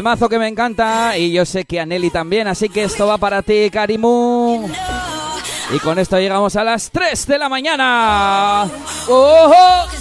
Temazo 0.00 0.30
que 0.30 0.38
me 0.38 0.48
encanta 0.48 1.18
y 1.18 1.30
yo 1.30 1.44
sé 1.44 1.66
que 1.66 1.78
a 1.78 1.84
Nelly 1.84 2.08
también, 2.08 2.48
así 2.48 2.70
que 2.70 2.84
esto 2.84 3.06
va 3.06 3.18
para 3.18 3.42
ti, 3.42 3.68
Karimu. 3.70 4.66
Y 5.74 5.78
con 5.80 5.98
esto 5.98 6.18
llegamos 6.18 6.56
a 6.56 6.64
las 6.64 6.90
3 6.90 7.26
de 7.26 7.38
la 7.38 7.50
mañana. 7.50 8.66
¡Ojo! 9.06 9.99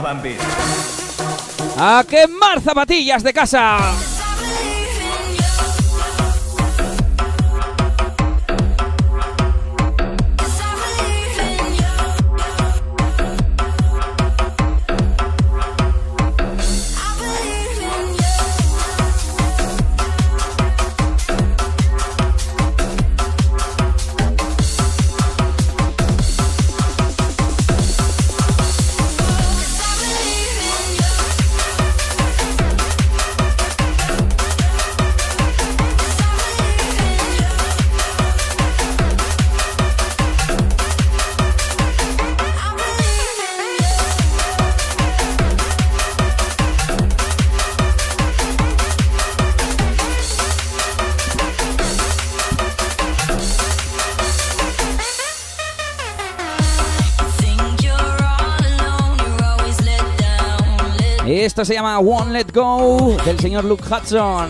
Bumping. 0.00 0.38
¡A 1.78 2.04
quemar 2.08 2.60
zapatillas 2.60 3.22
de 3.22 3.32
casa! 3.32 3.78
Se 61.64 61.74
llama 61.74 61.98
One 61.98 62.32
Let 62.32 62.52
Go 62.54 63.16
del 63.22 63.38
señor 63.38 63.66
Luke 63.66 63.84
Hudson. 63.84 64.48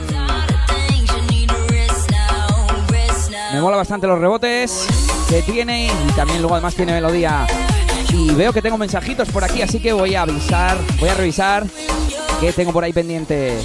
Me 3.53 3.61
mola 3.61 3.77
bastante 3.77 4.07
los 4.07 4.21
rebotes 4.21 4.87
que 5.29 5.43
tiene 5.43 5.87
y 5.87 6.13
también 6.13 6.41
luego 6.41 6.55
además 6.55 6.77
tiene 6.77 6.93
melodía. 6.93 7.49
Y 8.13 8.31
veo 8.31 8.53
que 8.53 8.63
tengo 8.63 8.79
mensajitos 8.79 9.29
por 9.31 9.43
aquí, 9.43 9.61
así 9.61 9.81
que 9.81 9.93
voy 9.93 10.15
a 10.15 10.23
avisar, 10.23 10.79
voy 11.01 11.09
a 11.09 11.15
revisar 11.15 11.67
qué 12.41 12.53
tengo 12.53 12.73
por 12.73 12.85
ahí 12.85 12.93
pendiente. 12.93 13.59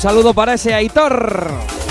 Saludo 0.00 0.32
para 0.32 0.54
ese 0.54 0.72
Aitor. 0.72 1.89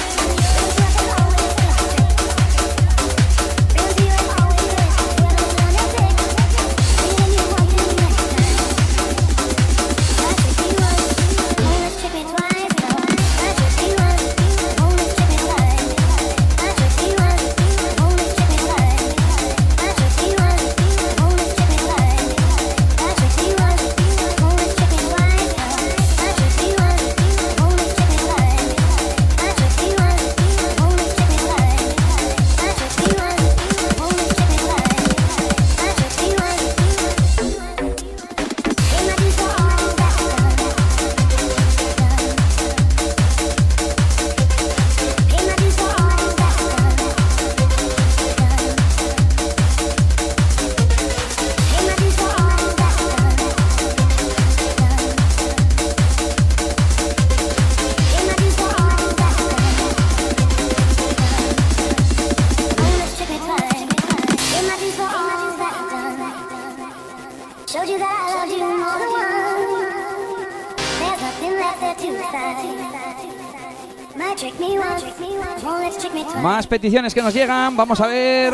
Peticiones 76.69 77.13
que 77.13 77.21
nos 77.21 77.33
llegan, 77.33 77.75
vamos 77.75 77.99
a 77.99 78.07
ver. 78.07 78.53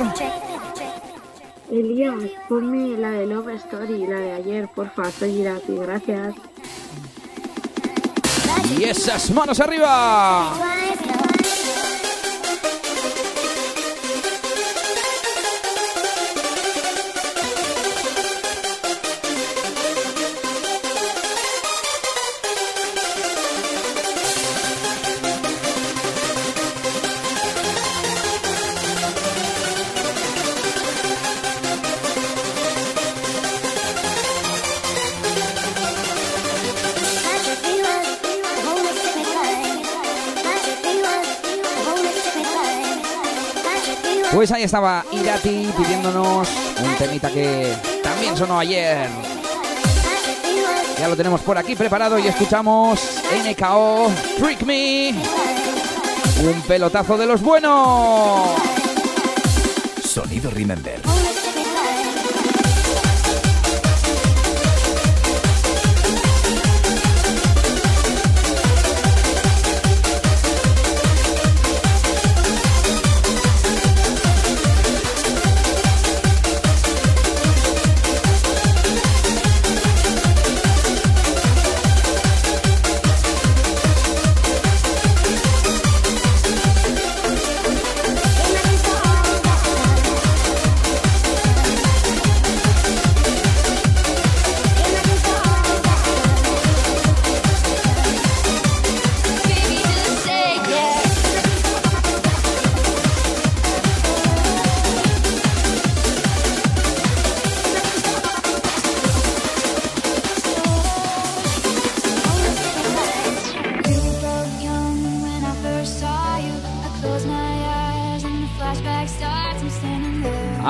Elías, 1.72 2.16
ponme 2.48 2.98
la 2.98 3.12
de 3.12 3.26
Love 3.28 3.56
Story, 3.56 4.08
la 4.08 4.20
de 4.20 4.32
ayer, 4.32 4.70
porfa, 4.74 5.12
soy 5.12 5.42
Irati, 5.42 5.76
gracias. 5.76 6.36
Y 8.78 8.84
esas 8.84 9.30
manos 9.32 9.60
arriba. 9.60 10.75
estaba 44.66 45.06
Irati 45.12 45.72
pidiéndonos 45.78 46.48
un 46.84 46.96
temita 46.96 47.30
que 47.30 47.74
también 48.04 48.36
sonó 48.36 48.60
ayer. 48.60 49.08
Ya 51.00 51.08
lo 51.08 51.16
tenemos 51.16 51.42
por 51.42 51.58
aquí 51.58 51.76
preparado 51.76 52.18
y 52.18 52.28
escuchamos 52.28 53.00
NKO 53.46 54.12
Trick 54.38 54.64
Me. 54.64 55.14
Un 56.44 56.62
pelotazo 56.68 57.18
de 57.18 57.26
los 57.26 57.42
buenos. 57.42 58.50
Sonido 60.04 60.50
Remember. 60.50 61.05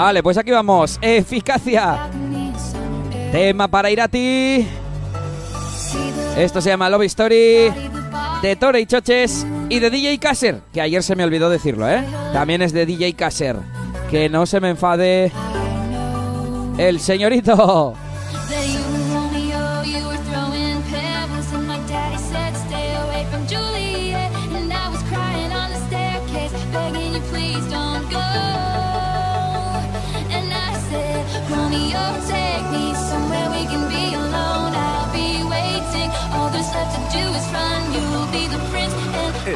Vale, 0.05 0.21
pues 0.21 0.37
aquí 0.37 0.51
vamos. 0.51 0.99
Eficacia. 1.01 2.11
Tema 3.31 3.67
para 3.67 3.89
ir 3.89 3.99
a 3.99 4.07
ti. 4.07 4.67
Esto 6.37 6.61
se 6.61 6.69
llama 6.69 6.91
Love 6.91 7.05
Story 7.05 7.73
de 8.39 8.55
Tore 8.55 8.81
y 8.81 8.85
Choches 8.85 9.47
y 9.67 9.79
de 9.79 9.89
DJ 9.89 10.19
Kasser, 10.19 10.61
que 10.71 10.81
ayer 10.81 11.01
se 11.01 11.15
me 11.15 11.23
olvidó 11.23 11.49
decirlo, 11.49 11.89
¿eh? 11.89 12.05
También 12.33 12.61
es 12.61 12.71
de 12.71 12.85
DJ 12.85 13.13
Kasser. 13.13 13.55
Que 14.11 14.29
no 14.29 14.45
se 14.45 14.61
me 14.61 14.69
enfade 14.69 15.31
el 16.77 16.99
señorito. 16.99 17.95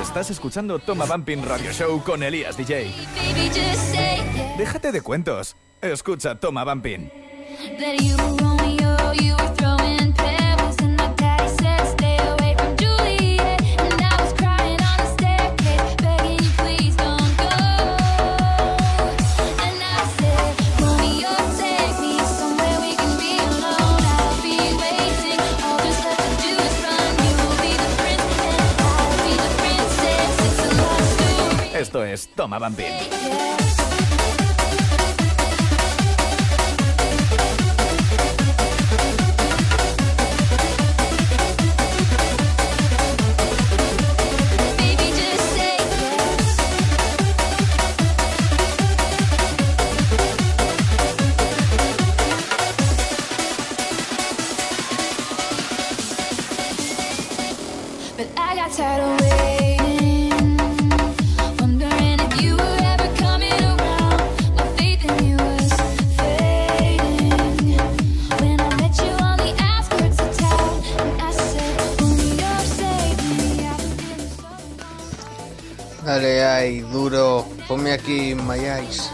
Estás 0.09 0.31
escuchando 0.31 0.79
Toma 0.79 1.05
Bumping 1.05 1.43
Radio 1.43 1.71
Show 1.71 2.03
con 2.03 2.23
Elías 2.23 2.57
DJ. 2.57 2.91
Déjate 4.57 4.91
de 4.91 5.01
cuentos. 5.01 5.55
Escucha 5.83 6.33
Toma 6.33 6.65
Bumping. 6.65 7.11
home, 32.51 32.59
van. 32.59 32.73
Yeah. 32.77 33.58
Aquí 77.91 78.35
My 78.35 78.59
Eyes. 78.59 79.11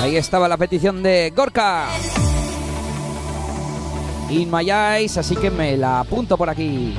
Ahí 0.00 0.16
estaba 0.16 0.46
la 0.48 0.56
petición 0.56 1.02
de 1.02 1.32
Gorka. 1.34 1.88
In 4.30 4.50
My 4.50 4.70
Eyes, 4.70 5.18
así 5.18 5.34
que 5.36 5.50
me 5.50 5.76
la 5.76 6.00
apunto 6.00 6.36
por 6.36 6.48
aquí. 6.48 6.94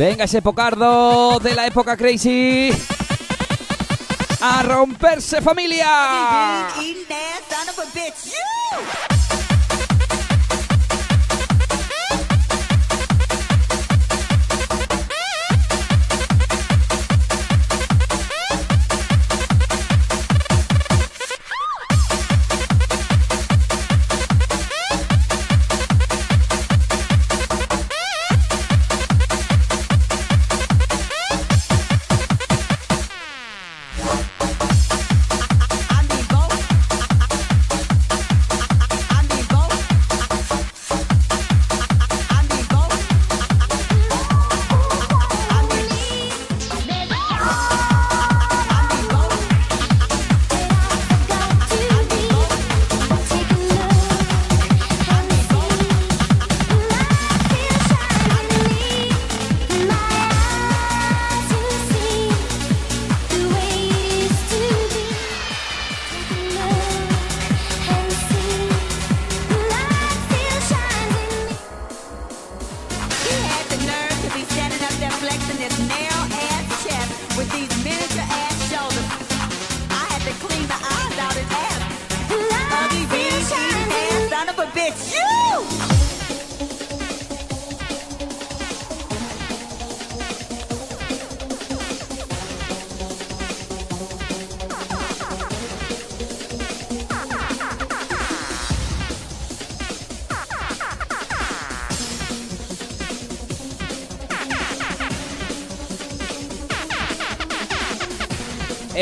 Venga 0.00 0.24
ese 0.24 0.40
pocardo 0.40 1.38
de 1.40 1.54
la 1.54 1.66
época 1.66 1.94
crazy. 1.94 2.70
A 4.40 4.62
romperse 4.62 5.42
familia. 5.42 6.68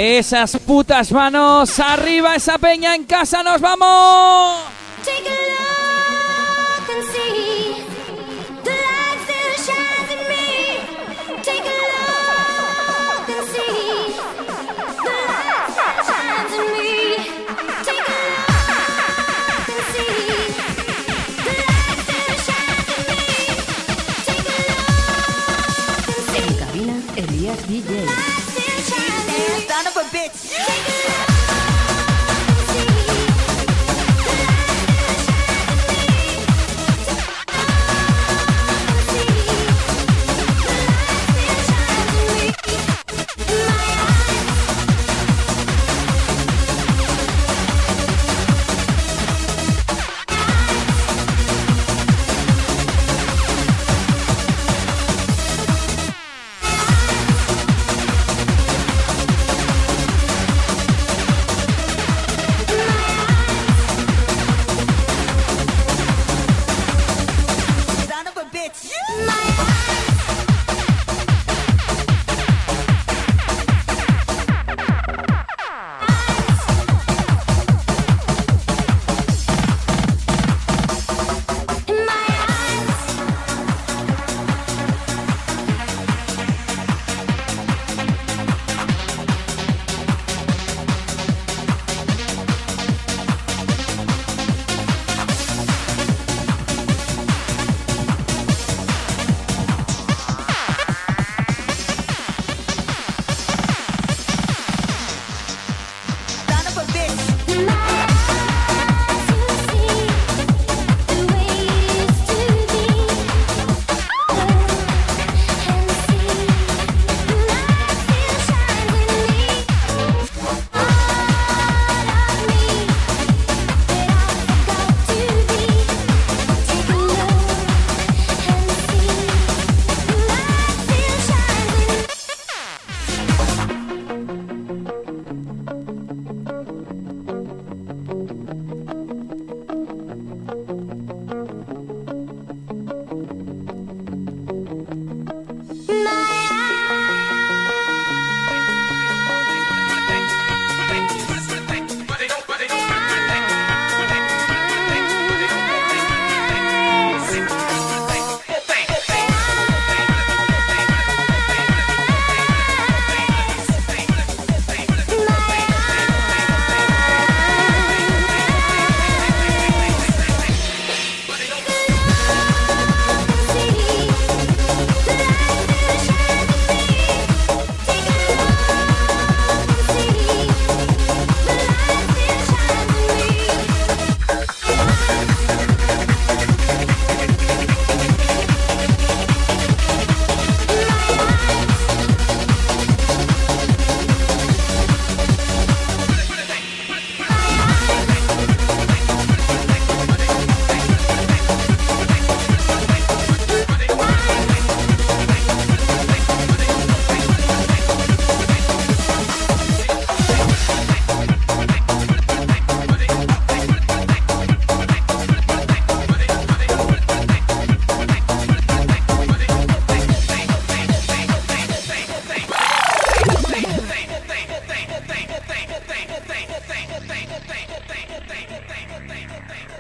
Esas 0.00 0.56
putas 0.58 1.10
manos 1.10 1.80
arriba, 1.80 2.36
esa 2.36 2.56
peña 2.56 2.94
en 2.94 3.02
casa, 3.02 3.42
nos 3.42 3.60
vamos. 3.60 4.67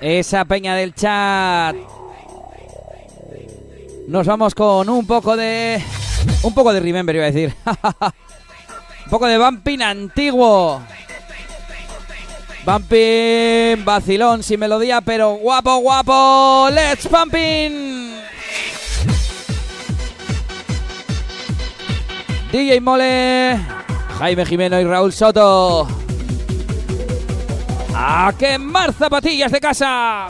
Esa 0.08 0.44
peña 0.46 0.74
del 0.74 0.94
chat. 0.94 1.76
Nos 4.06 4.26
vamos 4.26 4.54
con 4.54 4.88
un 4.88 5.06
poco 5.06 5.36
de. 5.36 5.82
Un 6.42 6.54
poco 6.54 6.72
de 6.72 6.80
Remember, 6.80 7.14
iba 7.14 7.26
a 7.26 7.30
decir. 7.30 7.54
un 9.04 9.10
poco 9.10 9.26
de 9.26 9.36
Bumping 9.36 9.82
antiguo. 9.82 10.80
Bumping, 12.64 13.84
vacilón, 13.84 14.42
sin 14.42 14.60
melodía, 14.60 15.00
pero 15.02 15.34
guapo, 15.34 15.76
guapo. 15.78 16.68
¡Let's 16.70 17.08
Bumping! 17.10 18.08
DJ 22.50 22.80
Mole, 22.80 23.58
Jaime 24.18 24.46
Jimeno 24.46 24.80
y 24.80 24.84
Raúl 24.84 25.12
Soto. 25.12 25.97
¡A 28.28 28.32
quemar 28.34 28.92
zapatillas 28.92 29.50
de 29.50 29.58
casa! 29.58 30.28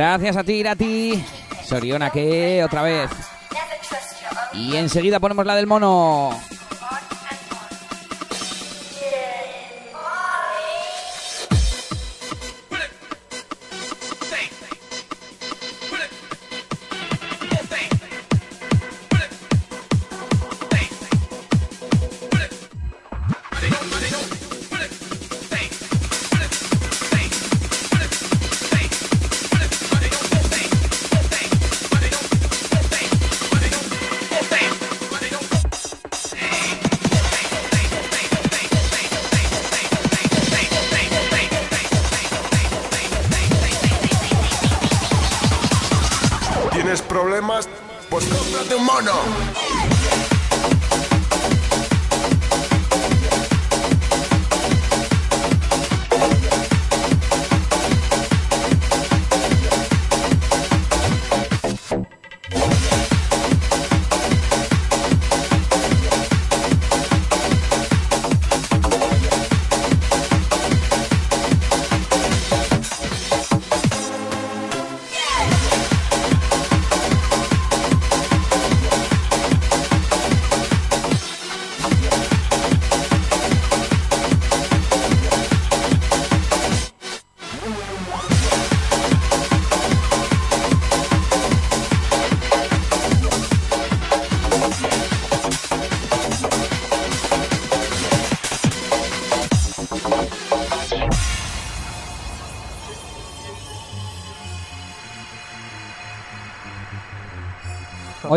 Gracias 0.00 0.34
a 0.38 0.42
ti, 0.42 0.54
Irati. 0.54 1.22
Soriona, 1.62 2.08
que 2.08 2.64
otra 2.64 2.80
vez. 2.80 3.10
Y 4.54 4.74
enseguida 4.76 5.20
ponemos 5.20 5.44
la 5.44 5.54
del 5.54 5.66
mono. 5.66 6.30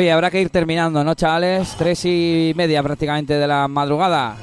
Oye, 0.03 0.11
habrá 0.11 0.29
que 0.29 0.41
ir 0.41 0.49
terminando, 0.49 1.01
¿no, 1.01 1.15
chavales? 1.15 1.75
Tres 1.77 2.03
y 2.03 2.51
media 2.57 2.83
prácticamente 2.83 3.35
de 3.35 3.47
la 3.47 3.69
madrugada. 3.69 4.35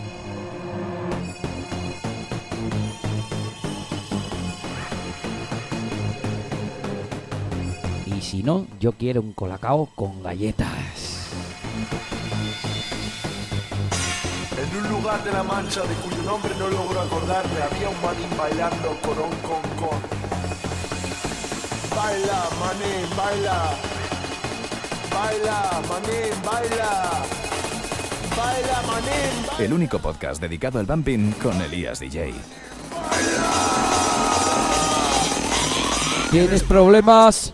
Y 8.06 8.22
si 8.22 8.42
no, 8.42 8.68
yo 8.80 8.92
quiero 8.92 9.20
un 9.20 9.34
colacao 9.34 9.90
con 9.94 10.22
galletas. 10.22 11.28
En 14.56 14.78
un 14.78 14.88
lugar 14.88 15.22
de 15.22 15.30
la 15.30 15.42
Mancha 15.42 15.82
de 15.82 15.94
cuyo 15.96 16.22
nombre 16.22 16.54
no 16.58 16.68
logro 16.68 17.02
acordarme, 17.02 17.60
había 17.60 17.90
un 17.90 18.00
manín 18.00 18.38
bailando 18.38 18.96
corón 19.02 19.30
con 19.42 19.60
con. 19.76 20.00
Baila, 21.94 22.48
manín, 22.58 23.14
baila. 23.14 23.89
Baila, 25.20 25.82
manín, 25.86 26.32
baila. 26.42 27.10
Baila, 28.34 28.82
manín, 28.86 29.46
baila. 29.46 29.64
El 29.64 29.72
único 29.74 29.98
podcast 29.98 30.40
dedicado 30.40 30.78
al 30.78 30.86
bumping 30.86 31.32
con 31.32 31.60
Elías 31.60 32.00
DJ. 32.00 32.32
¿Tienes 36.30 36.62
problemas? 36.62 37.49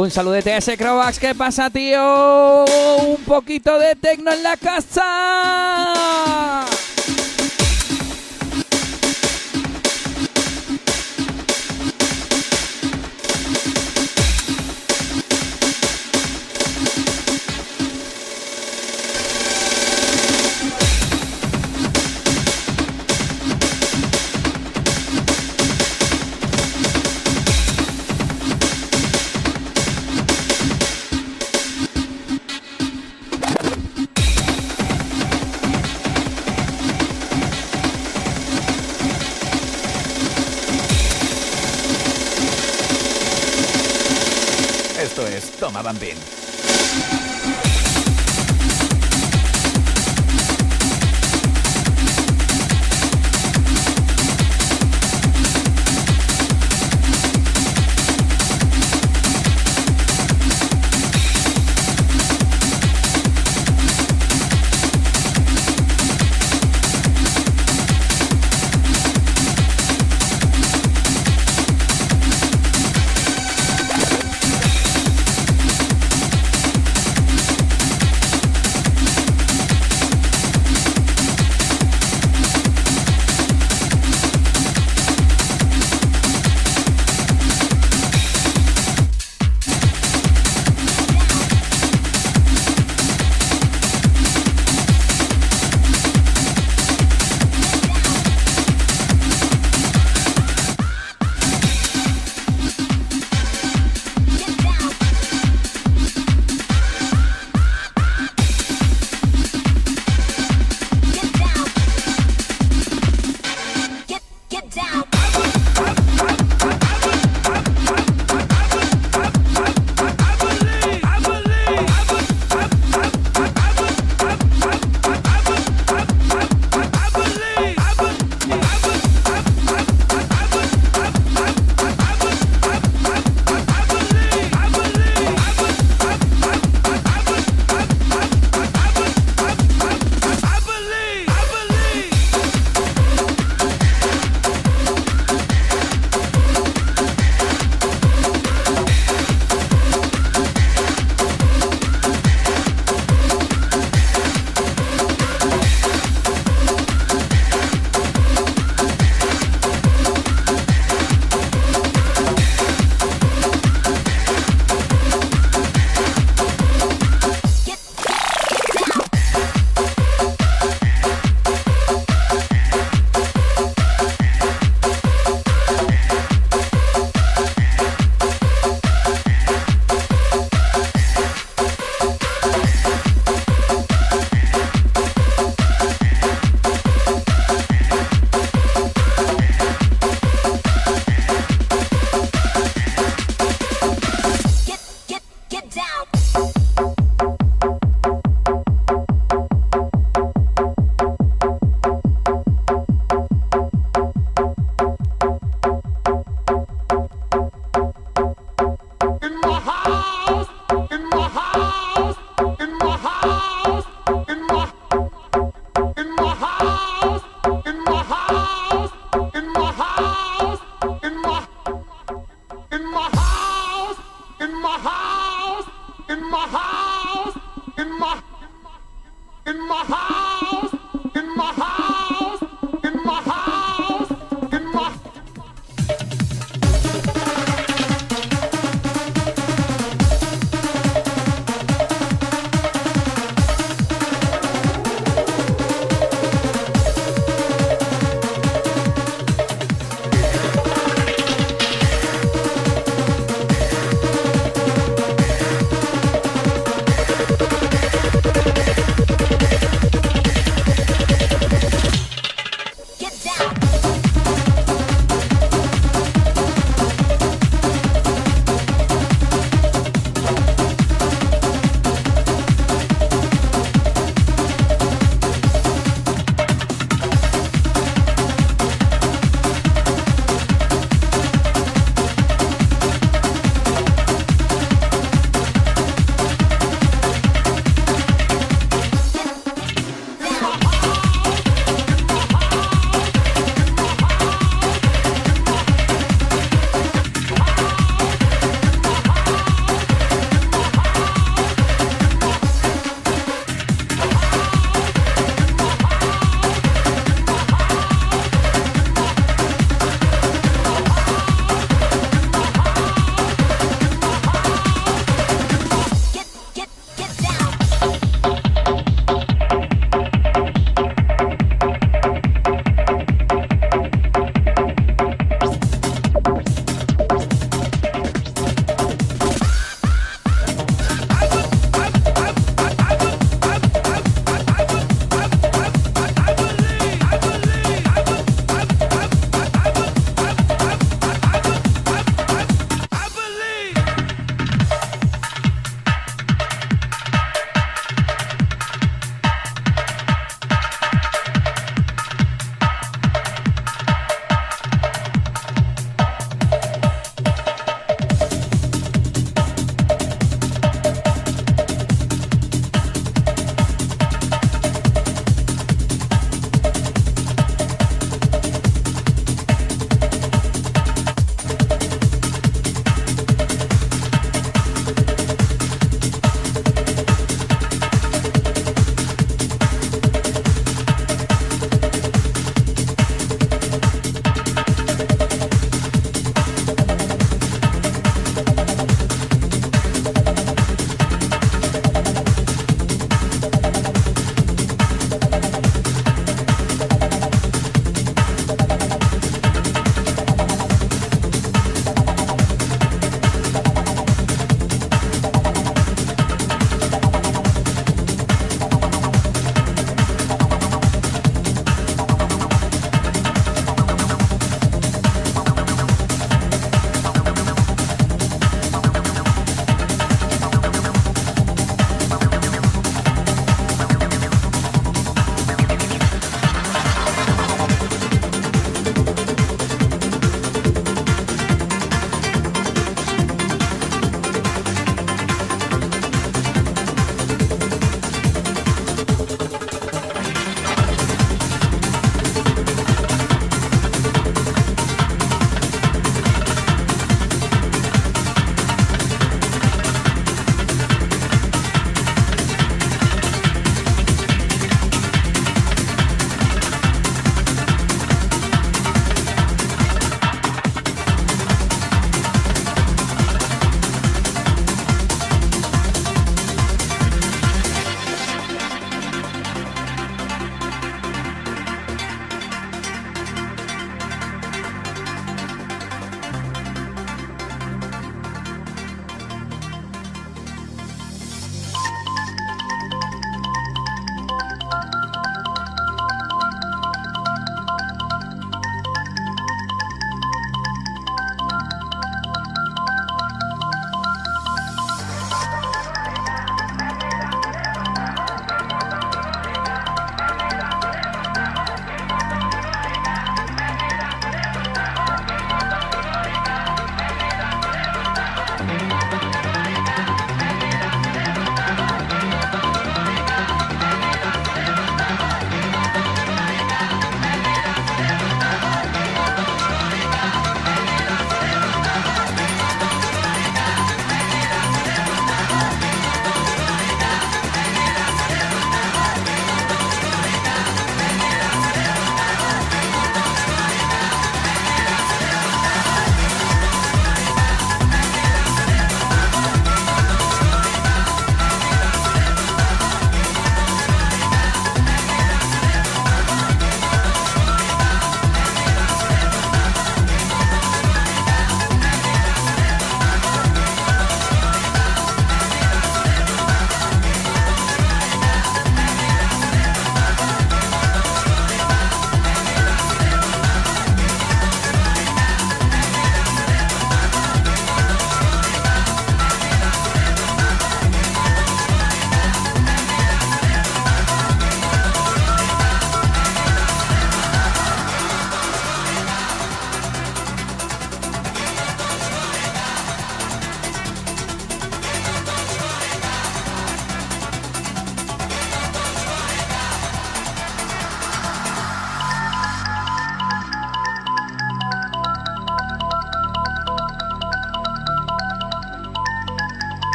Un 0.00 0.10
saludete 0.10 0.50
a 0.50 0.56
ese 0.56 0.78
Crovax. 0.78 1.18
¿Qué 1.18 1.34
pasa, 1.34 1.68
tío? 1.68 2.64
Un 3.06 3.22
poquito 3.26 3.78
de 3.78 3.94
tecno 3.96 4.32
en 4.32 4.42
la 4.42 4.56
casa. 4.56 6.09
Es 45.98 46.29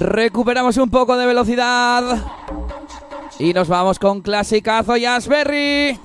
Recuperamos 0.00 0.76
un 0.76 0.90
poco 0.90 1.16
de 1.16 1.26
velocidad. 1.26 2.18
Y 3.38 3.52
nos 3.52 3.68
vamos 3.68 3.98
con 3.98 4.20
clasicazo 4.20 4.94
Berry. 5.28 5.98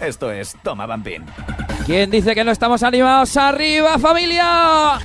Esto 0.00 0.30
es 0.30 0.54
Toma 0.62 0.86
Bambín. 0.86 1.24
¿Quién 1.86 2.10
dice 2.10 2.34
que 2.34 2.44
no 2.44 2.50
estamos 2.50 2.82
animados? 2.82 3.36
¡Arriba, 3.36 3.98
familia! 3.98 4.98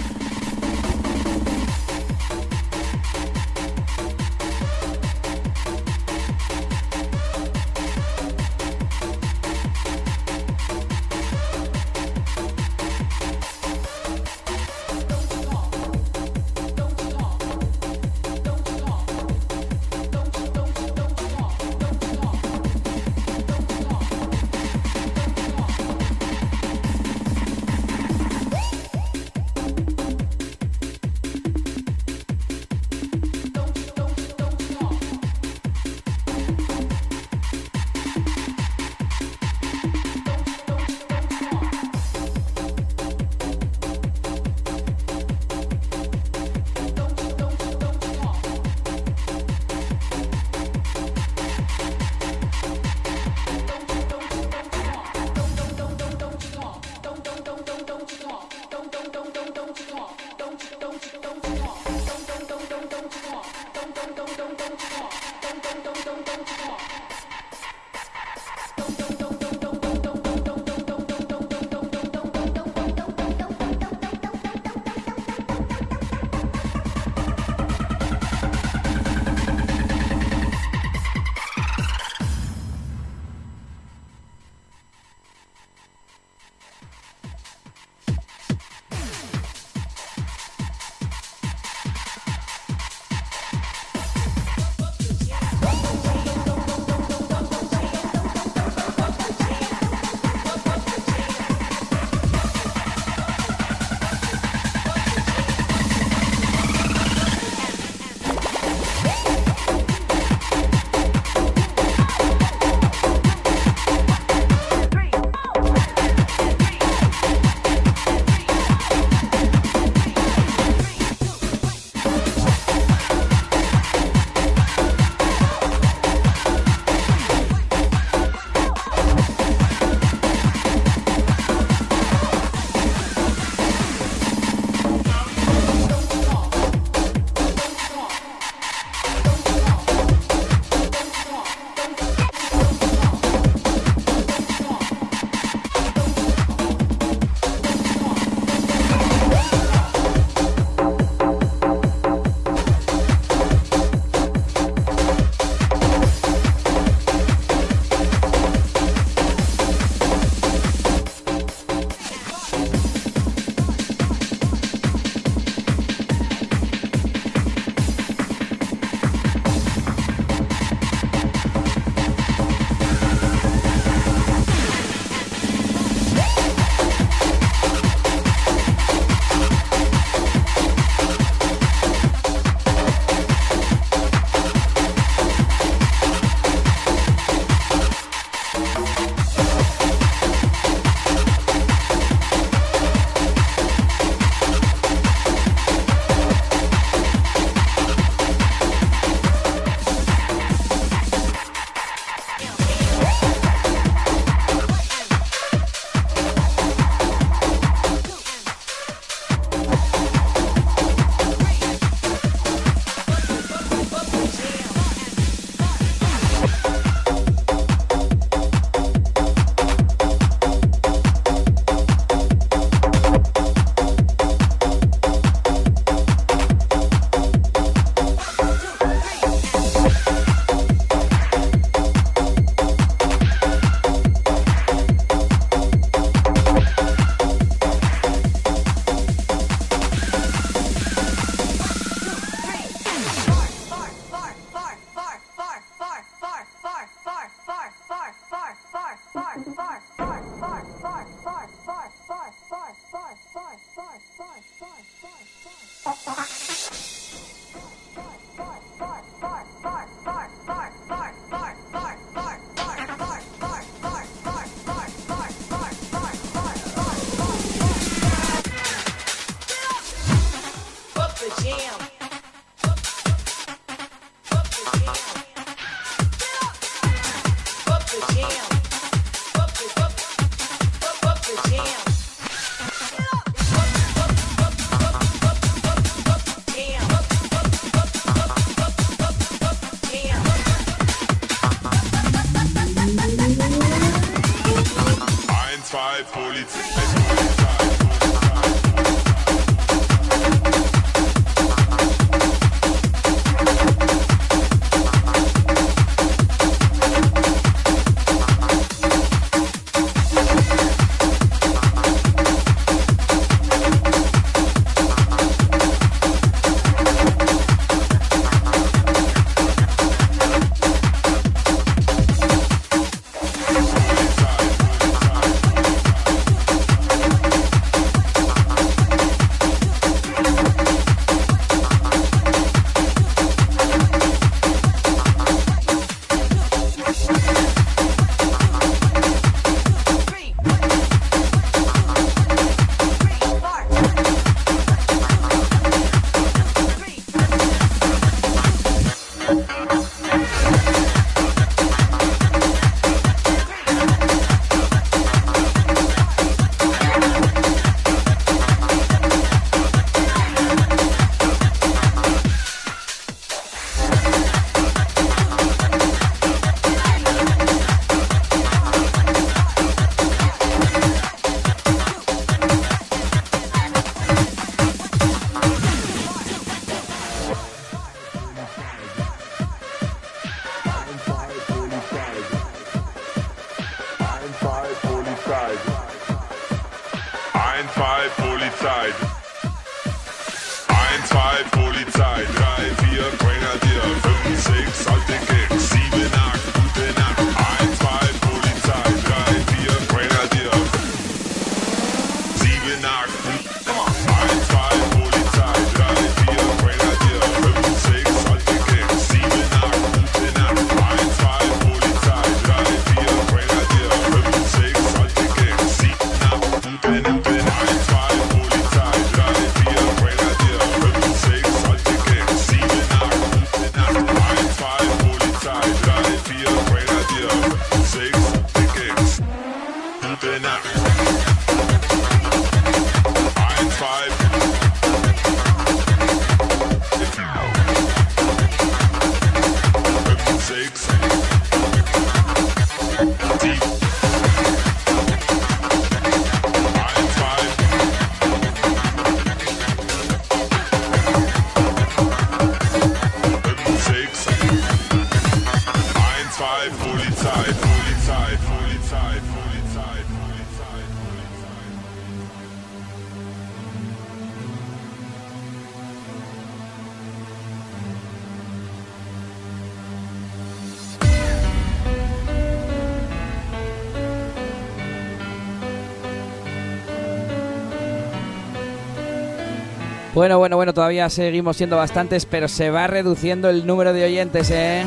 Bueno, 480.20 480.38
bueno, 480.38 480.58
bueno, 480.58 480.74
todavía 480.74 481.10
seguimos 481.10 481.56
siendo 481.56 481.78
bastantes, 481.78 482.26
pero 482.26 482.50
se 482.50 482.70
va 482.70 482.88
reduciendo 482.88 483.50
el 483.50 483.66
número 483.66 483.94
de 483.94 484.04
oyentes, 484.04 484.52
¿eh? 484.52 484.86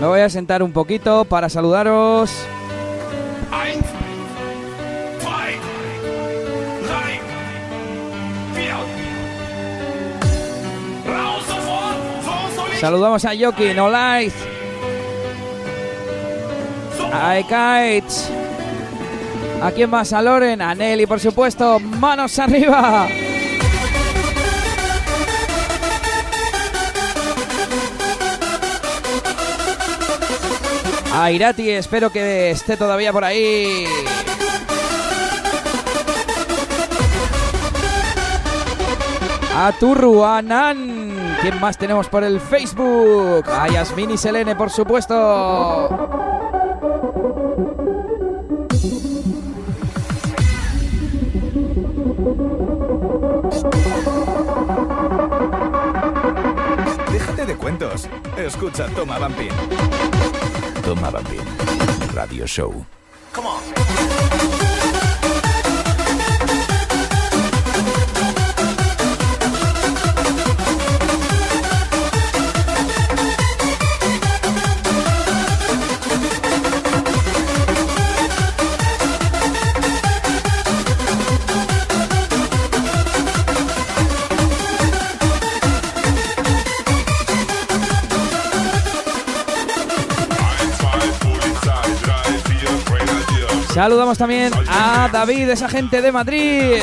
Me 0.00 0.06
voy 0.06 0.20
a 0.20 0.28
sentar 0.28 0.62
un 0.62 0.72
poquito 0.72 1.24
para 1.24 1.48
saludaros. 1.48 2.30
Saludamos 12.80 13.24
a 13.24 13.34
Yoki, 13.34 13.74
no 13.74 13.90
lies. 13.90 14.34
A. 17.12 18.41
¿A 19.62 19.70
quién 19.70 19.88
más? 19.88 20.12
A 20.12 20.20
Loren, 20.20 20.60
a 20.60 20.74
Nelly, 20.74 21.06
por 21.06 21.20
supuesto. 21.20 21.78
¡Manos 21.78 22.36
arriba! 22.40 23.06
A 31.14 31.30
Irati, 31.30 31.70
espero 31.70 32.10
que 32.10 32.50
esté 32.50 32.76
todavía 32.76 33.12
por 33.12 33.24
ahí. 33.24 33.86
A 39.54 39.70
Turru, 39.78 40.24
a 40.24 40.42
Nan. 40.42 41.36
¿Quién 41.40 41.60
más 41.60 41.78
tenemos 41.78 42.08
por 42.08 42.24
el 42.24 42.40
Facebook? 42.40 43.48
A 43.48 43.68
Yasmin 43.68 44.10
y 44.10 44.18
Selene, 44.18 44.56
por 44.56 44.70
supuesto. 44.70 46.31
Escucha 58.52 58.86
Toma 58.94 59.18
Vampin. 59.18 59.50
Toma 60.84 61.10
Vampin. 61.10 61.40
Radio 62.12 62.46
Show. 62.46 62.84
Saludamos 93.82 94.16
también 94.16 94.52
a 94.68 95.08
David, 95.12 95.50
esa 95.50 95.68
gente 95.68 96.00
de 96.00 96.12
Madrid. 96.12 96.82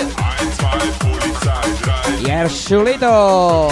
Y 2.19 2.29
a 2.29 2.41
Ersulito. 2.41 3.69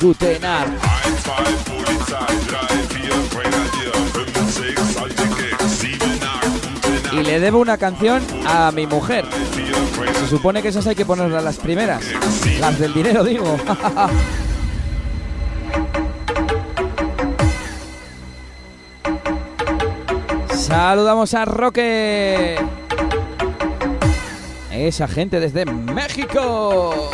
Guten 0.00 0.44
Abend. 0.44 0.78
Y 7.10 7.16
le 7.24 7.40
debo 7.40 7.58
una 7.58 7.78
canción 7.78 8.22
a 8.46 8.70
mi 8.70 8.86
mujer. 8.86 9.24
Se 10.20 10.28
supone 10.28 10.62
que 10.62 10.68
esas 10.68 10.86
hay 10.86 10.94
que 10.94 11.04
ponerlas 11.04 11.42
las 11.42 11.56
primeras. 11.56 12.04
Las 12.60 12.78
del 12.78 12.94
dinero, 12.94 13.24
digo. 13.24 13.56
Saludamos 20.72 21.34
a 21.34 21.44
Roque. 21.44 22.56
Esa 24.70 25.06
gente 25.06 25.38
desde 25.38 25.66
México. 25.66 27.10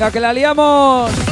Venga, 0.00 0.12
que 0.12 0.20
la 0.20 0.32
liamos. 0.32 1.29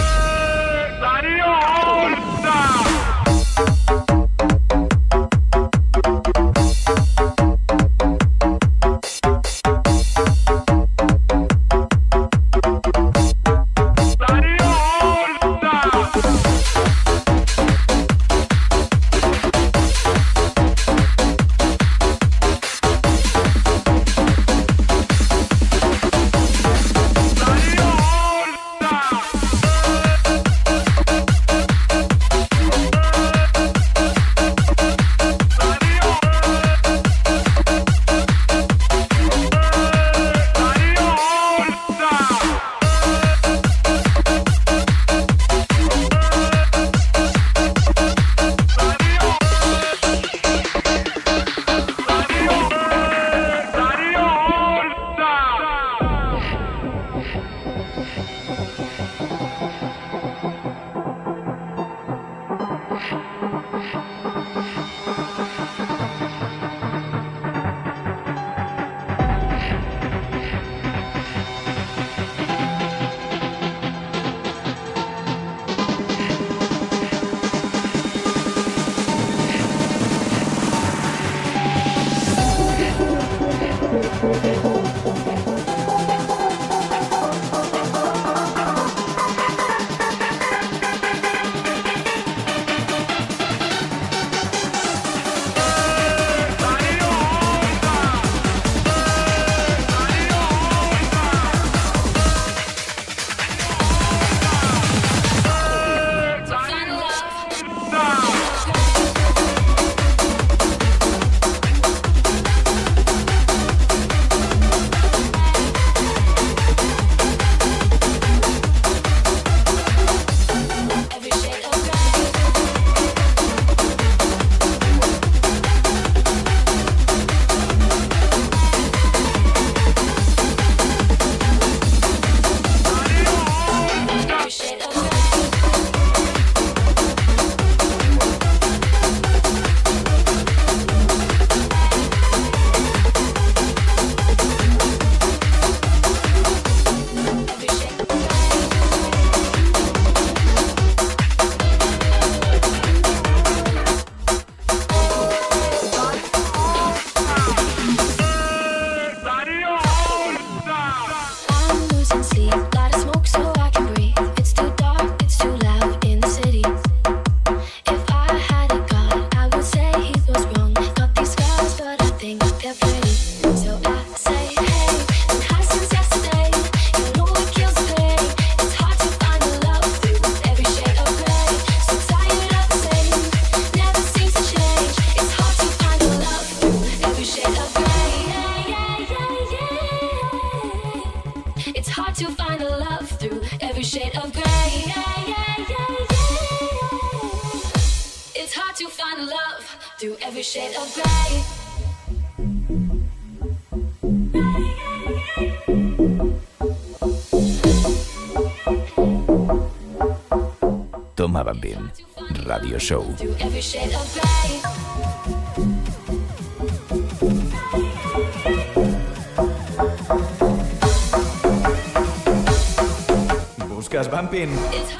¿Buscas 223.68 224.10
Bambín? 224.10 224.48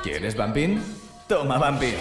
¿Quieres 0.02 0.36
Bambín? 0.36 0.82
Toma 1.28 1.56
Bambín. 1.56 1.94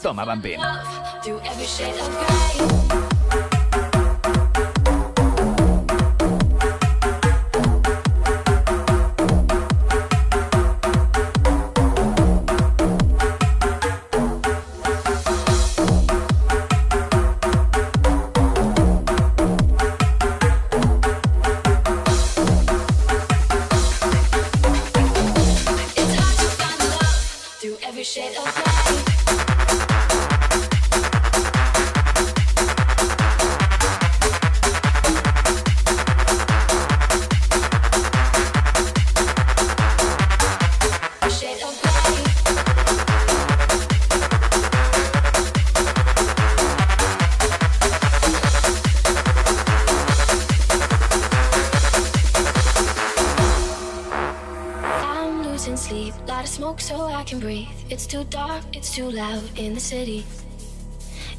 Toma 0.00 0.24
Bambín. 0.24 0.60
It's 58.92 58.98
too 58.98 59.10
loud 59.10 59.42
in 59.58 59.72
the 59.74 59.80
city. 59.80 60.24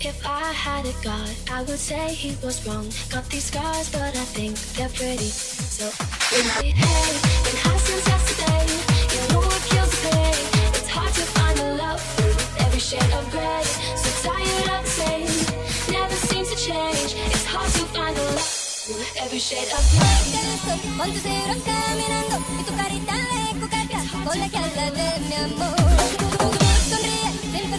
If 0.02 0.26
I 0.26 0.52
had 0.54 0.86
a 0.86 0.94
god, 1.04 1.30
I 1.52 1.62
would 1.64 1.78
say 1.78 2.14
he 2.14 2.36
was 2.44 2.66
wrong. 2.66 2.90
Got 3.12 3.30
these 3.30 3.46
scars, 3.46 3.92
but 3.92 4.16
I 4.16 4.26
think 4.34 4.58
they're 4.76 4.90
pretty. 4.90 5.30
So, 5.30 5.86
hey, 6.34 6.72
hey, 6.72 7.10
been 7.46 7.58
high 7.62 7.78
since 7.78 8.08
yesterday. 8.08 8.66
You 9.14 9.22
know 9.30 9.42
what 9.46 9.62
kills 9.70 9.92
the 9.92 10.10
pain. 10.10 10.36
It's 10.78 10.90
hard 10.90 11.14
to 11.14 11.26
find 11.38 11.58
the 11.60 11.70
love 11.76 12.02
with 12.18 12.62
every 12.66 12.80
shade 12.80 13.14
of 13.14 13.26
gray. 13.30 13.64
So 14.02 14.10
tired 14.26 14.70
of 14.74 14.82
the 14.86 14.94
same, 15.02 15.34
never 15.94 16.16
seems 16.16 16.50
to 16.50 16.58
change. 16.58 17.14
It's 17.34 17.46
hard 17.46 17.70
to 17.78 17.86
find 17.94 18.16
the 18.18 18.24
love 18.34 18.50
with 18.90 19.14
every 19.22 19.40
shade 19.40 19.70
of 19.78 19.84
gray. 19.94 20.24
Con 20.98 21.12
tus 21.12 21.24
dedos 21.24 21.62
caminando 21.70 22.36
y 22.60 22.64
tu 22.64 22.74
carita 22.76 23.14
de 23.14 23.60
coqueta 23.62 24.00
con 24.26 24.40
la 24.40 24.48
que 24.50 24.58
habla 24.58 24.92
de 24.92 25.20
mi 25.28 25.36
amor. 25.36 25.84
Tu 26.18 26.26
voz 26.26 26.43
sonríe 26.43 26.43
sin 26.43 26.43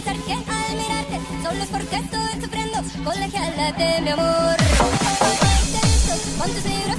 pensar 0.05 0.25
que 0.25 0.33
al 0.33 0.77
mirarte 0.77 1.19
solo 1.41 1.63
es 1.63 1.69
porque 1.69 1.95
estoy 1.95 2.41
sufriendo 2.41 2.77
con 3.03 3.19
la 3.19 3.27
que 3.27 3.37
habla 3.37 3.71
de 3.71 4.01
mi 4.01 4.09
amor. 4.09 4.55
Te 6.63 6.69
he 6.69 6.94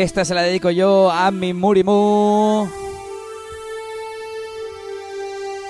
Esta 0.00 0.24
se 0.24 0.34
la 0.34 0.40
dedico 0.40 0.70
yo 0.70 1.10
a 1.10 1.30
mi 1.30 1.52
Murimu. 1.52 2.66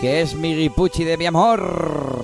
Que 0.01 0.21
es 0.21 0.37
mi 0.37 0.55
guipuchi 0.55 1.03
de 1.03 1.17
mi 1.17 1.27
amor. 1.27 2.20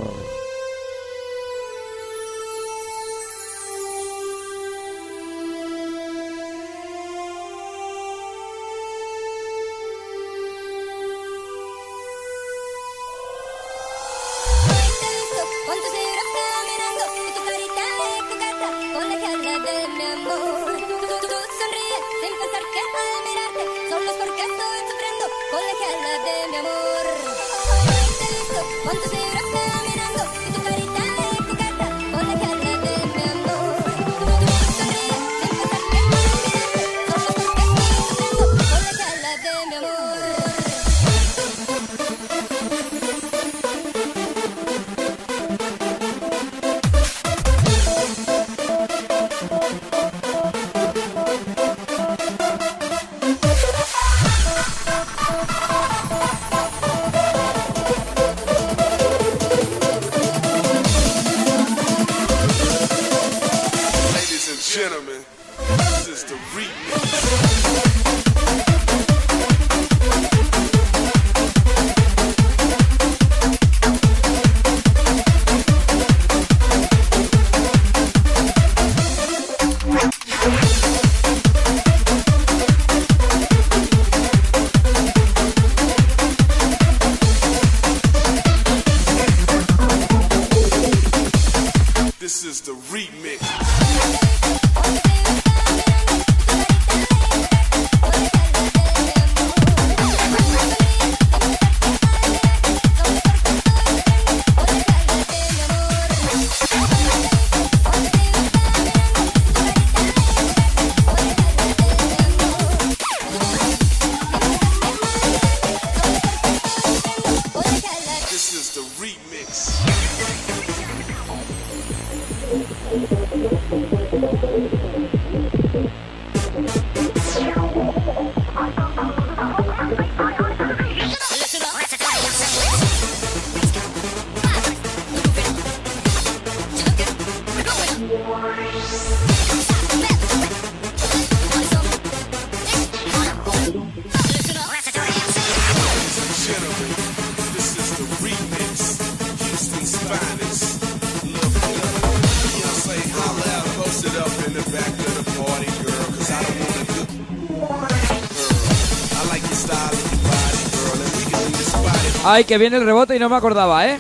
Ay, 162.37 162.45
que 162.45 162.59
viene 162.59 162.77
el 162.77 162.85
rebote 162.85 163.17
y 163.17 163.19
no 163.19 163.31
me 163.31 163.37
acordaba, 163.37 163.89
¿eh? 163.89 163.99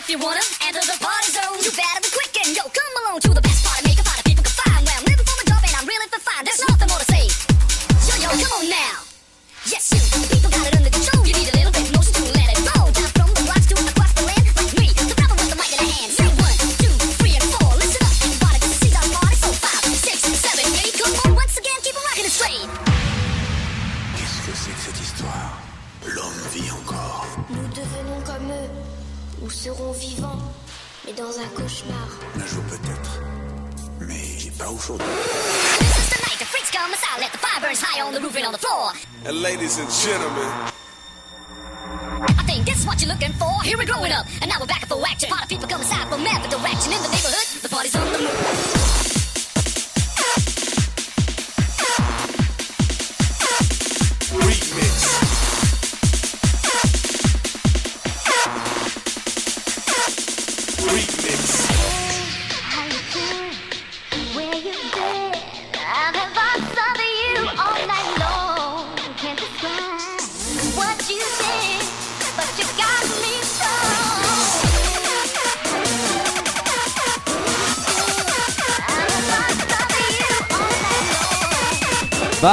if 0.00 0.08
you 0.08 0.18
wanna 0.18 0.40
enter 0.62 0.80
the 0.80 0.96
party. 1.04 1.29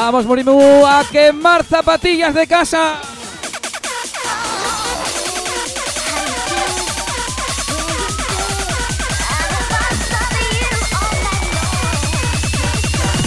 Vamos, 0.07 0.25
Murimu, 0.25 0.85
a 0.85 1.03
quemar 1.03 1.65
zapatillas 1.65 2.33
de 2.33 2.47
casa. 2.47 3.01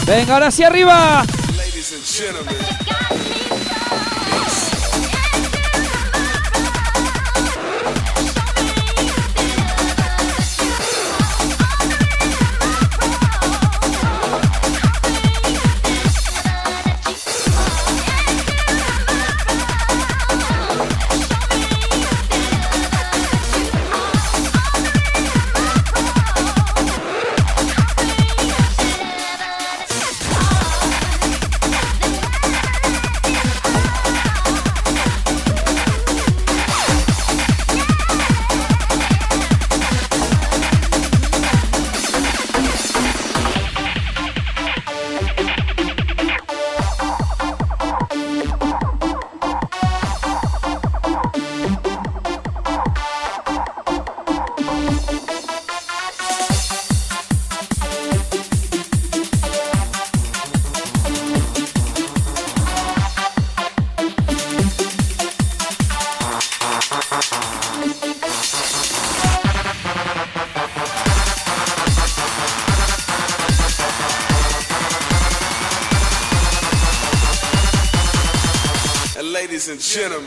Venga, 0.07 0.33
ahora 0.33 0.51
sí 0.51 0.65
arriba. 0.65 1.23
Gentlemen, 79.95 80.20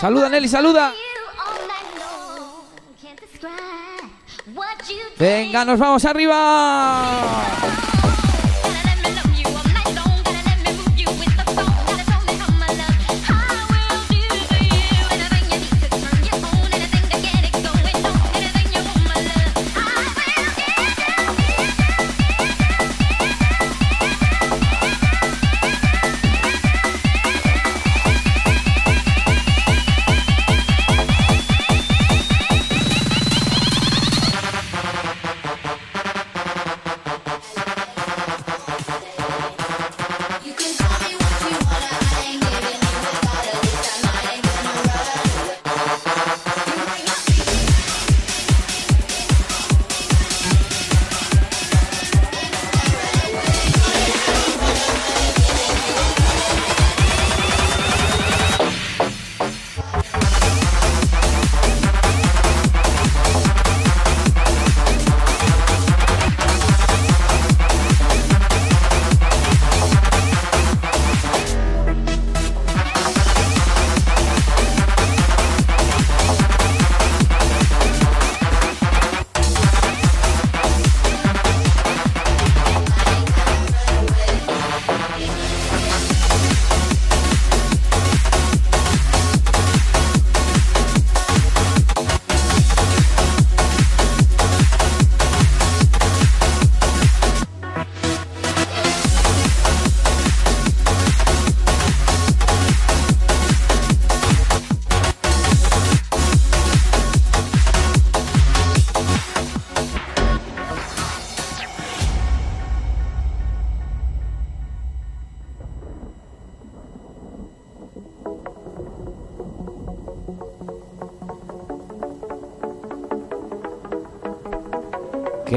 Saluda, 0.00 0.28
Nelly, 0.28 0.48
saluda. 0.48 0.94
Venga, 5.18 5.64
nos 5.64 5.78
vamos 5.78 6.04
arriba. 6.04 7.57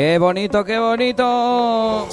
Qué 0.02 0.18
bonito, 0.18 0.64
qué 0.66 0.80
bonito. 0.80 2.08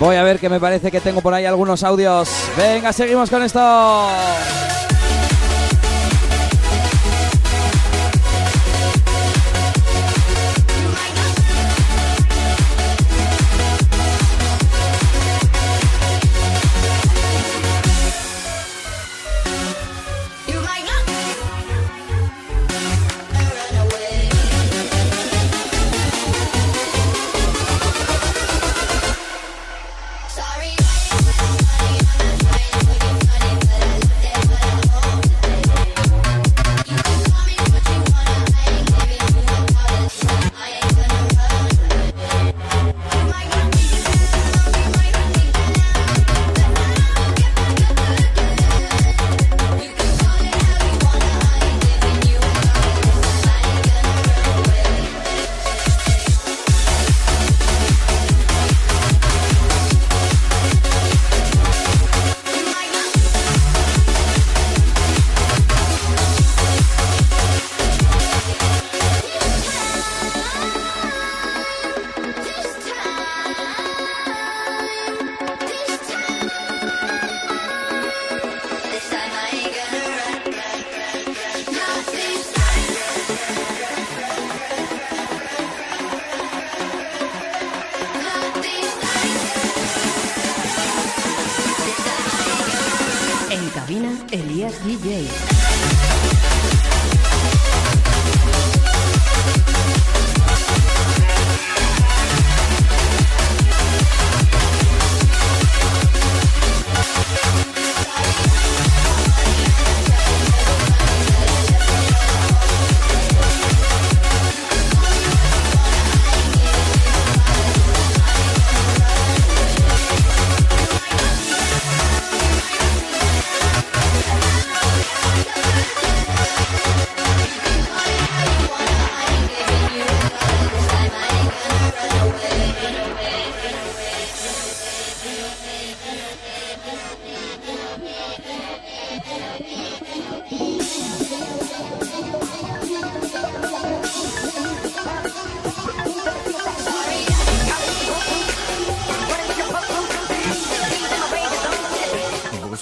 Voy 0.00 0.16
a 0.16 0.24
ver 0.24 0.40
que 0.40 0.48
me 0.48 0.58
parece 0.58 0.90
que 0.90 1.00
tengo 1.00 1.20
por 1.20 1.32
ahí 1.32 1.44
algunos 1.44 1.84
audios. 1.84 2.28
Venga, 2.56 2.92
seguimos 2.92 3.30
con 3.30 3.44
esto. 3.44 3.60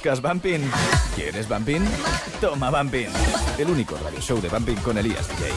¿Buscas 0.01 0.23
Bumping? 0.23 0.63
¿Quieres 1.15 1.47
Bumping? 1.47 1.83
Toma 2.41 2.71
Bumping. 2.71 3.11
El 3.59 3.69
único 3.69 3.99
radio 4.03 4.19
show 4.19 4.41
de 4.41 4.49
Bumping 4.49 4.77
con 4.77 4.97
Elías 4.97 5.29
DJ. 5.29 5.53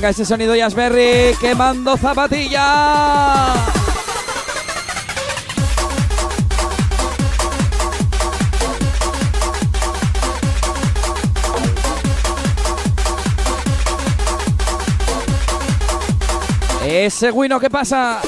Venga, 0.00 0.08
ese 0.08 0.24
sonido 0.24 0.54
Yasberry 0.54 1.36
quemando 1.38 1.94
zapatilla. 1.98 3.52
Ese 16.86 17.30
Wino, 17.30 17.60
¿qué 17.60 17.68
pasa? 17.68 18.22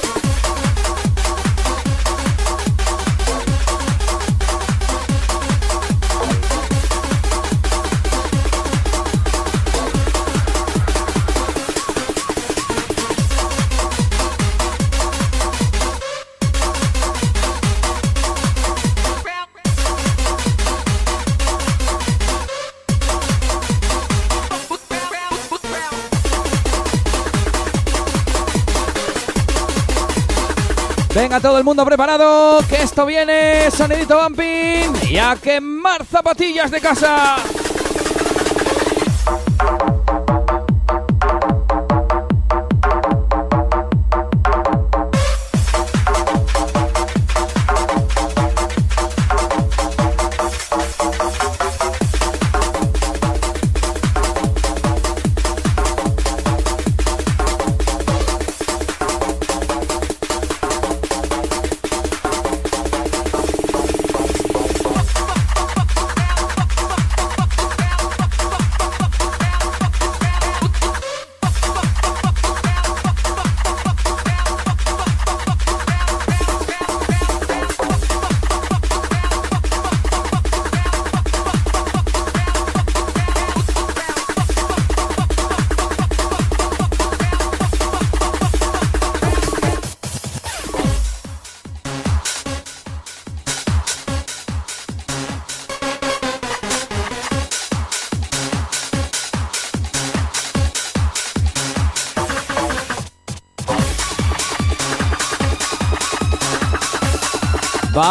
Venga, 31.33 31.49
todo 31.49 31.57
el 31.57 31.65
mundo 31.65 31.83
preparado, 31.87 32.59
que 32.69 32.83
esto 32.83 33.07
viene, 33.07 33.71
sonidito 33.71 34.23
bumping 34.23 35.09
y 35.09 35.17
a 35.17 35.35
quemar 35.41 36.05
zapatillas 36.05 36.71
de 36.71 36.79
casa. 36.79 37.37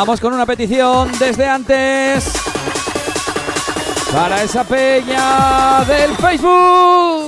Vamos 0.02 0.20
con 0.20 0.34
una 0.34 0.48
petición 0.48 1.12
desde 1.20 1.48
antes. 1.48 2.34
Para 4.12 4.42
esa 4.42 4.64
peña 4.64 5.86
del 5.86 6.16
Facebook. 6.16 7.21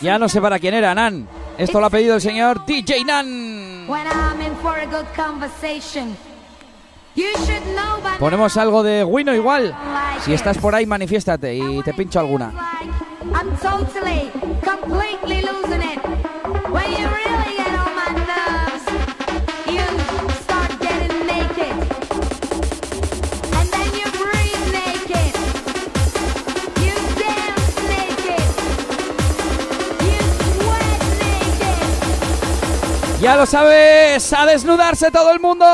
Ya 0.00 0.18
no 0.18 0.28
sé 0.28 0.40
para 0.40 0.58
quién 0.58 0.74
era, 0.74 0.94
Nan. 0.94 1.28
Esto 1.58 1.78
lo 1.78 1.86
ha 1.86 1.90
pedido 1.90 2.14
el 2.14 2.20
señor 2.20 2.64
DJ 2.64 3.04
Nan. 3.04 3.86
Ponemos 8.18 8.56
algo 8.56 8.82
de 8.82 9.04
Wino 9.04 9.34
igual. 9.34 9.76
Si 10.22 10.32
estás 10.32 10.58
por 10.58 10.74
ahí, 10.74 10.86
manifiéstate 10.86 11.54
y 11.54 11.82
te 11.82 11.92
pincho 11.92 12.20
alguna. 12.20 12.52
I'm 13.32 13.54
totally, 13.58 14.30
completely 14.64 15.42
losing 15.42 15.82
it. 15.82 15.98
When 16.70 16.90
you 16.90 17.06
really 17.06 17.56
get 17.56 17.68
on 17.68 17.94
my 17.94 18.12
nerves, 18.14 18.59
Ya 33.30 33.36
lo 33.36 33.46
sabes, 33.46 34.32
a 34.32 34.44
desnudarse 34.44 35.08
todo 35.12 35.30
el 35.30 35.38
mundo. 35.38 35.64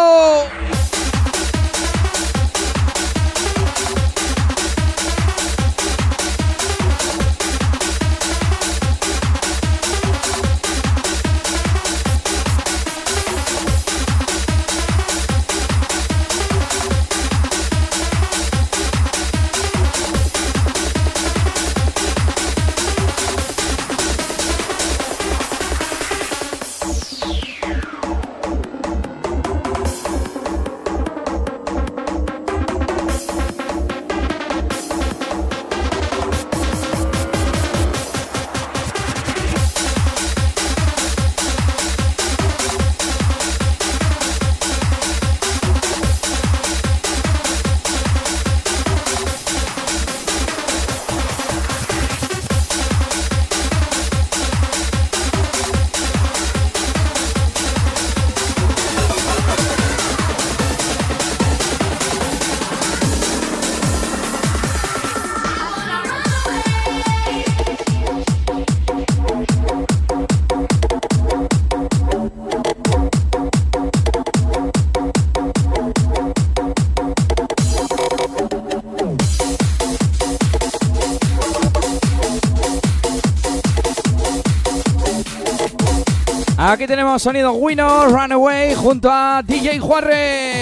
Aquí 86.69 86.85
tenemos 86.89 87.23
sonido 87.23 87.53
Winner 87.53 88.09
Runaway 88.11 88.75
junto 88.75 89.09
a 89.09 89.41
DJ 89.41 89.79
Juarre. 89.79 90.56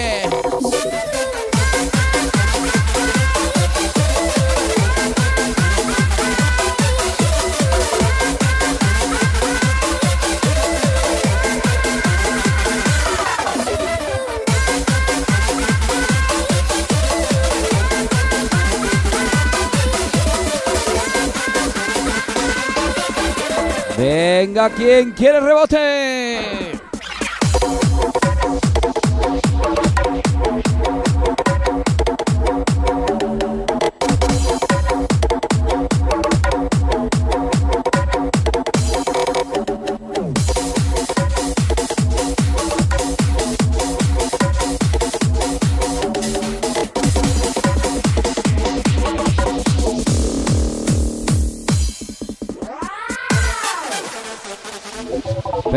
venga 24.55 24.69
quien 24.69 25.11
quiere 25.11 25.41
rebote. 25.41 26.64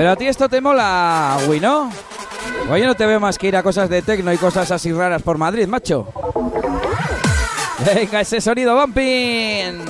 A 0.08 0.16
ti 0.16 0.26
esto 0.26 0.48
te 0.48 0.62
mola, 0.62 1.36
güey, 1.46 1.60
¿no? 1.60 1.90
Oye, 2.70 2.86
no 2.86 2.94
te 2.94 3.04
veo 3.04 3.20
más 3.20 3.36
que 3.36 3.48
ir 3.48 3.56
a 3.56 3.62
cosas 3.62 3.90
de 3.90 4.00
tecno 4.00 4.32
y 4.32 4.38
cosas 4.38 4.70
así 4.70 4.90
raras 4.90 5.22
por 5.22 5.36
Madrid, 5.36 5.66
macho. 5.66 6.06
Venga, 7.84 8.22
ese 8.22 8.40
sonido 8.40 8.74
bumping. 8.74 9.84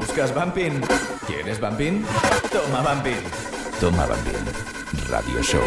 ¿Buscas 0.00 0.34
bumping? 0.34 0.80
¿Quieres 1.26 1.60
bumping? 1.60 2.04
Toma 2.50 2.82
bumping. 2.82 3.22
Toma 3.80 4.06
bumping. 4.06 5.08
Radio 5.08 5.42
Show. 5.42 5.62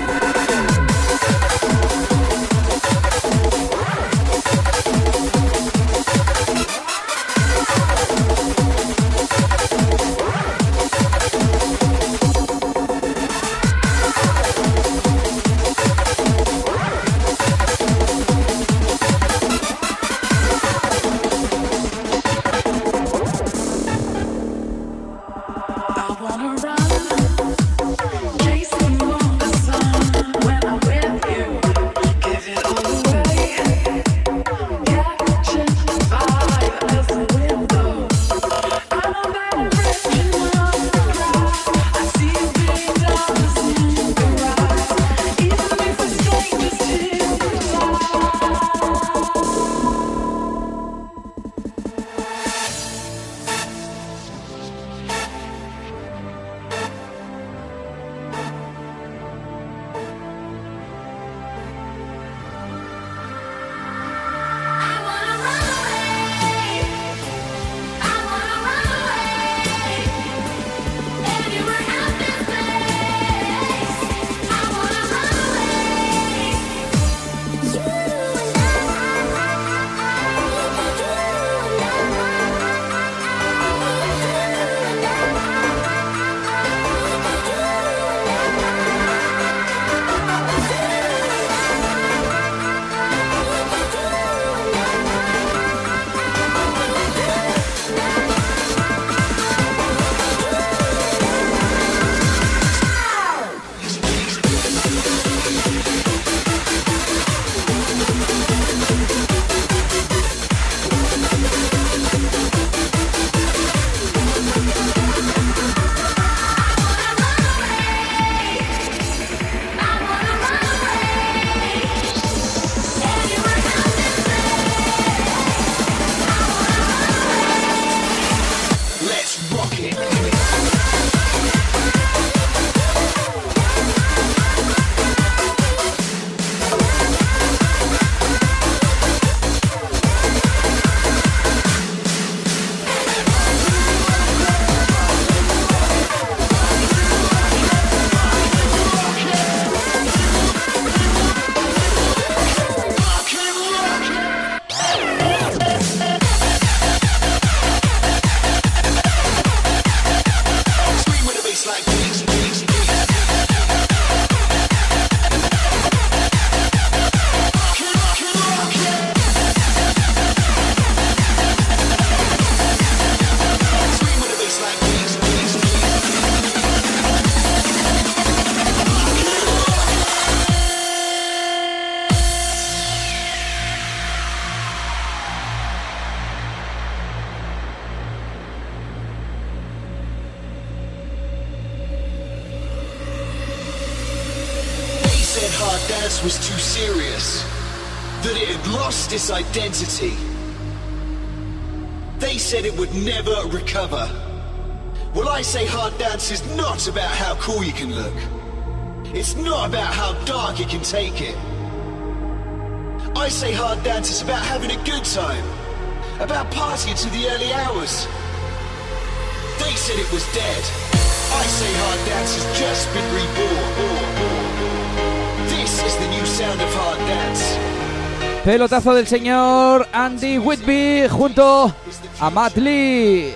Pelotazo 228.45 228.93
del 228.93 229.07
señor 229.07 229.88
Andy 229.91 230.38
Whitby 230.38 231.07
junto 231.09 231.74
a 232.19 232.30
Matt 232.30 232.57
Lee. 232.57 233.33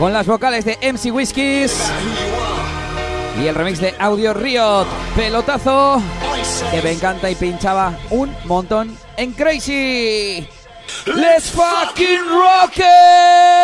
Con 0.00 0.12
las 0.12 0.26
vocales 0.26 0.64
de 0.64 0.76
MC 0.82 1.14
Whiskies 1.14 1.92
y 3.40 3.46
el 3.46 3.54
remix 3.54 3.80
de 3.80 3.94
Audio 4.00 4.34
Riot. 4.34 4.84
Pelotazo 5.14 6.02
que 6.72 6.82
me 6.82 6.90
encanta 6.90 7.30
y 7.30 7.36
pinchaba 7.36 7.96
un 8.10 8.34
montón 8.46 8.98
en 9.16 9.32
Crazy. 9.32 10.44
Let's 11.06 11.52
fucking 11.52 12.28
rock 12.28 12.78
it! 12.78 13.55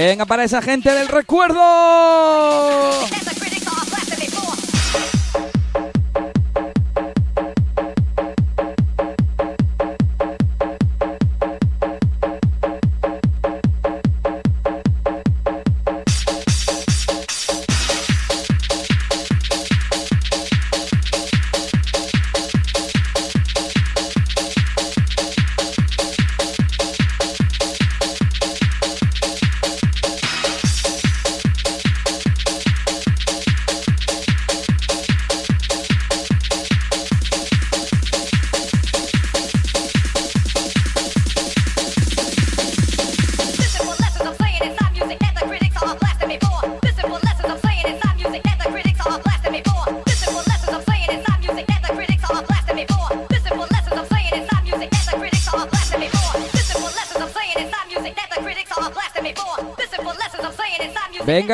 Venga 0.00 0.26
para 0.26 0.44
esa 0.44 0.62
gente 0.62 0.94
del 0.94 1.08
recuerdo. 1.08 1.58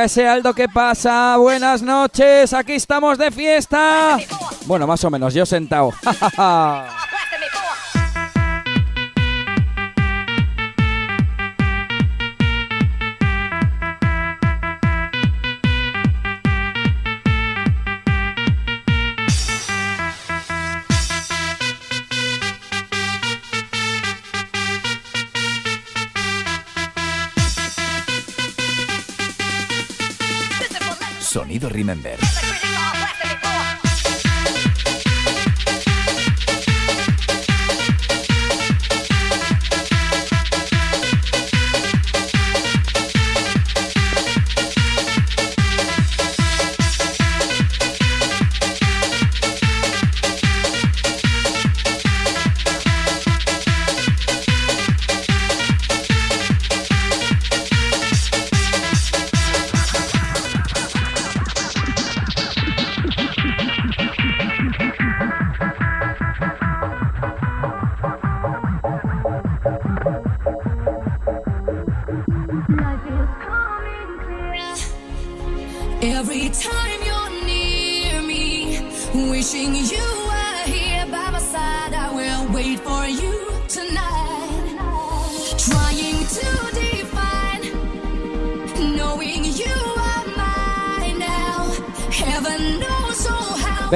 Ese 0.05 0.29
Aldo, 0.29 0.53
¿qué 0.53 0.69
pasa? 0.69 1.39
Buenas 1.39 1.81
noches, 1.81 2.53
aquí 2.53 2.75
estamos 2.75 3.17
de 3.17 3.31
fiesta. 3.31 4.19
Bueno, 4.67 4.87
más 4.87 5.03
o 5.03 5.09
menos, 5.11 5.33
yo 5.33 5.47
sentado. 5.47 5.95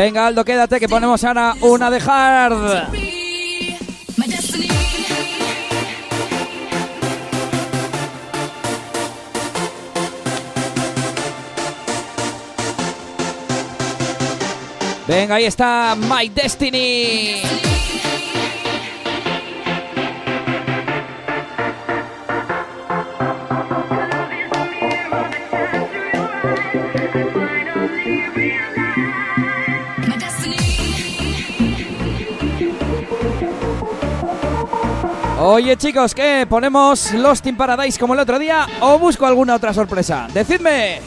Venga, 0.08 0.26
Aldo, 0.26 0.42
quédate 0.42 0.80
que 0.80 0.88
ponemos 0.88 1.22
ahora 1.22 1.54
una 1.60 1.90
de 1.90 1.98
hard. 1.98 2.88
Venga, 15.06 15.34
ahí 15.34 15.44
está 15.44 15.94
My 15.94 16.30
Destiny. 16.30 17.77
Oye 35.40 35.76
chicos, 35.76 36.16
¿qué? 36.16 36.46
¿Ponemos 36.48 37.12
Lost 37.14 37.46
in 37.46 37.56
Paradise 37.56 37.96
como 37.96 38.14
el 38.14 38.18
otro 38.18 38.40
día 38.40 38.66
o 38.80 38.98
busco 38.98 39.24
alguna 39.24 39.54
otra 39.54 39.72
sorpresa? 39.72 40.26
¡Decidme! 40.34 41.00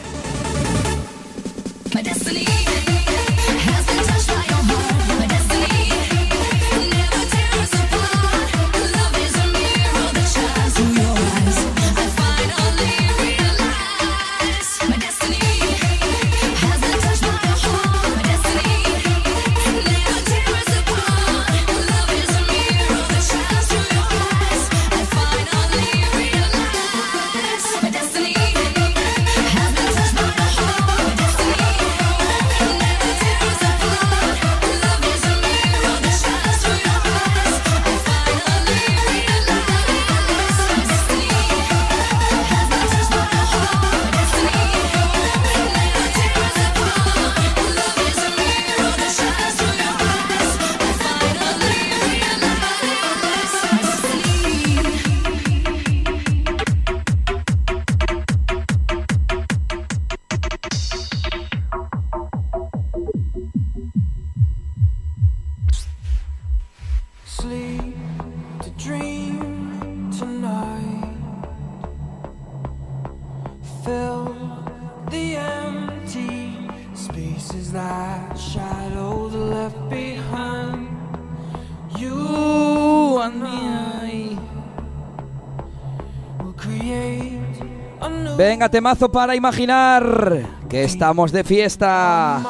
temazo 88.72 89.10
para 89.10 89.36
imaginar 89.36 90.48
que 90.70 90.84
estamos 90.84 91.30
de 91.30 91.44
fiesta. 91.44 92.40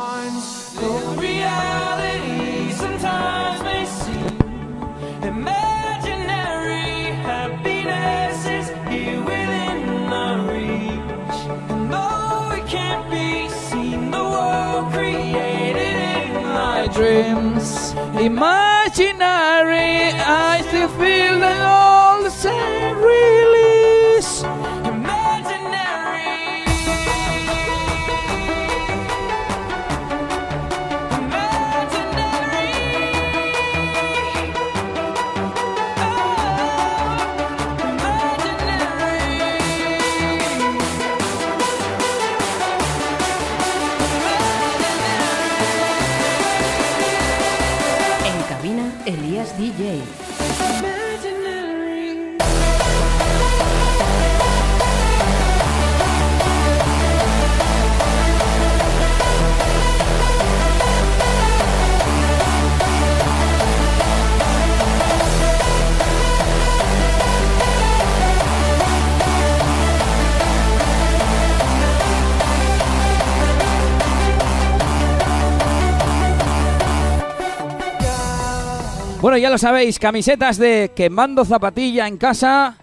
Bueno, 79.33 79.45
ya 79.45 79.49
lo 79.49 79.57
sabéis, 79.57 79.99
camisetas 79.99 80.59
de 80.59 80.91
quemando 80.95 81.43
zapatilla 81.47 82.07
en 82.07 82.19
casa. 82.19 82.77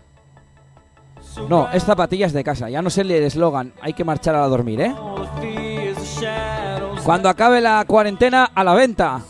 No, 1.48 1.69
es 1.72 1.84
zapatillas 1.84 2.34
de 2.34 2.44
casa, 2.44 2.72
ya 2.72 2.82
no 2.82 2.90
sé 2.90 3.02
el 3.02 3.11
eslogan, 3.11 3.72
hay 3.84 3.94
que 3.94 4.03
marchar 4.03 4.34
a 4.34 4.48
dormir, 4.48 4.82
¿eh? 4.82 4.95
Cuando 7.03 7.30
acabe 7.30 7.61
la 7.61 7.86
cuarentena, 7.86 8.45
a 8.45 8.64
la 8.64 8.74
venta. 8.74 9.22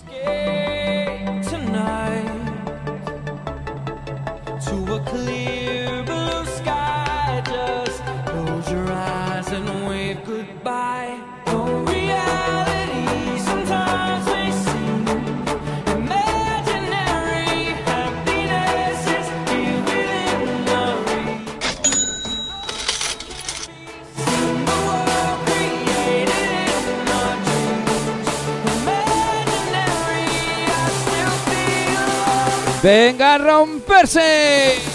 Venga 32.82 33.34
a 33.34 33.38
romperse. 33.38 34.89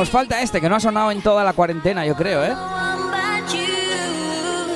Nos 0.00 0.08
falta 0.08 0.40
este 0.40 0.62
que 0.62 0.68
no 0.70 0.76
ha 0.76 0.80
sonado 0.80 1.10
en 1.10 1.20
toda 1.20 1.44
la 1.44 1.52
cuarentena, 1.52 2.06
yo 2.06 2.16
creo, 2.16 2.42
¿eh? 2.42 2.56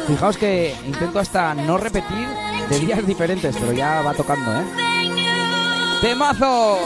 Fijaos 0.06 0.36
que 0.36 0.76
intento 0.84 1.18
hasta 1.18 1.54
no 1.54 1.78
repetir 1.78 2.28
de 2.68 2.78
días 2.78 3.06
diferentes, 3.06 3.56
pero 3.58 3.72
ya 3.72 4.02
va 4.02 4.12
tocando, 4.12 4.52
¿eh? 4.52 4.64
¡Temazo! 6.02 6.78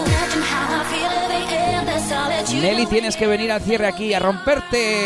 Nelly, 2.63 2.87
tienes 2.87 3.17
que 3.17 3.27
venir 3.27 3.51
al 3.51 3.61
cierre 3.61 3.89
aquí 3.89 4.15
a 4.15 4.21
romperte. 4.21 5.03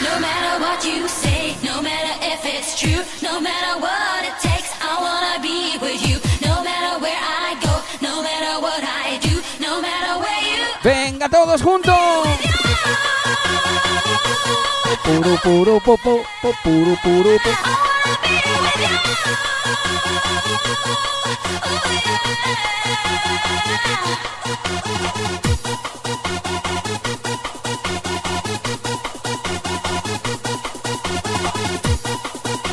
No 0.00 0.18
matter 0.18 0.62
what 0.62 0.82
you 0.82 1.06
say, 1.06 1.54
no 1.62 1.82
matter 1.82 2.14
if 2.22 2.42
it's 2.46 2.80
true, 2.80 3.04
no 3.20 3.38
matter 3.38 3.78
what 3.82 4.24
it 4.24 4.32
takes, 4.40 4.45
¡Venga 10.82 11.28
todos 11.28 11.62
juntos! 11.62 11.96
Puru, 15.04 15.38
puru, 15.42 15.80
puru, 15.80 16.96
puru. 17.02 17.40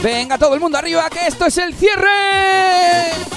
Venga 0.03 0.37
todo 0.37 0.53
el 0.53 0.59
mundo 0.59 0.77
arriba, 0.77 1.09
que 1.09 1.27
esto 1.27 1.45
es 1.45 1.57
el 1.57 1.73
cierre. 1.73 3.32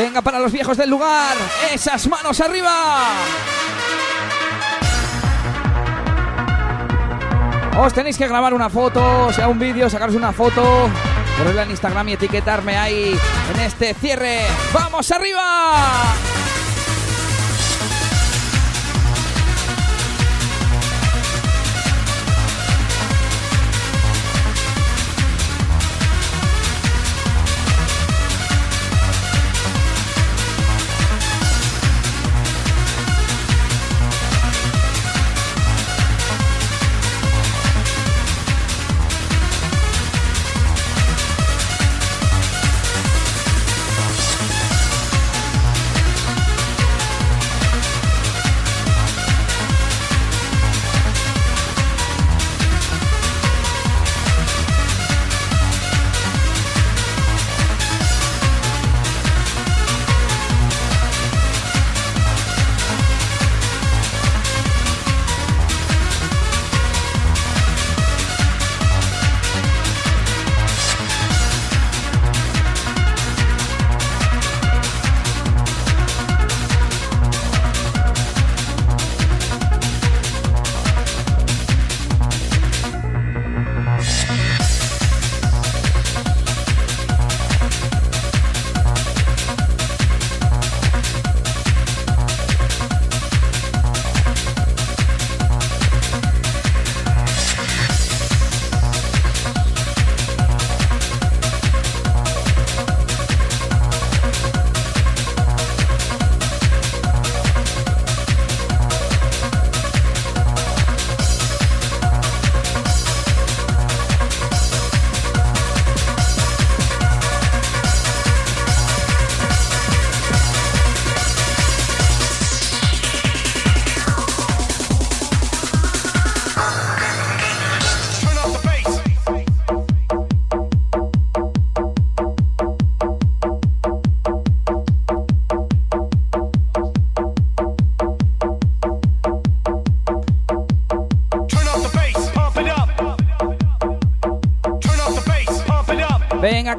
Venga 0.00 0.22
para 0.22 0.38
los 0.38 0.52
viejos 0.52 0.76
del 0.76 0.90
lugar. 0.90 1.36
Esas 1.74 2.06
manos 2.06 2.40
arriba. 2.40 3.00
Os 7.76 7.92
tenéis 7.92 8.16
que 8.16 8.28
grabar 8.28 8.54
una 8.54 8.70
foto, 8.70 9.32
sea 9.32 9.48
un 9.48 9.58
vídeo, 9.58 9.90
sacaros 9.90 10.14
una 10.14 10.32
foto, 10.32 10.88
ponerla 11.36 11.64
en 11.64 11.70
Instagram 11.70 12.10
y 12.10 12.12
etiquetarme 12.12 12.78
ahí 12.78 13.18
en 13.54 13.60
este 13.60 13.92
cierre. 13.94 14.42
¡Vamos 14.72 15.10
arriba! 15.10 16.27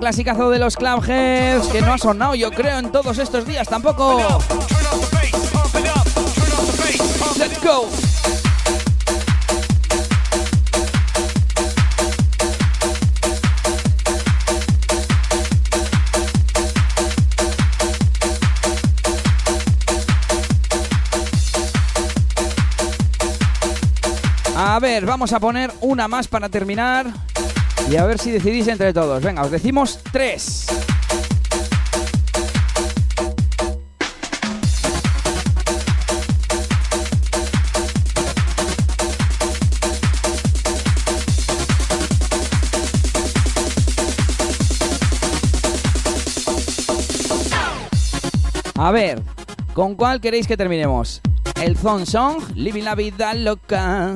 Clasicazo 0.10 0.50
de 0.50 0.58
los 0.58 0.76
Clubheads, 0.76 1.68
que 1.68 1.82
no 1.82 1.94
ha 1.94 1.98
sonado, 2.00 2.34
yo 2.34 2.50
creo, 2.50 2.80
en 2.80 2.92
todos 2.92 3.20
estos 3.20 3.46
días 3.46 3.68
tampoco. 3.68 4.18
A 24.56 24.80
ver, 24.80 25.06
vamos 25.06 25.34
a 25.34 25.40
poner 25.40 25.72
una 25.82 26.08
más 26.08 26.28
para 26.28 26.50
terminar. 26.50 27.28
Y 27.90 27.98
a 27.98 28.06
ver 28.06 28.19
si 28.19 28.30
decidís 28.30 28.68
entre 28.68 28.93
todos. 28.93 29.24
Venga, 29.24 29.42
os 29.42 29.50
decimos 29.50 30.00
tres. 30.11 30.68
A 48.76 48.92
ver, 48.92 49.22
¿con 49.74 49.95
cuál 49.95 50.22
queréis 50.22 50.48
que 50.48 50.56
terminemos? 50.56 51.22
El 51.61 51.76
Zone 51.76 52.06
Song, 52.06 52.42
Living 52.56 52.84
la 52.84 52.93
Vida 52.95 53.34
Loca. 53.34 54.14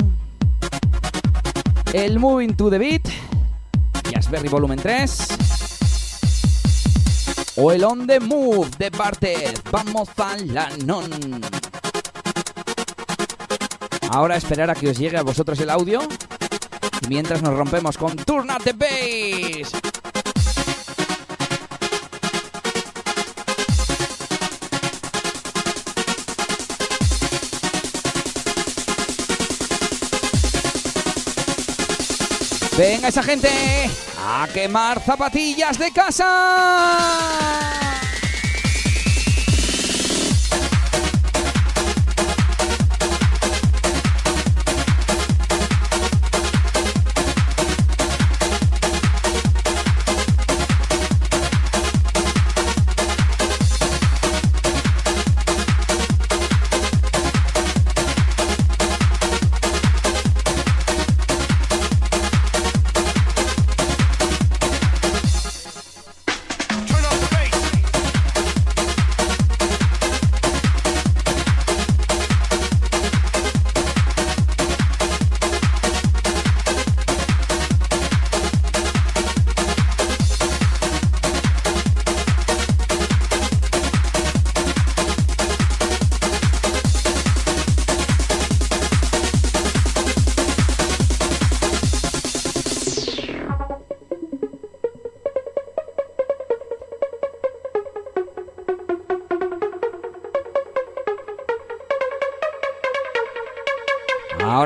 El 1.92 2.18
Moving 2.18 2.56
to 2.56 2.70
the 2.70 2.78
Beat, 2.78 3.08
Jazzberry 4.34 4.50
Volumen 4.50 4.80
3. 4.80 5.28
O 7.58 7.72
el 7.72 7.84
On 7.84 8.08
the 8.08 8.20
Move 8.20 8.68
de 8.80 8.90
Bartel, 8.90 9.54
Vamos 9.70 10.10
a 10.18 10.36
la 10.38 10.70
non. 10.86 11.06
Ahora 14.10 14.36
esperar 14.36 14.72
a 14.72 14.74
que 14.74 14.90
os 14.90 14.98
llegue 14.98 15.18
a 15.18 15.22
vosotros 15.22 15.60
el 15.60 15.70
audio. 15.70 16.00
Mientras 17.08 17.44
nos 17.44 17.54
rompemos 17.54 17.96
con 17.96 18.16
Turn 18.16 18.50
Up 18.50 18.64
the 18.64 18.74
Bass. 18.74 19.72
Venga 32.76 33.10
esa 33.10 33.22
gente 33.22 33.48
a 34.26 34.48
quemar 34.48 35.02
zapatillas 35.02 35.78
de 35.78 35.92
casa. 35.92 37.83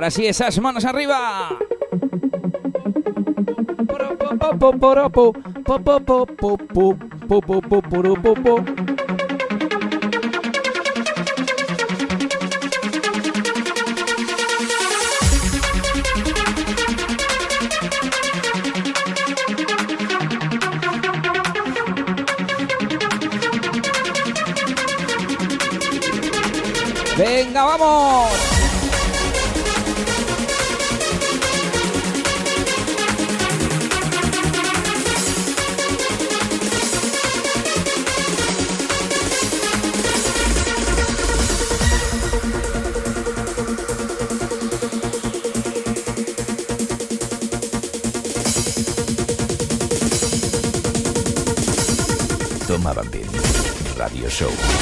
Ahora 0.08 0.16
sí, 0.16 0.26
esas 0.26 0.58
manos 0.60 0.86
arriba. 0.86 1.50
Venga, 27.18 27.66
vamos. 27.66 28.57
Show. 54.38 54.77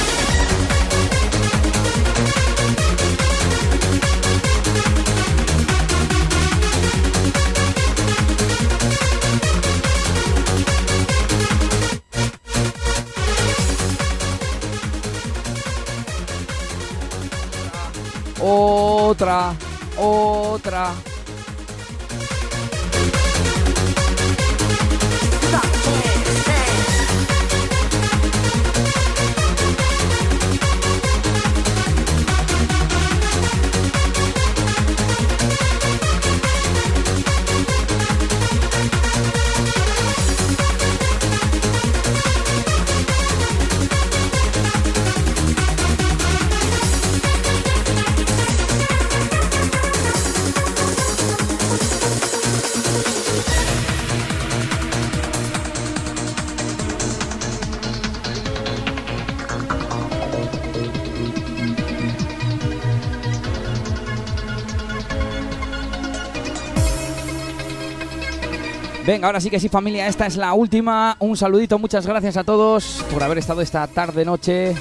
Venga, 69.16 69.28
ahora 69.28 69.40
sí 69.40 69.50
que 69.50 69.62
sí, 69.62 69.70
familia, 69.70 70.10
esta 70.10 70.26
es 70.26 70.36
la 70.36 70.54
última. 70.54 71.16
Un 71.20 71.38
saludito, 71.38 71.80
muchas 71.80 72.06
gracias 72.06 72.36
a 72.36 72.44
todos 72.44 73.02
por 73.10 73.24
haber 73.24 73.38
estado 73.38 73.62
esta 73.62 73.88
tarde 73.88 74.26
noche 74.26 74.76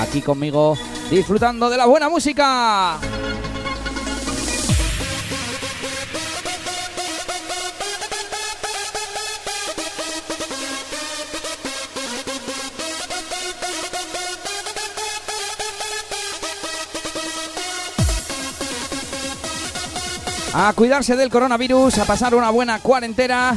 aquí 0.00 0.20
conmigo 0.20 0.76
disfrutando 1.08 1.70
de 1.70 1.76
la 1.76 1.86
buena 1.86 2.08
música. 2.08 2.98
A 20.68 20.74
cuidarse 20.74 21.16
del 21.16 21.30
coronavirus, 21.30 21.96
a 21.96 22.04
pasar 22.04 22.34
una 22.34 22.50
buena 22.50 22.78
cuarentena 22.80 23.56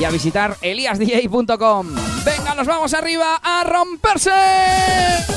y 0.00 0.04
a 0.04 0.10
visitar 0.10 0.56
eliasdj.com. 0.62 1.86
Venga, 2.24 2.54
nos 2.54 2.66
vamos 2.66 2.94
arriba 2.94 3.38
a 3.42 3.62
romperse. 3.64 5.35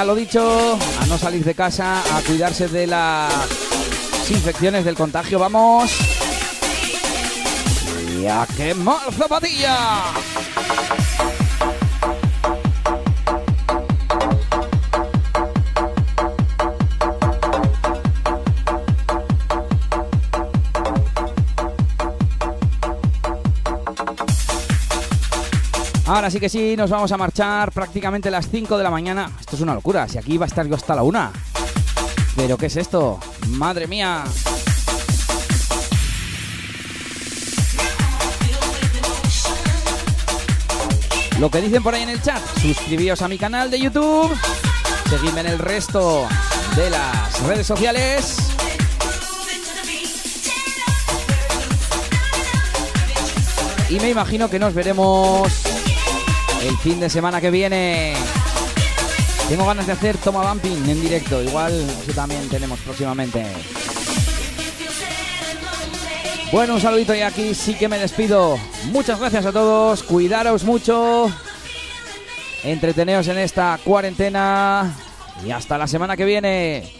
Venga, 0.00 0.14
lo 0.14 0.18
dicho, 0.18 0.78
a 0.98 1.06
no 1.08 1.18
salir 1.18 1.44
de 1.44 1.54
casa, 1.54 2.00
a 2.16 2.22
cuidarse 2.22 2.68
de 2.68 2.86
las 2.86 3.30
infecciones 4.30 4.82
del 4.82 4.94
contagio, 4.94 5.38
vamos. 5.38 5.90
Y 8.18 8.26
a 8.26 8.46
quemar 8.56 9.12
zapatilla. 9.12 9.76
Ahora 26.20 26.30
sí 26.30 26.38
que 26.38 26.50
sí, 26.50 26.76
nos 26.76 26.90
vamos 26.90 27.10
a 27.12 27.16
marchar 27.16 27.72
prácticamente 27.72 28.28
a 28.28 28.30
las 28.30 28.50
5 28.50 28.76
de 28.76 28.84
la 28.84 28.90
mañana. 28.90 29.30
Esto 29.40 29.56
es 29.56 29.62
una 29.62 29.72
locura, 29.72 30.06
si 30.06 30.18
aquí 30.18 30.34
iba 30.34 30.44
a 30.44 30.48
estar 30.48 30.66
yo 30.66 30.74
hasta 30.74 30.94
la 30.94 31.02
1. 31.02 31.32
¿Pero 32.36 32.58
qué 32.58 32.66
es 32.66 32.76
esto? 32.76 33.18
¡Madre 33.48 33.86
mía! 33.86 34.24
Lo 41.38 41.50
que 41.50 41.62
dicen 41.62 41.82
por 41.82 41.94
ahí 41.94 42.02
en 42.02 42.10
el 42.10 42.20
chat, 42.20 42.42
suscribíos 42.60 43.22
a 43.22 43.28
mi 43.28 43.38
canal 43.38 43.70
de 43.70 43.80
YouTube, 43.80 44.30
seguidme 45.08 45.40
en 45.40 45.46
el 45.46 45.58
resto 45.58 46.28
de 46.76 46.90
las 46.90 47.42
redes 47.44 47.66
sociales. 47.66 48.36
Y 53.88 53.98
me 53.98 54.10
imagino 54.10 54.50
que 54.50 54.58
nos 54.58 54.74
veremos 54.74 55.79
el 56.62 56.76
fin 56.78 57.00
de 57.00 57.10
semana 57.10 57.40
que 57.40 57.50
viene. 57.50 58.14
Tengo 59.48 59.66
ganas 59.66 59.86
de 59.86 59.92
hacer 59.92 60.16
toma 60.18 60.48
bumping 60.48 60.88
en 60.88 61.00
directo, 61.00 61.42
igual 61.42 61.72
eso 61.72 62.12
también 62.12 62.48
tenemos 62.48 62.78
próximamente. 62.80 63.44
Bueno, 66.52 66.74
un 66.74 66.80
saludito 66.80 67.14
y 67.14 67.20
aquí 67.20 67.54
sí 67.54 67.74
que 67.74 67.88
me 67.88 67.98
despido. 67.98 68.58
Muchas 68.86 69.18
gracias 69.18 69.46
a 69.46 69.52
todos, 69.52 70.02
cuidaros 70.02 70.64
mucho, 70.64 71.30
entreteneos 72.64 73.28
en 73.28 73.38
esta 73.38 73.78
cuarentena 73.84 74.96
y 75.44 75.50
hasta 75.50 75.78
la 75.78 75.86
semana 75.86 76.16
que 76.16 76.24
viene. 76.24 76.99